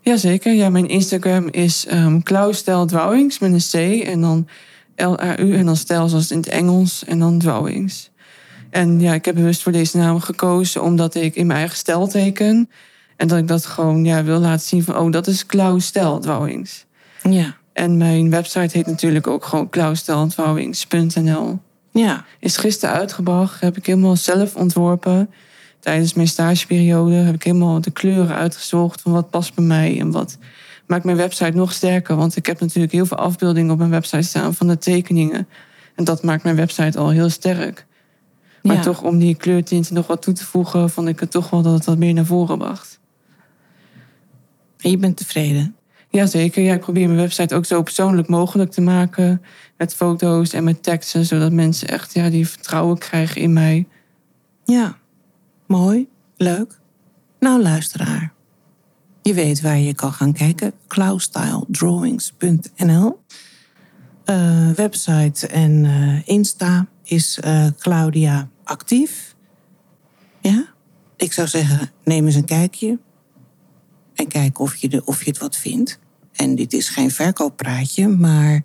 Jazeker. 0.00 0.52
Ja, 0.52 0.68
mijn 0.68 0.88
Instagram 0.88 1.48
is 1.48 1.86
um, 1.92 2.22
Dwouwings 2.22 3.38
met 3.38 3.52
een 3.52 4.00
C. 4.00 4.04
En 4.06 4.20
dan 4.20 4.48
L-A-U 4.96 5.54
en 5.54 5.66
dan 5.66 5.76
stel 5.76 6.08
zoals 6.08 6.30
in 6.30 6.36
het 6.36 6.48
Engels. 6.48 7.04
En 7.04 7.18
dan 7.18 7.38
Dwouwings. 7.38 8.10
En 8.70 9.00
ja, 9.00 9.14
ik 9.14 9.24
heb 9.24 9.34
bewust 9.34 9.62
voor 9.62 9.72
deze 9.72 9.96
naam 9.96 10.20
gekozen 10.20 10.82
omdat 10.82 11.14
ik 11.14 11.34
in 11.34 11.46
mijn 11.46 11.58
eigen 11.58 11.76
stijl 11.76 12.08
teken. 12.08 12.70
En 13.20 13.28
dat 13.28 13.38
ik 13.38 13.48
dat 13.48 13.66
gewoon 13.66 14.04
ja, 14.04 14.24
wil 14.24 14.38
laten 14.38 14.66
zien 14.66 14.82
van, 14.82 14.96
oh, 14.96 15.12
dat 15.12 15.26
is 15.26 15.46
Klaus 15.46 15.90
Dwouwings. 15.90 16.84
Ja, 17.22 17.56
En 17.72 17.96
mijn 17.96 18.30
website 18.30 18.76
heet 18.76 18.86
natuurlijk 18.86 19.26
ook 19.26 19.44
gewoon 19.44 19.68
klaussteldwouwings.nl. 19.68 21.58
ja, 21.92 22.24
Is 22.38 22.56
gisteren 22.56 22.94
uitgebracht, 22.94 23.60
heb 23.60 23.76
ik 23.76 23.86
helemaal 23.86 24.16
zelf 24.16 24.56
ontworpen. 24.56 25.30
Tijdens 25.80 26.14
mijn 26.14 26.28
stageperiode 26.28 27.14
heb 27.14 27.34
ik 27.34 27.42
helemaal 27.42 27.80
de 27.80 27.90
kleuren 27.90 28.36
uitgezocht 28.36 29.00
van 29.00 29.12
wat 29.12 29.30
past 29.30 29.54
bij 29.54 29.64
mij 29.64 30.00
en 30.00 30.10
wat 30.10 30.38
maakt 30.86 31.04
mijn 31.04 31.16
website 31.16 31.56
nog 31.56 31.72
sterker. 31.72 32.16
Want 32.16 32.36
ik 32.36 32.46
heb 32.46 32.60
natuurlijk 32.60 32.92
heel 32.92 33.06
veel 33.06 33.16
afbeeldingen 33.16 33.72
op 33.72 33.78
mijn 33.78 33.90
website 33.90 34.22
staan 34.22 34.54
van 34.54 34.66
de 34.66 34.78
tekeningen. 34.78 35.48
En 35.94 36.04
dat 36.04 36.22
maakt 36.22 36.42
mijn 36.42 36.56
website 36.56 36.98
al 36.98 37.10
heel 37.10 37.28
sterk. 37.28 37.86
Maar 38.62 38.76
Ja. 38.76 38.82
toch 38.82 39.02
om 39.02 39.18
die 39.18 39.34
kleurtinten 39.34 39.94
nog 39.94 40.06
wat 40.06 40.22
toe 40.22 40.34
te 40.34 40.44
voegen, 40.44 40.90
vond 40.90 41.08
ik 41.08 41.20
het 41.20 41.30
toch 41.30 41.50
wel 41.50 41.62
dat 41.62 41.72
het 41.72 41.84
wat 41.84 41.98
meer 41.98 42.14
naar 42.14 42.24
voren 42.26 42.58
bracht. 42.58 42.99
En 44.82 44.90
je 44.90 44.96
bent 44.96 45.16
tevreden. 45.16 45.74
Jazeker, 46.08 46.62
ja, 46.62 46.74
ik 46.74 46.80
probeer 46.80 47.06
mijn 47.06 47.20
website 47.20 47.54
ook 47.54 47.64
zo 47.64 47.82
persoonlijk 47.82 48.28
mogelijk 48.28 48.70
te 48.70 48.80
maken. 48.80 49.42
Met 49.76 49.94
foto's 49.94 50.52
en 50.52 50.64
met 50.64 50.82
teksten, 50.82 51.24
zodat 51.24 51.52
mensen 51.52 51.88
echt 51.88 52.14
ja, 52.14 52.30
die 52.30 52.48
vertrouwen 52.48 52.98
krijgen 52.98 53.40
in 53.40 53.52
mij. 53.52 53.86
Ja, 54.64 54.96
mooi, 55.66 56.08
leuk. 56.36 56.78
Nou, 57.38 57.62
luisteraar. 57.62 58.32
Je 59.22 59.34
weet 59.34 59.60
waar 59.60 59.78
je 59.78 59.94
kan 59.94 60.12
gaan 60.12 60.32
kijken. 60.32 60.72
cloudstyledrawings.nl 60.88 63.18
Eh, 64.24 64.70
Website 64.70 65.46
en 65.46 65.84
eh, 65.84 66.28
Insta 66.28 66.86
is 67.02 67.38
eh, 67.40 67.66
Claudia 67.78 68.48
actief. 68.64 69.34
Ja, 70.40 70.66
ik 71.16 71.32
zou 71.32 71.48
zeggen, 71.48 71.90
neem 72.04 72.26
eens 72.26 72.34
een 72.34 72.44
kijkje. 72.44 72.98
En 74.20 74.28
kijk 74.28 74.58
of 74.58 74.76
je, 74.76 74.88
de, 74.88 75.04
of 75.04 75.24
je 75.24 75.30
het 75.30 75.38
wat 75.38 75.56
vindt. 75.56 75.98
En 76.32 76.54
dit 76.54 76.72
is 76.72 76.88
geen 76.88 77.10
verkooppraatje, 77.10 78.08
maar 78.08 78.62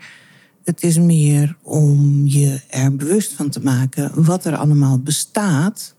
het 0.64 0.84
is 0.84 0.98
meer 0.98 1.58
om 1.62 2.22
je 2.28 2.62
er 2.70 2.96
bewust 2.96 3.34
van 3.34 3.50
te 3.50 3.60
maken 3.60 4.24
wat 4.24 4.46
er 4.46 4.56
allemaal 4.56 5.00
bestaat 5.00 5.96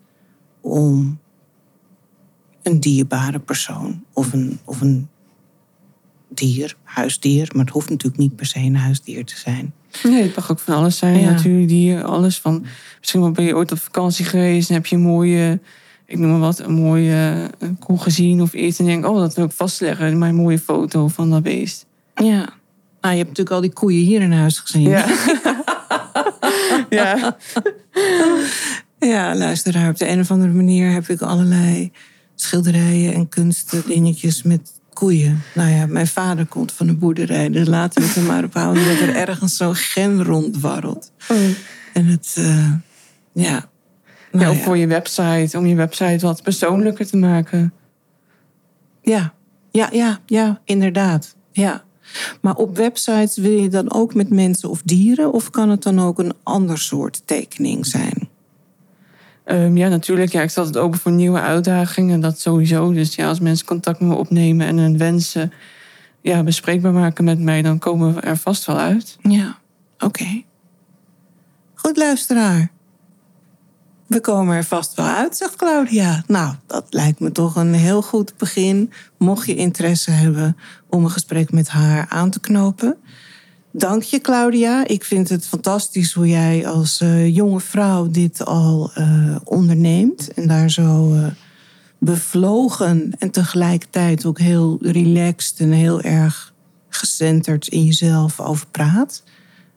om 0.61 1.19
een 2.63 2.81
dierbare 2.81 3.39
persoon 3.39 4.05
of 4.13 4.33
een, 4.33 4.59
of 4.65 4.81
een 4.81 5.09
dier, 6.29 6.77
huisdier, 6.83 7.51
maar 7.55 7.65
het 7.65 7.75
hoeft 7.75 7.91
natuurlijk 7.91 8.23
niet 8.23 8.37
per 8.37 8.47
se 8.47 8.59
een 8.59 8.77
huisdier 8.77 9.25
te 9.25 9.37
zijn, 9.37 9.75
Nee, 10.03 10.23
het 10.23 10.37
mag 10.37 10.51
ook 10.51 10.59
van 10.59 10.75
alles 10.75 10.99
zijn. 10.99 11.21
Ja. 11.21 11.31
Natuurlijk, 11.31 12.05
alles 12.05 12.39
van. 12.39 12.67
Misschien 12.99 13.21
wel 13.21 13.31
ben 13.31 13.45
je 13.45 13.57
ooit 13.57 13.73
op 13.73 13.79
vakantie 13.79 14.25
geweest 14.25 14.69
en 14.69 14.75
heb 14.75 14.87
je 14.87 14.97
een 14.97 15.03
mooie, 15.03 15.61
ik 16.07 16.19
noem 16.19 16.31
maar 16.31 16.41
wat, 16.41 16.59
een 16.59 16.75
mooie 16.75 17.51
uh, 17.59 17.69
koe 17.79 17.99
gezien 17.99 18.43
of 18.43 18.53
iets. 18.53 18.79
En 18.79 18.85
denk, 18.85 19.07
oh, 19.07 19.19
dat 19.19 19.35
wil 19.35 19.45
ik 19.45 19.53
vastleggen 19.53 20.07
in 20.07 20.19
mijn 20.19 20.35
mooie 20.35 20.59
foto 20.59 21.09
van 21.09 21.31
dat 21.31 21.43
beest. 21.43 21.87
Ja. 22.15 22.49
Nou, 23.01 23.19
je 23.19 23.25
hebt 23.25 23.29
natuurlijk 23.39 23.51
al 23.51 23.61
die 23.61 23.73
koeien 23.73 24.05
hier 24.05 24.21
in 24.21 24.33
huis 24.33 24.59
gezien. 24.59 24.89
Ja. 24.89 25.07
ja. 26.91 27.37
Ja, 28.99 29.37
luisteraar. 29.37 29.89
Op 29.89 29.97
de 29.97 30.09
een 30.09 30.21
of 30.21 30.31
andere 30.31 30.53
manier 30.53 30.91
heb 30.91 31.09
ik 31.09 31.21
allerlei 31.21 31.93
schilderijen 32.35 33.15
en 33.15 33.29
kunstdingetjes 33.29 34.43
met 34.43 34.73
koeien. 34.93 35.43
Nou 35.55 35.71
ja, 35.71 35.87
mijn 35.87 36.07
vader 36.07 36.47
komt 36.47 36.73
van 36.73 36.89
een 36.89 36.99
boerderij. 36.99 37.51
Dus 37.51 37.67
laten 37.67 38.03
we 38.03 38.09
het 38.09 38.17
er 38.17 38.23
maar 38.23 38.45
op 38.45 38.55
houden 38.55 38.87
dat 38.87 39.01
er 39.01 39.15
ergens 39.15 39.57
zo'n 39.57 39.75
gen 39.75 40.25
rondwarrelt. 40.25 41.13
Oh. 41.29 41.37
En 41.93 42.07
het, 42.07 42.37
uh, 42.39 42.73
ja. 43.33 43.69
Nou, 44.37 44.51
ja, 44.51 44.59
of 44.59 44.65
voor 44.65 44.77
je 44.77 44.87
website, 44.87 45.59
om 45.59 45.67
je 45.67 45.75
website 45.75 46.27
wat 46.27 46.43
persoonlijker 46.43 47.07
te 47.07 47.17
maken. 47.17 47.73
Ja, 49.03 49.35
ja, 49.71 49.89
ja, 49.93 50.19
ja, 50.27 50.61
inderdaad. 50.65 51.37
Ja. 51.53 51.85
Maar 52.41 52.55
op 52.55 52.77
websites 52.77 53.37
wil 53.37 53.59
je 53.63 53.69
dan 53.69 53.93
ook 53.93 54.15
met 54.15 54.31
mensen 54.31 54.71
of 54.71 54.83
dieren? 54.85 55.33
Of 55.33 55.51
kan 55.51 55.71
het 55.71 55.83
dan 55.83 56.01
ook 56.01 56.19
een 56.19 56.35
ander 56.43 56.79
soort 56.79 57.23
tekening 57.25 57.87
zijn? 57.87 58.29
Um, 59.47 59.77
ja, 59.77 59.89
natuurlijk. 59.89 60.33
Ja, 60.33 60.43
ik 60.43 60.51
zat 60.51 60.67
het 60.67 60.77
open 60.77 60.99
voor 60.99 61.13
nieuwe 61.13 61.41
uitdagingen. 61.41 62.21
Dat 62.21 62.41
sowieso. 62.41 62.93
Dus 62.93 63.15
ja, 63.15 63.29
als 63.29 63.41
mensen 63.41 63.67
contact 63.67 64.01
met 64.01 64.09
me 64.09 64.15
opnemen 64.15 64.67
en 64.67 64.77
hun 64.77 64.99
wensen 64.99 65.53
ja, 66.21 66.43
bespreekbaar 66.43 66.93
maken 66.93 67.25
met 67.25 67.39
mij, 67.39 67.63
dan 67.63 67.79
komen 67.79 68.15
we 68.15 68.21
er 68.21 68.37
vast 68.37 68.65
wel 68.65 68.79
uit. 68.79 69.17
Ja, 69.23 69.59
oké. 69.95 70.05
Okay. 70.05 70.45
Goed, 71.75 71.97
luisteraar. 71.97 72.71
We 74.07 74.21
komen 74.21 74.57
er 74.57 74.65
vast 74.65 74.95
wel 74.95 75.07
uit, 75.07 75.37
zegt 75.37 75.57
Claudia. 75.57 76.23
Nou, 76.27 76.55
dat 76.67 76.87
lijkt 76.91 77.21
me 77.21 77.33
toch 77.33 77.57
een 77.57 77.75
heel 77.75 78.03
goed 78.03 78.37
begin. 78.37 78.93
Mocht 79.19 79.47
je 79.47 79.55
interesse 79.55 80.11
hebben 80.11 80.57
om 80.89 81.05
een 81.05 81.11
gesprek 81.11 81.53
met 81.53 81.69
haar 81.69 82.07
aan 82.09 82.31
te 82.31 82.41
knopen. 82.41 82.97
Dank 83.71 84.03
je, 84.03 84.21
Claudia. 84.21 84.87
Ik 84.87 85.05
vind 85.05 85.29
het 85.29 85.47
fantastisch 85.47 86.13
hoe 86.13 86.29
jij 86.29 86.67
als 86.67 87.01
uh, 87.01 87.35
jonge 87.35 87.61
vrouw 87.61 88.11
dit 88.11 88.45
al 88.45 88.91
uh, 88.99 89.37
onderneemt. 89.45 90.33
En 90.33 90.47
daar 90.47 90.71
zo 90.71 91.15
uh, 91.15 91.27
bevlogen 91.99 93.13
en 93.19 93.31
tegelijkertijd 93.31 94.25
ook 94.25 94.39
heel 94.39 94.79
relaxed 94.81 95.61
en 95.61 95.71
heel 95.71 96.01
erg 96.01 96.55
gecenterd 96.89 97.69
in 97.69 97.85
jezelf 97.85 98.41
over 98.41 98.67
praat. 98.67 99.23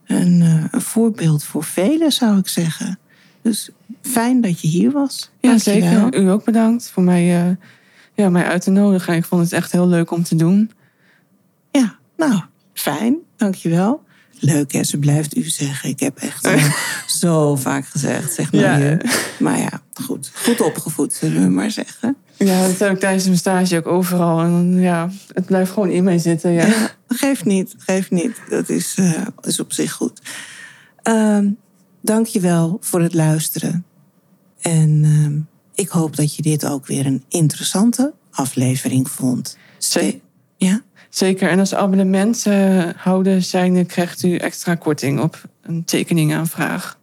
En, 0.06 0.42
een 0.72 0.82
voorbeeld 0.82 1.44
voor 1.44 1.64
velen, 1.64 2.12
zou 2.12 2.38
ik 2.38 2.48
zeggen. 2.48 3.00
Dus 3.42 3.70
fijn 4.02 4.42
dat 4.42 4.62
je 4.62 4.68
hier 4.68 4.92
was. 4.92 5.30
Ja, 5.40 5.58
zeker. 5.58 6.16
U 6.16 6.30
ook 6.30 6.44
bedankt 6.44 6.90
voor 6.90 7.04
mij, 7.04 7.58
ja, 8.14 8.30
mij 8.30 8.46
uit 8.46 8.62
te 8.62 8.72
nodigen. 8.72 9.16
Ik 9.16 9.26
vond 9.26 9.42
het 9.42 9.54
echt 9.54 9.72
heel 9.72 9.88
leuk 9.88 10.12
om 10.12 10.24
te 10.24 10.36
doen. 10.36 10.72
Ja, 11.72 11.96
nou, 12.18 12.42
fijn. 12.74 13.18
Dankjewel. 13.36 14.04
Leuk, 14.40 14.72
hè? 14.72 14.84
Ze 14.84 14.98
blijft 14.98 15.38
u 15.38 15.44
zeggen. 15.44 15.90
Ik 15.90 16.00
heb 16.00 16.18
echt 16.18 16.50
zo 17.22 17.56
vaak 17.56 17.86
gezegd, 17.86 18.34
zeg 18.34 18.52
maar. 18.52 18.82
Ja. 18.82 18.98
Maar 19.40 19.58
ja, 19.58 19.82
goed. 19.94 20.32
Goed 20.34 20.62
opgevoed, 20.62 21.14
zullen 21.14 21.44
we 21.44 21.50
maar 21.50 21.72
zeggen. 21.72 22.16
Ja, 22.38 22.68
dat 22.68 22.80
heb 22.80 22.92
ik 22.92 23.00
tijdens 23.00 23.26
mijn 23.26 23.38
stage 23.38 23.78
ook 23.78 23.88
overal. 23.88 24.40
En 24.40 24.80
ja, 24.80 25.10
het 25.34 25.46
blijft 25.46 25.72
gewoon 25.72 25.90
in 25.90 26.04
mij 26.04 26.18
zitten. 26.18 26.52
Ja. 26.52 26.66
ja 26.66 26.90
geeft 27.08 27.46
niet, 27.46 27.76
geeft 27.78 28.12
niet. 28.12 28.42
Dat 28.50 28.70
is, 28.70 28.96
uh, 29.00 29.22
is 29.42 29.60
op 29.60 29.74
zich 29.74 29.92
goed. 29.92 30.22
Um, 31.04 31.58
Dank 32.10 32.26
je 32.26 32.39
wel 32.39 32.78
voor 32.82 33.01
het 33.01 33.14
luisteren. 33.14 33.86
En 34.62 35.03
uh, 35.03 35.41
ik 35.74 35.89
hoop 35.89 36.16
dat 36.16 36.36
je 36.36 36.41
dit 36.41 36.66
ook 36.66 36.88
weer 36.88 37.05
een 37.05 37.24
interessante 37.28 38.14
aflevering 38.32 39.10
vond. 39.10 39.57
Zeker. 39.78 40.20
Ja? 40.57 40.82
Zeker. 41.10 41.49
En 41.49 41.60
als 41.60 41.76
abonnementhouder 41.76 43.41
zijn, 43.41 43.86
krijgt 43.86 44.24
u 44.24 44.36
extra 44.36 44.76
korting 44.76 45.20
op 45.20 45.41
een 45.62 45.84
tekeningaanvraag. 45.84 46.99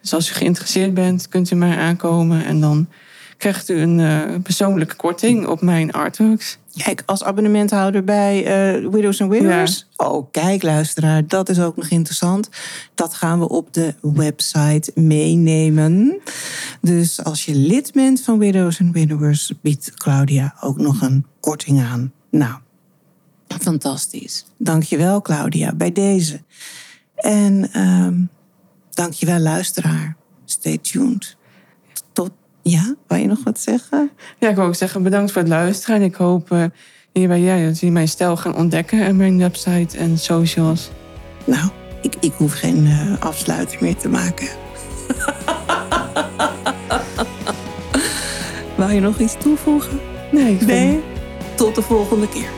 Dus 0.00 0.14
als 0.14 0.30
u 0.30 0.32
geïnteresseerd 0.32 0.94
bent, 0.94 1.28
kunt 1.28 1.50
u 1.50 1.54
mij 1.54 1.76
aankomen 1.76 2.44
en 2.44 2.60
dan 2.60 2.88
krijgt 3.36 3.68
u 3.68 3.80
een 3.80 3.98
uh, 3.98 4.22
persoonlijke 4.42 4.96
korting 4.96 5.46
op 5.46 5.60
mijn 5.60 5.92
artworks. 5.92 6.58
Kijk, 6.76 7.02
als 7.06 7.24
abonnementhouder 7.24 8.04
bij 8.04 8.36
uh, 8.82 8.88
Widows 8.90 9.20
and 9.20 9.30
Widowers. 9.30 9.86
Ja. 9.96 10.06
Oh, 10.06 10.30
kijk, 10.30 10.62
luisteraar, 10.62 11.26
dat 11.26 11.48
is 11.48 11.60
ook 11.60 11.76
nog 11.76 11.88
interessant. 11.88 12.48
Dat 12.94 13.14
gaan 13.14 13.38
we 13.38 13.48
op 13.48 13.72
de 13.72 13.94
website 14.00 14.90
meenemen. 14.94 16.20
Dus 16.80 17.24
als 17.24 17.44
je 17.44 17.54
lid 17.54 17.92
bent 17.92 18.20
van 18.20 18.38
Widows 18.38 18.80
and 18.80 18.92
Widowers, 18.92 19.52
biedt 19.62 19.94
Claudia 19.94 20.54
ook 20.60 20.78
nog 20.78 21.00
een 21.02 21.26
korting 21.40 21.82
aan. 21.82 22.12
Nou, 22.30 22.54
fantastisch. 23.48 24.44
Dankjewel, 24.58 25.22
Claudia, 25.22 25.74
bij 25.74 25.92
deze. 25.92 26.40
En 27.14 27.80
um, 27.80 28.28
dankjewel, 28.90 29.38
luisteraar. 29.38 30.16
Stay 30.44 30.78
tuned. 30.78 31.36
Ja, 32.64 32.94
wou 33.06 33.20
je 33.20 33.26
nog 33.26 33.44
wat 33.44 33.60
zeggen? 33.60 34.10
Ja, 34.38 34.48
ik 34.48 34.56
wil 34.56 34.64
ook 34.64 34.74
zeggen 34.74 35.02
bedankt 35.02 35.32
voor 35.32 35.40
het 35.42 35.50
luisteren. 35.50 35.96
En 35.96 36.02
ik 36.02 36.14
hoop 36.14 36.50
uh, 36.50 36.64
hierbij 37.12 37.40
ja, 37.40 37.64
dat 37.64 37.78
jullie 37.78 37.94
mijn 37.94 38.08
stijl 38.08 38.36
gaan 38.36 38.56
ontdekken 38.56 39.04
en 39.04 39.16
mijn 39.16 39.38
website 39.38 39.98
en 39.98 40.18
socials. 40.18 40.90
Nou, 41.44 41.70
ik, 42.02 42.14
ik 42.20 42.32
hoef 42.32 42.52
geen 42.52 42.86
uh, 42.86 43.20
afsluiting 43.20 43.80
meer 43.80 43.96
te 43.96 44.08
maken. 44.08 44.48
wou 48.76 48.92
je 48.92 49.00
nog 49.00 49.18
iets 49.18 49.36
toevoegen? 49.38 50.00
Nee, 50.32 50.54
ik 50.54 50.66
nee. 50.66 51.00
Tot 51.54 51.74
de 51.74 51.82
volgende 51.82 52.28
keer. 52.28 52.48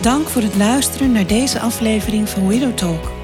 Dank 0.00 0.28
voor 0.28 0.42
het 0.42 0.56
luisteren 0.56 1.12
naar 1.12 1.26
deze 1.26 1.60
aflevering 1.60 2.28
van 2.28 2.48
Widow 2.48 2.74
Talk. 2.74 3.15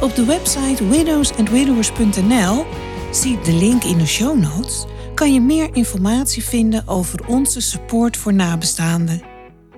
Op 0.00 0.14
de 0.14 0.24
website 0.24 0.88
widowsandwidowers.nl, 0.88 2.66
zie 3.10 3.40
de 3.40 3.52
link 3.52 3.84
in 3.84 3.98
de 3.98 4.06
show 4.06 4.38
notes, 4.38 4.84
kan 5.14 5.34
je 5.34 5.40
meer 5.40 5.68
informatie 5.72 6.44
vinden 6.44 6.88
over 6.88 7.26
onze 7.26 7.60
support 7.60 8.16
voor 8.16 8.34
nabestaanden. 8.34 9.22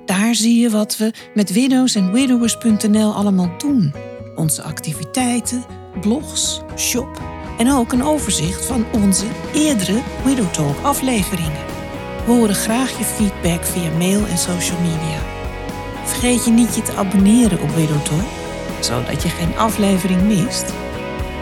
Daar 0.05 0.35
zie 0.35 0.61
je 0.61 0.71
wat 0.71 0.97
we 0.97 1.13
met 1.35 1.53
widowsandwidowers.nl 1.53 3.13
allemaal 3.15 3.51
doen. 3.59 3.95
Onze 4.37 4.63
activiteiten, 4.63 5.65
blogs, 6.01 6.61
shop 6.77 7.21
en 7.59 7.73
ook 7.73 7.93
een 7.93 8.05
overzicht 8.05 8.65
van 8.65 8.85
onze 8.93 9.27
eerdere 9.55 10.03
Widow 10.25 10.53
Talk 10.53 10.77
afleveringen. 10.83 11.65
We 12.27 12.33
horen 12.33 12.55
graag 12.55 12.99
je 12.99 13.05
feedback 13.05 13.65
via 13.65 13.91
mail 13.99 14.27
en 14.27 14.39
social 14.39 14.81
media. 14.81 15.21
Vergeet 16.05 16.45
je 16.45 16.51
niet 16.51 16.75
je 16.75 16.83
te 16.83 16.95
abonneren 16.95 17.61
op 17.61 17.71
Widow 17.71 18.03
Talk 18.05 18.42
zodat 18.85 19.23
je 19.23 19.29
geen 19.29 19.57
aflevering 19.57 20.23
mist. 20.23 20.65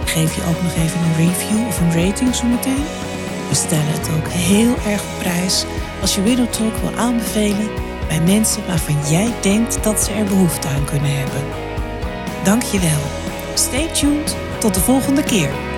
Geef 0.05 0.35
je 0.35 0.43
ook 0.49 0.63
nog 0.63 0.75
even 0.75 1.01
een 1.01 1.27
review 1.27 1.67
of 1.67 1.81
een 1.81 2.05
rating 2.05 2.35
zometeen. 2.35 2.85
We 3.49 3.55
stellen 3.55 3.87
het 3.87 4.11
ook 4.17 4.29
heel 4.29 4.75
erg 4.87 5.03
op 5.03 5.19
prijs 5.19 5.65
als 6.01 6.15
je 6.15 6.23
Widow 6.23 6.49
Talk 6.49 6.77
wil 6.77 6.99
aanbevelen 6.99 7.69
bij 8.09 8.21
mensen 8.21 8.67
waarvan 8.67 8.97
jij 9.11 9.33
denkt 9.41 9.85
dat 9.85 10.01
ze 10.01 10.13
er 10.13 10.25
behoefte 10.25 10.69
aan 10.69 10.85
kunnen 10.85 11.17
hebben. 11.17 11.43
Dank 12.45 12.63
je 12.63 12.79
wel. 12.79 13.01
Stay 13.55 13.89
tuned. 13.89 14.37
Tot 14.59 14.75
de 14.75 14.81
volgende 14.81 15.23
keer. 15.23 15.70